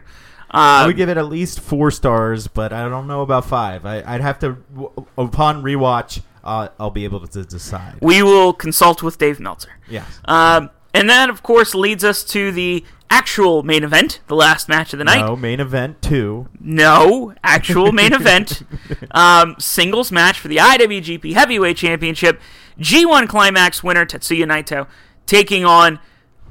I 0.52 0.83
Uh, 0.83 0.87
would 0.88 0.96
give 0.96 1.09
it 1.09 1.16
at 1.16 1.26
least 1.26 1.61
four 1.61 1.92
stars, 1.92 2.48
but 2.48 2.72
I 2.72 2.88
don't 2.88 3.06
know 3.06 3.22
about 3.22 3.44
five. 3.46 3.87
I, 3.87 4.02
I'd 4.04 4.20
have 4.20 4.38
to, 4.40 4.59
w- 4.74 4.90
upon 5.16 5.62
rewatch, 5.62 6.22
uh, 6.42 6.68
I'll 6.78 6.90
be 6.90 7.04
able 7.04 7.24
to 7.26 7.44
decide. 7.44 7.98
we 8.00 8.22
will 8.22 8.52
consult 8.52 9.00
with 9.02 9.16
Dave 9.18 9.38
Meltzer. 9.38 9.70
Yes. 9.88 10.06
Um, 10.24 10.70
and 10.94 11.09
that, 11.11 11.31
of 11.31 11.42
course, 11.42 11.74
leads 11.74 12.05
us 12.05 12.24
to 12.24 12.50
the 12.53 12.85
actual 13.11 13.62
main 13.64 13.83
event, 13.83 14.20
the 14.29 14.37
last 14.37 14.68
match 14.68 14.92
of 14.92 14.98
the 14.98 15.05
night. 15.05 15.20
No, 15.24 15.35
main 15.37 15.59
event 15.61 16.00
two. 16.03 16.48
No, 16.61 17.35
actual 17.42 17.92
main 17.92 18.12
event. 18.12 18.62
Um, 19.12 19.57
singles 19.59 20.12
match 20.12 20.38
for 20.38 20.46
the 20.48 20.57
IWGP 20.59 21.33
Heavyweight 21.35 21.76
Championship. 21.76 22.40
G1 22.79 23.29
Climax 23.29 23.83
winner 23.83 24.07
Tetsuya 24.07 24.44
Naito 24.46 24.87
taking 25.26 25.64
on 25.64 25.98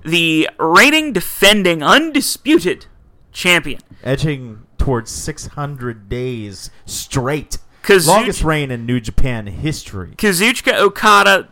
the 0.04 0.49
reigning, 0.60 1.13
defending, 1.13 1.82
undisputed 1.82 2.88
champion. 3.32 3.80
Edging 4.04 4.63
towards 4.78 5.12
600 5.12 6.10
days 6.10 6.69
straight. 6.86 7.58
Kazuchi- 7.84 8.08
Longest 8.08 8.43
reign 8.43 8.71
in 8.71 8.86
New 8.86 8.99
Japan 8.99 9.47
history. 9.47 10.13
Kazuchika 10.17 10.73
Okada, 10.80 11.47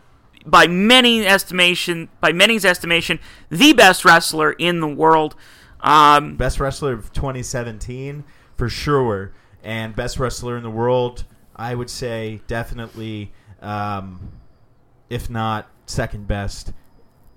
by 0.46 0.66
many 0.66 1.26
estimation, 1.26 2.08
by 2.20 2.32
many's 2.32 2.64
estimation, 2.64 3.18
the 3.50 3.72
best 3.72 4.04
wrestler 4.04 4.52
in 4.52 4.80
the 4.80 4.88
world. 4.88 5.34
Um, 5.80 6.36
Best 6.36 6.58
wrestler 6.60 6.92
of 6.92 7.12
2017, 7.12 8.24
for 8.56 8.68
sure. 8.68 9.32
And 9.62 9.94
best 9.94 10.18
wrestler 10.18 10.56
in 10.56 10.62
the 10.62 10.70
world, 10.70 11.24
I 11.54 11.74
would 11.74 11.90
say 11.90 12.40
definitely, 12.46 13.32
um, 13.62 14.32
if 15.10 15.28
not 15.30 15.68
second 15.86 16.26
best, 16.26 16.72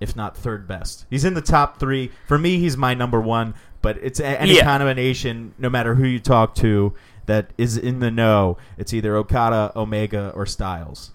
if 0.00 0.16
not 0.16 0.36
third 0.36 0.66
best. 0.66 1.06
He's 1.10 1.24
in 1.24 1.34
the 1.34 1.40
top 1.40 1.78
three. 1.78 2.10
For 2.26 2.38
me, 2.38 2.58
he's 2.58 2.76
my 2.76 2.94
number 2.94 3.20
one. 3.20 3.54
But 3.82 3.98
it's 4.00 4.20
any 4.20 4.56
Yeah. 4.56 4.62
combination, 4.64 5.54
no 5.58 5.68
matter 5.68 5.96
who 5.96 6.04
you 6.06 6.20
talk 6.20 6.54
to, 6.56 6.94
that 7.26 7.50
is 7.58 7.76
in 7.76 7.98
the 7.98 8.12
know. 8.12 8.56
It's 8.78 8.92
either 8.94 9.16
Okada, 9.16 9.72
Omega, 9.74 10.32
or 10.36 10.46
Styles. 10.46 11.10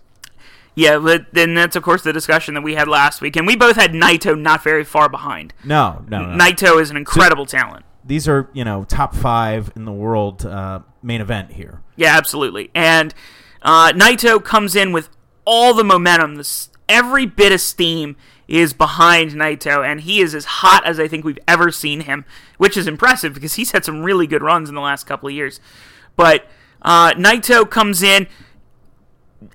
Yeah, 0.78 1.00
but 1.00 1.26
then 1.34 1.56
that's 1.56 1.76
of 1.76 1.82
course 1.82 2.04
the 2.04 2.14
discussion 2.14 2.54
that 2.54 2.62
we 2.62 2.76
had 2.76 2.88
last 2.88 3.20
week, 3.20 3.36
and 3.36 3.48
we 3.48 3.56
both 3.56 3.78
had 3.78 3.94
Naito 3.94 4.40
not 4.40 4.64
very 4.64 4.84
far 4.84 5.10
behind. 5.10 5.52
No, 5.64 6.06
no, 6.08 6.24
no. 6.24 6.38
Naito 6.38 6.80
is 6.80 6.92
an 6.92 6.98
incredible 6.98 7.48
talent. 7.48 7.84
These 8.06 8.28
are 8.28 8.48
you 8.54 8.64
know 8.64 8.84
top 8.84 9.16
five 9.16 9.72
in 9.76 9.86
the 9.86 9.92
world 9.92 10.46
uh, 10.46 10.82
main 11.02 11.20
event 11.20 11.54
here. 11.54 11.82
Yeah, 11.96 12.16
absolutely. 12.16 12.70
And 12.76 13.16
uh, 13.64 13.92
Naito 13.94 14.42
comes 14.44 14.76
in 14.76 14.92
with 14.92 15.10
all 15.46 15.74
the 15.74 15.84
momentum. 15.84 16.36
This, 16.36 16.70
every 16.88 17.26
bit 17.26 17.52
of 17.52 17.60
steam 17.60 18.16
is 18.48 18.74
behind 18.74 19.32
Naito, 19.32 19.84
and 19.84 20.02
he 20.02 20.22
is 20.22 20.36
as 20.36 20.46
hot 20.46 20.86
as 20.86 21.00
I 21.00 21.08
think 21.08 21.26
we've 21.26 21.40
ever 21.48 21.72
seen 21.72 22.02
him, 22.02 22.24
which 22.60 22.78
is 22.78 22.86
impressive 22.86 23.34
because 23.34 23.56
he's 23.56 23.72
had 23.72 23.84
some 23.84 24.04
really 24.04 24.28
good 24.28 24.44
runs 24.44 24.70
in 24.70 24.76
the 24.76 24.82
last 24.82 25.08
couple 25.08 25.28
of 25.28 25.34
years. 25.34 25.60
But 26.16 26.46
uh, 26.84 27.14
Naito 27.14 27.68
comes 27.68 28.04
in. 28.04 28.28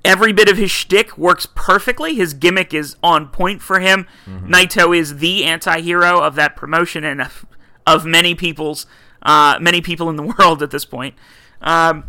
Every 0.05 0.33
bit 0.33 0.49
of 0.49 0.57
his 0.57 0.71
shtick 0.71 1.18
works 1.18 1.47
perfectly. 1.47 2.14
His 2.14 2.35
gimmick 2.35 2.73
is 2.73 2.96
on 3.02 3.29
point 3.29 3.63
for 3.63 3.81
him. 3.81 4.06
Naito 4.46 4.96
is 4.96 5.19
the 5.19 5.44
anti-hero 5.44 6.21
of 6.21 6.37
that 6.37 6.54
promotion 6.54 7.04
and 7.04 7.23
of, 7.23 7.44
of 7.87 8.04
many 8.04 8.35
people's 8.35 8.87
uh, 9.23 9.56
many 9.61 9.81
people 9.81 10.09
in 10.11 10.17
the 10.17 10.23
world 10.38 10.63
at 10.63 10.71
this 10.71 10.85
point. 10.85 11.15
Um, 11.61 12.04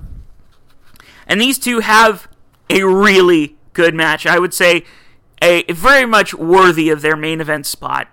and 1.28 1.39
these 1.39 1.60
two 1.60 1.80
have 1.80 2.28
a 2.70 2.84
really 2.84 3.56
good 3.74 3.93
match. 3.93 4.26
I 4.26 4.39
would 4.39 4.54
say 4.54 4.84
a 5.41 5.64
very 5.72 6.06
much 6.06 6.34
worthy 6.34 6.89
of 6.89 7.02
their 7.02 7.16
main 7.16 7.41
event 7.41 7.66
spot. 7.66 8.08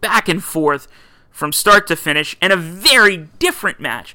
Back 0.00 0.28
and 0.28 0.42
forth 0.42 0.86
from 1.30 1.52
start 1.52 1.86
to 1.88 1.96
finish, 1.96 2.36
and 2.40 2.52
a 2.52 2.56
very 2.56 3.16
different 3.16 3.80
match 3.80 4.14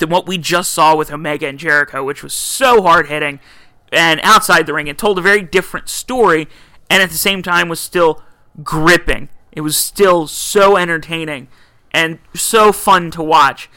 than 0.00 0.10
what 0.10 0.26
we 0.26 0.36
just 0.36 0.72
saw 0.72 0.96
with 0.96 1.12
Omega 1.12 1.46
and 1.46 1.58
Jericho, 1.58 2.04
which 2.04 2.22
was 2.22 2.34
so 2.34 2.82
hard 2.82 3.08
hitting 3.08 3.38
and 3.92 4.20
outside 4.22 4.66
the 4.66 4.74
ring. 4.74 4.88
It 4.88 4.98
told 4.98 5.18
a 5.18 5.22
very 5.22 5.42
different 5.42 5.88
story, 5.88 6.48
and 6.88 7.02
at 7.02 7.10
the 7.10 7.16
same 7.16 7.42
time 7.42 7.68
was 7.68 7.80
still 7.80 8.22
gripping. 8.62 9.28
It 9.52 9.60
was 9.60 9.76
still 9.76 10.26
so 10.26 10.76
entertaining 10.76 11.48
and 11.92 12.18
so 12.34 12.72
fun 12.72 13.10
to 13.12 13.22
watch. 13.22 13.70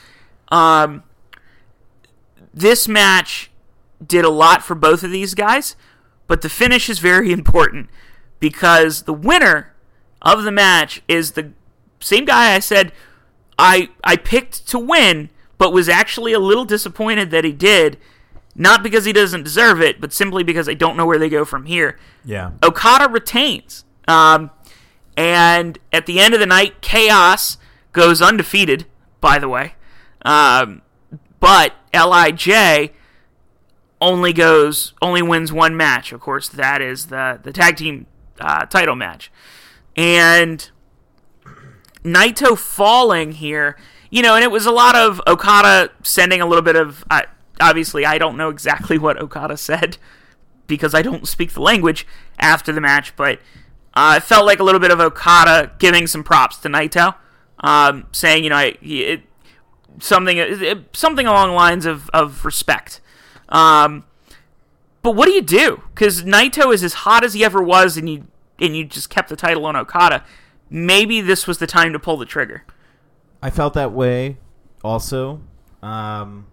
Um, 0.49 1.03
this 2.53 2.87
match 2.87 3.51
did 4.05 4.25
a 4.25 4.29
lot 4.29 4.63
for 4.63 4.75
both 4.75 5.03
of 5.03 5.11
these 5.11 5.33
guys, 5.33 5.75
but 6.27 6.41
the 6.41 6.49
finish 6.49 6.89
is 6.89 6.99
very 6.99 7.31
important 7.39 7.89
because 8.39 9.03
the 9.03 9.13
winner 9.13 9.73
of 10.21 10.43
the 10.43 10.51
match 10.51 11.01
is 11.07 11.31
the 11.31 11.51
same 11.99 12.25
guy 12.25 12.53
I 12.53 12.59
said 12.59 12.91
I 13.57 13.89
I 14.03 14.15
picked 14.15 14.67
to 14.69 14.79
win, 14.79 15.29
but 15.63 15.71
was 15.71 15.87
actually 15.87 16.33
a 16.33 16.39
little 16.39 16.65
disappointed 16.65 17.31
that 17.31 17.45
he 17.45 17.53
did. 17.53 17.97
Not 18.53 18.83
because 18.83 19.05
he 19.05 19.13
doesn't 19.13 19.43
deserve 19.43 19.81
it, 19.81 20.01
but 20.01 20.11
simply 20.11 20.43
because 20.43 20.67
I 20.67 20.73
don't 20.73 20.97
know 20.97 21.05
where 21.05 21.17
they 21.17 21.29
go 21.29 21.45
from 21.45 21.63
here. 21.63 21.97
Yeah. 22.25 22.51
Okada 22.61 23.07
retains. 23.07 23.85
Um, 24.05 24.51
and 25.15 25.79
at 25.93 26.05
the 26.05 26.19
end 26.19 26.33
of 26.33 26.41
the 26.41 26.45
night, 26.45 26.81
Chaos 26.81 27.57
goes 27.93 28.21
undefeated, 28.21 28.87
by 29.21 29.39
the 29.39 29.47
way. 29.47 29.75
Um, 30.25 30.81
but 31.39 31.75
LIJ 31.93 32.91
only 34.01 34.33
goes 34.33 34.91
only 35.01 35.21
wins 35.21 35.53
one 35.53 35.77
match. 35.77 36.11
Of 36.11 36.19
course, 36.19 36.49
that 36.49 36.81
is 36.81 37.05
the 37.05 37.39
the 37.41 37.53
tag 37.53 37.77
team 37.77 38.07
uh, 38.41 38.65
title 38.65 38.97
match. 38.97 39.31
And 39.95 40.69
Naito 42.03 42.57
falling 42.57 43.31
here, 43.31 43.77
you 44.13 44.21
know, 44.21 44.35
and 44.35 44.43
it 44.43 44.51
was 44.51 44.67
a 44.67 44.71
lot 44.71 44.95
of 44.95 45.19
Okada 45.25 45.89
sending 46.03 46.39
a 46.39 46.45
little 46.45 46.61
bit 46.61 46.75
of. 46.75 47.03
Uh, 47.09 47.23
obviously, 47.59 48.05
I 48.05 48.19
don't 48.19 48.37
know 48.37 48.49
exactly 48.49 48.97
what 48.99 49.19
Okada 49.19 49.57
said 49.57 49.97
because 50.67 50.93
I 50.93 51.01
don't 51.01 51.27
speak 51.27 51.53
the 51.53 51.61
language 51.61 52.05
after 52.37 52.71
the 52.71 52.79
match, 52.79 53.15
but 53.15 53.39
uh, 53.95 54.15
it 54.17 54.23
felt 54.23 54.45
like 54.45 54.59
a 54.59 54.63
little 54.63 54.79
bit 54.79 54.91
of 54.91 54.99
Okada 54.99 55.71
giving 55.79 56.05
some 56.05 56.23
props 56.23 56.57
to 56.57 56.69
Naito, 56.69 57.15
um, 57.61 58.05
saying, 58.11 58.43
you 58.43 58.51
know, 58.51 58.71
it, 58.83 59.23
something 59.99 60.37
it, 60.37 60.95
something 60.95 61.25
along 61.25 61.55
lines 61.55 61.87
of, 61.87 62.07
of 62.11 62.45
respect. 62.45 63.01
Um, 63.49 64.05
but 65.01 65.15
what 65.15 65.25
do 65.25 65.31
you 65.31 65.41
do? 65.41 65.81
Because 65.91 66.21
Naito 66.21 66.71
is 66.71 66.83
as 66.83 66.93
hot 66.93 67.23
as 67.23 67.33
he 67.33 67.43
ever 67.43 67.63
was, 67.63 67.97
and 67.97 68.07
you 68.07 68.27
and 68.59 68.77
you 68.77 68.85
just 68.85 69.09
kept 69.09 69.29
the 69.29 69.35
title 69.35 69.65
on 69.65 69.75
Okada. 69.75 70.23
Maybe 70.69 71.19
this 71.19 71.47
was 71.47 71.57
the 71.57 71.67
time 71.67 71.93
to 71.93 71.99
pull 71.99 72.17
the 72.17 72.27
trigger. 72.27 72.63
I 73.43 73.49
felt 73.49 73.73
that 73.73 73.91
way 73.91 74.37
also. 74.85 75.41
Um, 75.81 76.47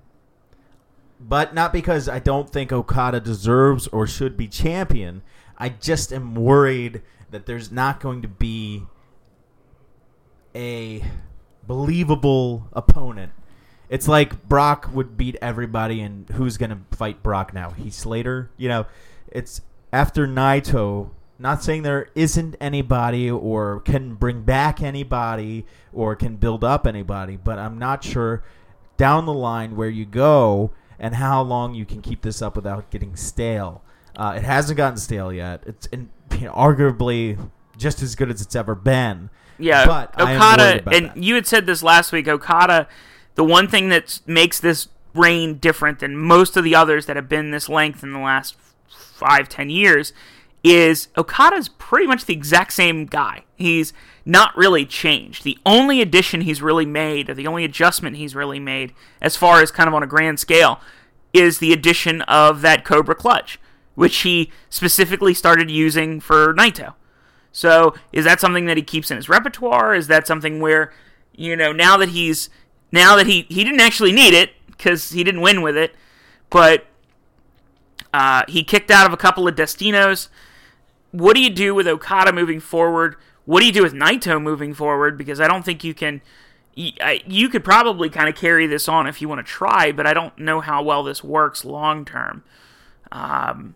but 1.20 1.54
not 1.54 1.72
because 1.72 2.08
I 2.08 2.18
don't 2.18 2.50
think 2.50 2.72
Okada 2.72 3.20
deserves 3.20 3.86
or 3.86 4.08
should 4.08 4.36
be 4.36 4.48
champion. 4.48 5.22
I 5.56 5.68
just 5.68 6.12
am 6.12 6.34
worried 6.34 7.02
that 7.30 7.46
there's 7.46 7.70
not 7.70 8.00
going 8.00 8.22
to 8.22 8.28
be 8.28 8.86
a 10.52 11.04
believable 11.64 12.66
opponent. 12.72 13.30
It's 13.88 14.08
like 14.08 14.48
Brock 14.48 14.90
would 14.92 15.16
beat 15.16 15.36
everybody, 15.40 16.00
and 16.00 16.28
who's 16.30 16.56
going 16.56 16.70
to 16.70 16.96
fight 16.96 17.22
Brock 17.22 17.54
now? 17.54 17.70
Heath 17.70 17.94
Slater? 17.94 18.50
You 18.56 18.68
know, 18.68 18.86
it's 19.28 19.60
after 19.92 20.26
Naito. 20.26 21.10
Not 21.40 21.64
saying 21.64 21.82
there 21.84 22.10
isn't 22.14 22.54
anybody 22.60 23.30
or 23.30 23.80
can 23.80 24.14
bring 24.14 24.42
back 24.42 24.82
anybody 24.82 25.64
or 25.90 26.14
can 26.14 26.36
build 26.36 26.62
up 26.62 26.86
anybody, 26.86 27.36
but 27.36 27.58
I'm 27.58 27.78
not 27.78 28.04
sure 28.04 28.44
down 28.98 29.24
the 29.24 29.32
line 29.32 29.74
where 29.74 29.88
you 29.88 30.04
go 30.04 30.72
and 30.98 31.14
how 31.14 31.40
long 31.40 31.74
you 31.74 31.86
can 31.86 32.02
keep 32.02 32.20
this 32.20 32.42
up 32.42 32.56
without 32.56 32.90
getting 32.90 33.16
stale. 33.16 33.82
Uh, 34.14 34.34
it 34.36 34.42
hasn't 34.42 34.76
gotten 34.76 34.98
stale 34.98 35.32
yet. 35.32 35.62
It's 35.66 35.86
in, 35.86 36.10
you 36.32 36.40
know, 36.42 36.52
arguably 36.52 37.50
just 37.78 38.02
as 38.02 38.14
good 38.14 38.30
as 38.30 38.42
it's 38.42 38.54
ever 38.54 38.74
been. 38.74 39.30
Yeah, 39.58 39.86
but 39.86 40.14
I 40.16 40.32
am 40.32 40.40
worried 40.40 40.82
Okada, 40.82 40.94
and 40.94 41.06
that. 41.06 41.16
you 41.16 41.34
had 41.36 41.46
said 41.46 41.64
this 41.64 41.82
last 41.82 42.12
week. 42.12 42.28
Okada, 42.28 42.86
the 43.34 43.44
one 43.44 43.66
thing 43.66 43.88
that 43.88 44.20
makes 44.26 44.60
this 44.60 44.88
reign 45.14 45.56
different 45.56 46.00
than 46.00 46.16
most 46.16 46.56
of 46.58 46.64
the 46.64 46.74
others 46.74 47.06
that 47.06 47.16
have 47.16 47.30
been 47.30 47.50
this 47.50 47.68
length 47.68 48.02
in 48.02 48.12
the 48.12 48.18
last 48.18 48.56
five, 48.88 49.48
ten 49.48 49.70
years, 49.70 50.12
is 50.62 51.08
Okada's 51.16 51.68
pretty 51.68 52.06
much 52.06 52.26
the 52.26 52.34
exact 52.34 52.72
same 52.72 53.06
guy. 53.06 53.44
He's 53.56 53.92
not 54.24 54.56
really 54.56 54.84
changed. 54.84 55.44
The 55.44 55.58
only 55.64 56.00
addition 56.00 56.42
he's 56.42 56.60
really 56.60 56.86
made, 56.86 57.30
or 57.30 57.34
the 57.34 57.46
only 57.46 57.64
adjustment 57.64 58.16
he's 58.16 58.34
really 58.34 58.60
made, 58.60 58.92
as 59.20 59.36
far 59.36 59.62
as 59.62 59.70
kind 59.70 59.88
of 59.88 59.94
on 59.94 60.02
a 60.02 60.06
grand 60.06 60.38
scale, 60.38 60.80
is 61.32 61.58
the 61.58 61.72
addition 61.72 62.22
of 62.22 62.60
that 62.60 62.84
Cobra 62.84 63.14
Clutch, 63.14 63.58
which 63.94 64.18
he 64.18 64.50
specifically 64.68 65.34
started 65.34 65.70
using 65.70 66.20
for 66.20 66.52
Naito. 66.54 66.94
So 67.52 67.94
is 68.12 68.24
that 68.24 68.40
something 68.40 68.66
that 68.66 68.76
he 68.76 68.82
keeps 68.82 69.10
in 69.10 69.16
his 69.16 69.28
repertoire? 69.28 69.94
Is 69.94 70.06
that 70.08 70.26
something 70.26 70.60
where, 70.60 70.92
you 71.34 71.56
know, 71.56 71.72
now 71.72 71.96
that 71.96 72.10
he's 72.10 72.50
now 72.92 73.16
that 73.16 73.26
he 73.26 73.46
he 73.48 73.64
didn't 73.64 73.80
actually 73.80 74.12
need 74.12 74.34
it 74.34 74.50
because 74.66 75.10
he 75.10 75.24
didn't 75.24 75.40
win 75.40 75.62
with 75.62 75.76
it, 75.76 75.94
but 76.48 76.86
uh, 78.12 78.42
he 78.48 78.62
kicked 78.62 78.90
out 78.90 79.06
of 79.06 79.12
a 79.12 79.16
couple 79.16 79.46
of 79.46 79.54
Destinos. 79.54 80.28
What 81.12 81.34
do 81.34 81.42
you 81.42 81.50
do 81.50 81.74
with 81.74 81.88
Okada 81.88 82.32
moving 82.32 82.60
forward? 82.60 83.16
What 83.44 83.60
do 83.60 83.66
you 83.66 83.72
do 83.72 83.82
with 83.82 83.92
Naito 83.92 84.40
moving 84.40 84.74
forward? 84.74 85.18
Because 85.18 85.40
I 85.40 85.48
don't 85.48 85.64
think 85.64 85.82
you 85.82 85.94
can. 85.94 86.22
You 86.74 87.48
could 87.48 87.64
probably 87.64 88.08
kind 88.08 88.28
of 88.28 88.36
carry 88.36 88.66
this 88.66 88.88
on 88.88 89.06
if 89.06 89.20
you 89.20 89.28
want 89.28 89.44
to 89.44 89.52
try, 89.52 89.90
but 89.92 90.06
I 90.06 90.14
don't 90.14 90.38
know 90.38 90.60
how 90.60 90.82
well 90.82 91.02
this 91.02 91.22
works 91.24 91.64
long 91.64 92.04
term. 92.04 92.44
Um, 93.10 93.74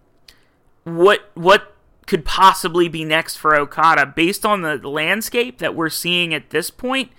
what 0.85 1.30
what 1.35 1.74
could 2.07 2.24
possibly 2.24 2.89
be 2.89 3.05
next 3.05 3.37
for 3.37 3.57
Okada 3.57 4.07
based 4.07 4.47
on 4.47 4.62
the 4.62 4.76
landscape 4.89 5.59
that 5.59 5.74
we're 5.74 5.91
seeing 5.91 6.32
at 6.32 6.51
this 6.51 6.70
point? 6.70 7.11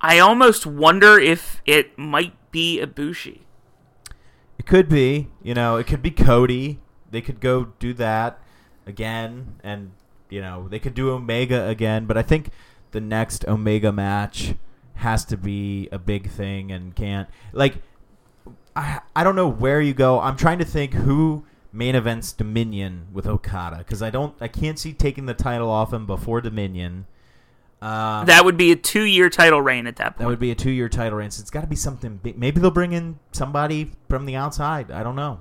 I 0.00 0.18
almost 0.18 0.66
wonder 0.66 1.18
if 1.18 1.60
it 1.66 1.98
might 1.98 2.34
be 2.52 2.80
Ibushi. 2.80 3.40
It 4.58 4.66
could 4.66 4.88
be, 4.88 5.28
you 5.42 5.54
know, 5.54 5.76
it 5.76 5.86
could 5.86 6.02
be 6.02 6.10
Cody. 6.10 6.80
They 7.10 7.20
could 7.20 7.40
go 7.40 7.72
do 7.78 7.92
that 7.94 8.38
again, 8.86 9.56
and 9.62 9.92
you 10.30 10.40
know, 10.40 10.68
they 10.68 10.78
could 10.78 10.94
do 10.94 11.10
Omega 11.10 11.68
again. 11.68 12.06
But 12.06 12.16
I 12.16 12.22
think 12.22 12.50
the 12.92 13.00
next 13.00 13.46
Omega 13.46 13.92
match 13.92 14.54
has 14.94 15.24
to 15.26 15.36
be 15.36 15.88
a 15.92 15.98
big 15.98 16.30
thing, 16.30 16.70
and 16.72 16.94
can't 16.94 17.28
like. 17.52 17.76
I 18.76 19.00
I 19.14 19.22
don't 19.22 19.36
know 19.36 19.48
where 19.48 19.80
you 19.80 19.94
go. 19.94 20.20
I'm 20.20 20.36
trying 20.36 20.58
to 20.58 20.64
think 20.64 20.94
who 20.94 21.44
main 21.72 21.94
events 21.94 22.32
Dominion 22.32 23.06
with 23.12 23.26
Okada 23.26 23.78
because 23.78 24.02
I 24.02 24.10
don't 24.10 24.34
I 24.40 24.48
can't 24.48 24.78
see 24.78 24.92
taking 24.92 25.26
the 25.26 25.34
title 25.34 25.70
off 25.70 25.92
him 25.92 26.06
before 26.06 26.40
Dominion. 26.40 27.06
Um, 27.82 28.26
That 28.26 28.44
would 28.44 28.56
be 28.56 28.72
a 28.72 28.76
two-year 28.76 29.28
title 29.28 29.60
reign 29.60 29.86
at 29.86 29.96
that 29.96 30.10
point. 30.12 30.18
that 30.18 30.26
would 30.26 30.38
be 30.38 30.50
a 30.50 30.54
two 30.54 30.70
year 30.70 30.88
title 30.88 31.18
reign. 31.18 31.30
So 31.30 31.40
it's 31.40 31.50
got 31.50 31.60
to 31.60 31.66
be 31.66 31.76
something 31.76 32.16
big. 32.22 32.38
Maybe 32.38 32.60
they'll 32.60 32.70
bring 32.70 32.92
in 32.92 33.18
somebody 33.32 33.92
from 34.08 34.24
the 34.24 34.36
outside. 34.36 34.90
I 34.90 35.02
don't 35.02 35.16
know. 35.16 35.40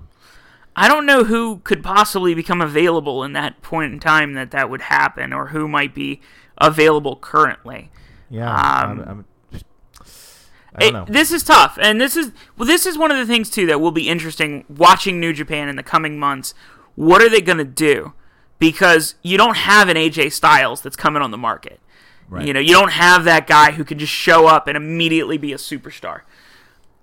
I 0.75 0.87
don't 0.87 1.05
know 1.05 1.23
who 1.25 1.59
could 1.63 1.83
possibly 1.83 2.33
become 2.33 2.61
available 2.61 3.23
in 3.23 3.33
that 3.33 3.61
point 3.61 3.93
in 3.93 3.99
time 3.99 4.33
that 4.33 4.51
that 4.51 4.69
would 4.69 4.81
happen, 4.83 5.31
or 5.33 5.47
who 5.47 5.67
might 5.67 5.93
be 5.93 6.19
available 6.57 7.15
currently. 7.15 7.91
Yeah, 8.29 8.49
Um, 8.51 8.99
I'm, 8.99 9.01
I'm 9.09 9.25
just, 9.51 9.65
I 10.75 10.79
don't 10.79 10.87
It- 10.89 10.93
know. 10.93 11.05
this 11.07 11.31
is 11.31 11.43
tough, 11.43 11.77
and 11.81 12.01
this 12.01 12.15
is 12.17 12.31
well, 12.57 12.67
this 12.67 12.85
is 12.87 12.97
one 12.97 13.11
of 13.11 13.17
the 13.17 13.25
things 13.31 13.49
too 13.49 13.65
that 13.67 13.79
will 13.79 13.91
be 13.91 14.09
interesting 14.09 14.65
watching 14.67 15.19
New 15.19 15.33
Japan 15.33 15.69
in 15.69 15.75
the 15.75 15.83
coming 15.83 16.17
months. 16.19 16.53
What 16.95 17.21
are 17.21 17.29
they 17.29 17.41
going 17.41 17.57
to 17.59 17.63
do? 17.63 18.13
Because 18.59 19.15
you 19.23 19.37
don't 19.37 19.57
have 19.57 19.89
an 19.89 19.97
AJ 19.97 20.31
Styles 20.31 20.81
that's 20.81 20.95
coming 20.95 21.21
on 21.21 21.31
the 21.31 21.37
market. 21.37 21.79
Right. 22.29 22.47
You 22.47 22.53
know, 22.53 22.59
you 22.59 22.73
don't 22.73 22.91
have 22.93 23.25
that 23.25 23.45
guy 23.45 23.71
who 23.71 23.83
can 23.83 23.99
just 23.99 24.13
show 24.13 24.47
up 24.47 24.67
and 24.67 24.77
immediately 24.77 25.37
be 25.37 25.53
a 25.53 25.57
superstar. 25.57 26.21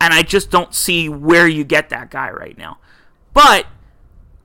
And 0.00 0.14
I 0.14 0.22
just 0.22 0.50
don't 0.50 0.74
see 0.74 1.08
where 1.08 1.46
you 1.46 1.62
get 1.62 1.90
that 1.90 2.10
guy 2.10 2.30
right 2.30 2.56
now. 2.56 2.78
But 3.32 3.66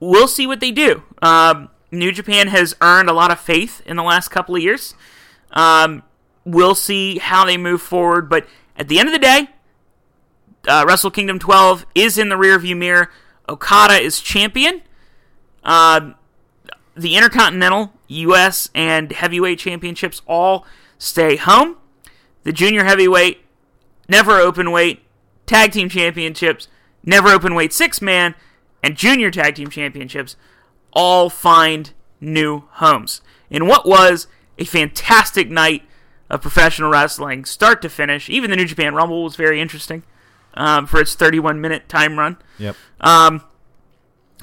we'll 0.00 0.28
see 0.28 0.46
what 0.46 0.60
they 0.60 0.70
do. 0.70 1.02
Um, 1.22 1.70
New 1.90 2.12
Japan 2.12 2.48
has 2.48 2.74
earned 2.80 3.08
a 3.08 3.12
lot 3.12 3.30
of 3.30 3.40
faith 3.40 3.82
in 3.86 3.96
the 3.96 4.02
last 4.02 4.28
couple 4.28 4.56
of 4.56 4.62
years. 4.62 4.94
Um, 5.52 6.02
we'll 6.44 6.74
see 6.74 7.18
how 7.18 7.44
they 7.44 7.56
move 7.56 7.82
forward. 7.82 8.28
But 8.28 8.46
at 8.76 8.88
the 8.88 8.98
end 8.98 9.08
of 9.08 9.12
the 9.12 9.18
day, 9.18 9.48
uh, 10.68 10.84
Wrestle 10.86 11.10
Kingdom 11.10 11.38
12 11.38 11.86
is 11.94 12.18
in 12.18 12.28
the 12.28 12.36
rearview 12.36 12.76
mirror. 12.76 13.10
Okada 13.48 13.94
is 13.94 14.20
champion. 14.20 14.82
Um, 15.64 16.14
the 16.96 17.16
Intercontinental, 17.16 17.92
U.S., 18.08 18.70
and 18.74 19.12
Heavyweight 19.12 19.58
Championships 19.58 20.22
all 20.26 20.64
stay 20.98 21.36
home. 21.36 21.76
The 22.44 22.52
Junior 22.52 22.84
Heavyweight, 22.84 23.44
Never 24.08 24.38
Open 24.38 24.70
Weight, 24.70 25.02
Tag 25.44 25.72
Team 25.72 25.88
Championships, 25.88 26.68
Never 27.04 27.28
Open 27.28 27.54
Weight 27.54 27.72
Six 27.72 28.00
Man, 28.00 28.34
and 28.86 28.96
Junior 28.96 29.32
Tag 29.32 29.56
Team 29.56 29.68
Championships 29.68 30.36
all 30.92 31.28
find 31.28 31.92
new 32.20 32.60
homes. 32.74 33.20
In 33.50 33.66
what 33.66 33.84
was 33.84 34.28
a 34.58 34.64
fantastic 34.64 35.50
night 35.50 35.82
of 36.30 36.40
professional 36.40 36.90
wrestling, 36.90 37.44
start 37.44 37.82
to 37.82 37.88
finish. 37.88 38.30
Even 38.30 38.48
the 38.48 38.56
New 38.56 38.64
Japan 38.64 38.94
Rumble 38.94 39.24
was 39.24 39.34
very 39.34 39.60
interesting 39.60 40.04
um, 40.54 40.86
for 40.86 41.00
its 41.00 41.16
31 41.16 41.60
minute 41.60 41.88
time 41.88 42.16
run. 42.16 42.36
yep. 42.58 42.76
Um, 43.00 43.42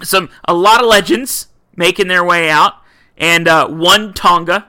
some 0.02 0.30
a 0.46 0.54
lot 0.54 0.82
of 0.82 0.88
legends 0.90 1.48
making 1.78 2.10
their 2.10 2.24
way 2.24 2.50
out, 2.50 2.74
and 3.16 3.48
uh, 3.48 3.70
one 3.70 4.14
Tonga, 4.14 4.68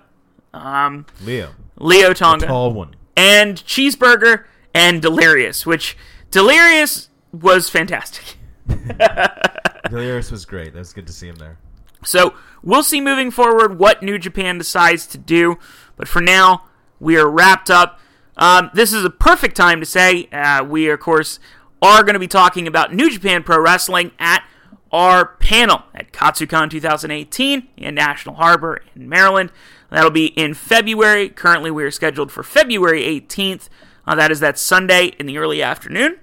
um, 0.52 1.04
Leo, 1.20 1.50
Leo 1.76 2.12
Tonga, 2.12 2.46
tall 2.46 2.72
one. 2.72 2.94
and 3.16 3.56
Cheeseburger 3.56 4.44
and 4.72 5.02
Delirious, 5.02 5.66
which 5.66 5.96
Delirious 6.30 7.08
was 7.32 7.68
fantastic. 7.68 8.36
Delirious 9.90 10.30
was 10.30 10.44
great. 10.44 10.72
That 10.72 10.78
was 10.80 10.92
good 10.92 11.06
to 11.06 11.12
see 11.12 11.28
him 11.28 11.36
there. 11.36 11.58
So 12.04 12.34
we'll 12.62 12.82
see 12.82 13.00
moving 13.00 13.30
forward 13.30 13.78
what 13.78 14.02
New 14.02 14.18
Japan 14.18 14.58
decides 14.58 15.06
to 15.08 15.18
do. 15.18 15.58
But 15.96 16.08
for 16.08 16.20
now, 16.20 16.64
we 17.00 17.16
are 17.16 17.28
wrapped 17.28 17.70
up. 17.70 18.00
um, 18.36 18.70
this 18.74 18.92
is 18.92 19.04
a 19.04 19.10
perfect 19.10 19.56
time 19.56 19.80
to 19.80 19.86
say 19.86 20.26
uh, 20.32 20.64
we, 20.64 20.88
of 20.88 21.00
course, 21.00 21.38
are 21.80 22.02
going 22.02 22.14
to 22.14 22.20
be 22.20 22.28
talking 22.28 22.66
about 22.66 22.94
New 22.94 23.10
Japan 23.10 23.42
Pro 23.42 23.60
Wrestling 23.60 24.12
at 24.18 24.44
our 24.90 25.26
panel 25.26 25.82
at 25.94 26.12
Katsucon 26.12 26.70
2018 26.70 27.68
in 27.76 27.94
National 27.94 28.36
Harbor 28.36 28.80
in 28.94 29.08
Maryland. 29.08 29.50
That'll 29.90 30.10
be 30.10 30.26
in 30.26 30.54
February. 30.54 31.28
Currently, 31.28 31.70
we 31.70 31.84
are 31.84 31.90
scheduled 31.90 32.32
for 32.32 32.42
February 32.42 33.02
18th. 33.02 33.68
Uh, 34.06 34.14
that 34.14 34.30
is 34.30 34.40
that 34.40 34.58
Sunday 34.58 35.06
in 35.18 35.26
the 35.26 35.38
early 35.38 35.62
afternoon. 35.62 36.18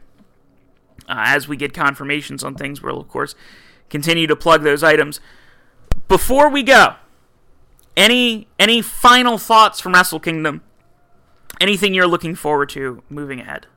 Uh, 1.12 1.24
as 1.28 1.46
we 1.46 1.58
get 1.58 1.74
confirmations 1.74 2.42
on 2.42 2.56
things, 2.56 2.82
we'll, 2.82 3.02
of 3.02 3.10
course, 3.10 3.36
continue 3.90 4.28
to 4.28 4.36
plug 4.36 4.64
those 4.64 4.82
items. 4.82 5.20
Before 6.08 6.50
we 6.50 6.64
go, 6.64 6.96
any 7.98 8.48
any 8.58 8.82
final 8.82 9.38
thoughts 9.38 9.82
from 9.82 9.94
Wrestle 9.94 10.22
Kingdom? 10.22 10.62
Anything 11.60 11.94
you're 11.94 12.08
looking 12.08 12.34
forward 12.34 12.70
to 12.70 13.04
moving 13.10 13.42
ahead? 13.42 13.68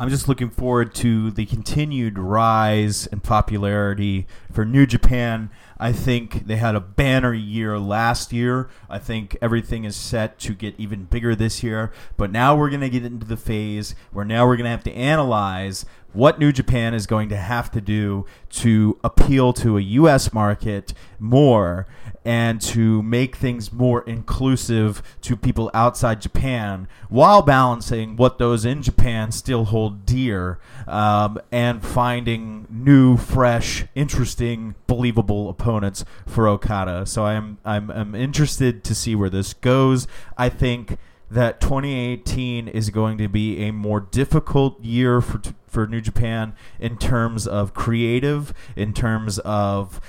I'm 0.00 0.10
just 0.10 0.28
looking 0.28 0.48
forward 0.48 0.94
to 0.96 1.32
the 1.32 1.44
continued 1.44 2.20
rise 2.20 3.08
and 3.08 3.20
popularity 3.20 4.28
for 4.52 4.64
New 4.64 4.86
Japan. 4.86 5.50
I 5.76 5.90
think 5.90 6.46
they 6.46 6.54
had 6.54 6.76
a 6.76 6.80
banner 6.80 7.34
year 7.34 7.80
last 7.80 8.32
year. 8.32 8.70
I 8.88 9.00
think 9.00 9.36
everything 9.42 9.82
is 9.82 9.96
set 9.96 10.38
to 10.40 10.54
get 10.54 10.78
even 10.78 11.06
bigger 11.06 11.34
this 11.34 11.64
year. 11.64 11.90
But 12.16 12.30
now 12.30 12.54
we're 12.54 12.70
going 12.70 12.82
to 12.82 12.88
get 12.88 13.04
into 13.04 13.26
the 13.26 13.36
phase 13.36 13.96
where 14.12 14.24
now 14.24 14.46
we're 14.46 14.56
going 14.56 14.66
to 14.66 14.70
have 14.70 14.84
to 14.84 14.94
analyze 14.94 15.84
what 16.12 16.38
New 16.38 16.52
Japan 16.52 16.94
is 16.94 17.06
going 17.06 17.28
to 17.28 17.36
have 17.36 17.70
to 17.72 17.80
do 17.80 18.24
to 18.50 18.98
appeal 19.04 19.52
to 19.52 19.76
a 19.76 19.80
U.S. 19.80 20.32
market 20.32 20.94
more 21.18 21.86
and 22.24 22.60
to 22.60 23.02
make 23.02 23.36
things 23.36 23.72
more 23.72 24.02
inclusive 24.02 25.02
to 25.22 25.36
people 25.36 25.70
outside 25.72 26.20
Japan 26.20 26.88
while 27.08 27.42
balancing 27.42 28.16
what 28.16 28.38
those 28.38 28.64
in 28.64 28.82
Japan 28.82 29.32
still 29.32 29.66
hold 29.66 30.04
dear 30.04 30.58
um, 30.86 31.38
and 31.52 31.84
finding 31.84 32.66
new, 32.70 33.16
fresh, 33.16 33.84
interesting, 33.94 34.74
believable 34.86 35.48
opponents 35.48 36.04
for 36.26 36.48
Okada. 36.48 37.06
So 37.06 37.24
I'm, 37.24 37.58
I'm, 37.64 37.90
I'm 37.90 38.14
interested 38.14 38.82
to 38.84 38.94
see 38.94 39.14
where 39.14 39.30
this 39.30 39.54
goes. 39.54 40.06
I 40.36 40.48
think 40.48 40.98
that 41.30 41.60
2018 41.60 42.68
is 42.68 42.90
going 42.90 43.18
to 43.18 43.28
be 43.28 43.62
a 43.64 43.72
more 43.72 44.00
difficult 44.00 44.82
year 44.82 45.20
for 45.20 45.40
for 45.68 45.86
New 45.86 46.00
Japan 46.00 46.54
in 46.80 46.98
terms 46.98 47.46
of 47.46 47.74
creative, 47.74 48.52
in 48.76 48.92
terms 48.92 49.38
of 49.40 50.00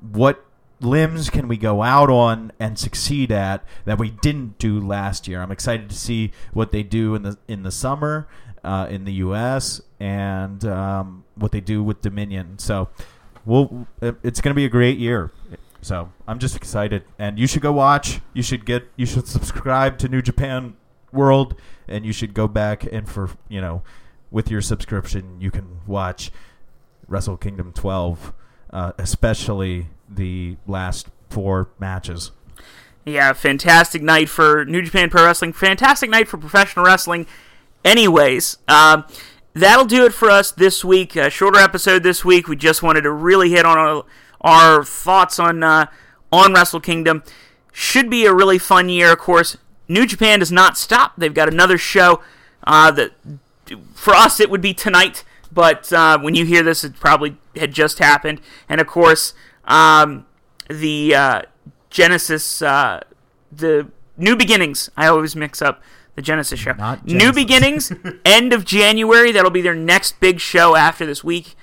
what 0.00 0.44
limbs 0.80 1.30
can 1.30 1.48
we 1.48 1.56
go 1.56 1.82
out 1.82 2.10
on 2.10 2.52
and 2.60 2.78
succeed 2.78 3.32
at 3.32 3.64
that 3.84 3.98
we 3.98 4.10
didn't 4.10 4.58
do 4.58 4.80
last 4.80 5.26
year. 5.26 5.40
I'm 5.40 5.52
excited 5.52 5.88
to 5.90 5.96
see 5.96 6.32
what 6.52 6.72
they 6.72 6.82
do 6.82 7.14
in 7.14 7.22
the 7.22 7.38
in 7.48 7.62
the 7.62 7.70
summer 7.70 8.28
uh, 8.64 8.86
in 8.90 9.04
the 9.04 9.12
U.S. 9.14 9.80
and 10.00 10.64
um, 10.64 11.24
what 11.36 11.52
they 11.52 11.60
do 11.60 11.82
with 11.82 12.02
Dominion. 12.02 12.58
So, 12.58 12.88
we'll 13.44 13.86
it's 14.00 14.40
going 14.40 14.50
to 14.50 14.54
be 14.54 14.64
a 14.64 14.68
great 14.68 14.98
year. 14.98 15.30
So 15.80 16.12
I'm 16.26 16.40
just 16.40 16.56
excited, 16.56 17.04
and 17.16 17.38
you 17.38 17.46
should 17.46 17.62
go 17.62 17.72
watch. 17.72 18.20
You 18.34 18.42
should 18.42 18.66
get. 18.66 18.88
You 18.96 19.06
should 19.06 19.28
subscribe 19.28 19.98
to 19.98 20.08
New 20.08 20.20
Japan 20.20 20.76
World, 21.12 21.54
and 21.86 22.04
you 22.04 22.12
should 22.12 22.34
go 22.34 22.48
back 22.48 22.84
and 22.90 23.08
for 23.08 23.30
you 23.48 23.60
know, 23.60 23.82
with 24.36 24.50
your 24.50 24.60
subscription, 24.60 25.40
you 25.40 25.50
can 25.50 25.80
watch 25.86 26.30
Wrestle 27.08 27.38
Kingdom 27.38 27.72
12, 27.72 28.34
uh, 28.70 28.92
especially 28.98 29.86
the 30.10 30.58
last 30.66 31.08
four 31.30 31.70
matches. 31.78 32.32
Yeah, 33.06 33.32
fantastic 33.32 34.02
night 34.02 34.28
for 34.28 34.66
New 34.66 34.82
Japan 34.82 35.08
Pro 35.08 35.24
Wrestling. 35.24 35.54
Fantastic 35.54 36.10
night 36.10 36.28
for 36.28 36.36
professional 36.36 36.84
wrestling. 36.84 37.26
Anyways, 37.82 38.58
um, 38.68 39.06
that'll 39.54 39.86
do 39.86 40.04
it 40.04 40.12
for 40.12 40.28
us 40.28 40.50
this 40.50 40.84
week. 40.84 41.16
A 41.16 41.30
shorter 41.30 41.58
episode 41.58 42.02
this 42.02 42.22
week. 42.22 42.46
We 42.46 42.56
just 42.56 42.82
wanted 42.82 43.02
to 43.02 43.12
really 43.12 43.52
hit 43.52 43.64
on 43.64 43.78
a 43.78 44.02
our 44.42 44.84
thoughts 44.84 45.38
on 45.38 45.62
uh, 45.62 45.86
on 46.30 46.52
Wrestle 46.52 46.80
Kingdom. 46.80 47.22
Should 47.72 48.10
be 48.10 48.26
a 48.26 48.34
really 48.34 48.58
fun 48.58 48.90
year, 48.90 49.12
of 49.12 49.18
course. 49.18 49.56
New 49.88 50.04
Japan 50.04 50.40
does 50.40 50.52
not 50.52 50.76
stop. 50.76 51.14
They've 51.16 51.32
got 51.32 51.50
another 51.50 51.78
show 51.78 52.20
uh, 52.66 52.90
that 52.90 53.12
for 53.94 54.14
us 54.14 54.40
it 54.40 54.50
would 54.50 54.60
be 54.60 54.74
tonight, 54.74 55.24
but 55.52 55.92
uh, 55.92 56.18
when 56.18 56.34
you 56.34 56.44
hear 56.44 56.62
this, 56.62 56.84
it 56.84 56.98
probably 56.98 57.36
had 57.56 57.72
just 57.72 57.98
happened. 57.98 58.40
And 58.68 58.80
of 58.80 58.86
course, 58.86 59.34
um, 59.64 60.26
the 60.68 61.14
uh, 61.14 61.42
Genesis, 61.90 62.62
uh, 62.62 63.00
the 63.50 63.90
New 64.16 64.36
Beginnings. 64.36 64.90
I 64.96 65.06
always 65.06 65.36
mix 65.36 65.60
up 65.62 65.82
the 66.14 66.22
Genesis 66.22 66.58
show. 66.58 66.72
Not 66.72 67.06
New 67.06 67.32
Beginnings, 67.32 67.92
end 68.24 68.52
of 68.52 68.64
January. 68.64 69.32
That'll 69.32 69.50
be 69.50 69.62
their 69.62 69.74
next 69.74 70.20
big 70.20 70.40
show 70.40 70.76
after 70.76 71.06
this 71.06 71.22
week. 71.22 71.54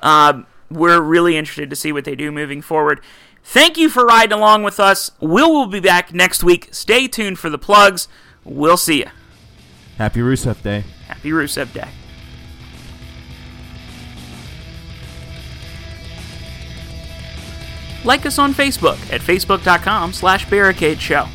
Um, 0.00 0.46
we're 0.70 1.00
really 1.00 1.36
interested 1.36 1.70
to 1.70 1.76
see 1.76 1.92
what 1.92 2.04
they 2.04 2.14
do 2.14 2.32
moving 2.32 2.62
forward. 2.62 3.00
Thank 3.44 3.76
you 3.76 3.88
for 3.88 4.04
riding 4.04 4.32
along 4.32 4.62
with 4.62 4.78
us. 4.78 5.10
Will 5.20 5.52
will 5.52 5.66
be 5.66 5.80
back 5.80 6.12
next 6.12 6.44
week. 6.44 6.68
Stay 6.70 7.08
tuned 7.08 7.38
for 7.38 7.50
the 7.50 7.58
plugs. 7.58 8.08
We'll 8.44 8.76
see 8.76 9.00
you. 9.00 9.10
Happy 9.98 10.20
Rusev 10.20 10.62
Day. 10.62 10.84
Happy 11.12 11.30
Rusev 11.30 11.70
Day. 11.74 11.88
Like 18.02 18.24
us 18.24 18.38
on 18.38 18.54
Facebook 18.54 18.98
at 19.12 19.20
facebook.com 19.20 20.14
slash 20.14 20.48
barricade 20.48 21.00
show. 21.00 21.26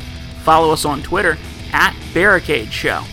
Follow 0.42 0.72
us 0.72 0.84
on 0.84 1.00
Twitter 1.00 1.38
at 1.72 1.96
barricade 2.12 2.72
show. 2.72 3.04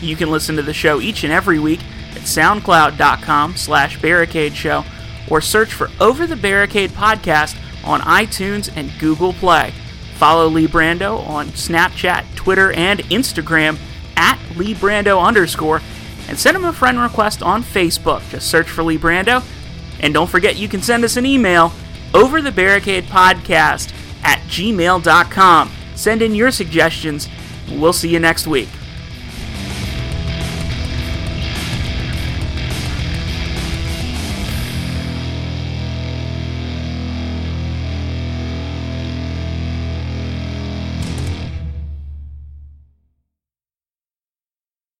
You 0.00 0.14
can 0.14 0.30
listen 0.30 0.54
to 0.54 0.62
the 0.62 0.72
show 0.72 1.00
each 1.00 1.24
and 1.24 1.32
every 1.32 1.58
week 1.58 1.80
at 2.12 2.22
soundcloud.com 2.22 3.56
slash 3.56 4.00
barricade 4.00 4.54
show 4.54 4.84
or 5.28 5.40
search 5.40 5.72
for 5.72 5.90
Over 6.00 6.28
the 6.28 6.36
Barricade 6.36 6.90
podcast 6.90 7.58
on 7.84 8.00
iTunes 8.02 8.70
and 8.76 8.92
Google 9.00 9.32
Play. 9.32 9.72
Follow 10.14 10.46
Lee 10.46 10.68
Brando 10.68 11.26
on 11.28 11.48
Snapchat, 11.48 12.36
Twitter, 12.36 12.72
and 12.72 13.00
Instagram 13.00 13.76
at 14.18 14.38
Lee 14.56 14.74
Brando 14.74 15.22
underscore 15.22 15.80
and 16.28 16.38
send 16.38 16.56
him 16.56 16.64
a 16.64 16.72
friend 16.72 17.00
request 17.00 17.42
on 17.42 17.62
Facebook. 17.62 18.28
Just 18.30 18.50
search 18.50 18.68
for 18.68 18.82
Lee 18.82 18.98
Brando. 18.98 19.42
And 20.00 20.12
don't 20.12 20.28
forget 20.28 20.56
you 20.56 20.68
can 20.68 20.82
send 20.82 21.04
us 21.04 21.16
an 21.16 21.24
email 21.24 21.72
over 22.12 22.42
the 22.42 22.52
barricade 22.52 23.04
podcast 23.04 23.92
at 24.22 24.40
gmail.com. 24.48 25.70
Send 25.94 26.22
in 26.22 26.34
your 26.34 26.50
suggestions. 26.50 27.28
We'll 27.70 27.92
see 27.92 28.08
you 28.08 28.18
next 28.18 28.46
week. 28.46 28.68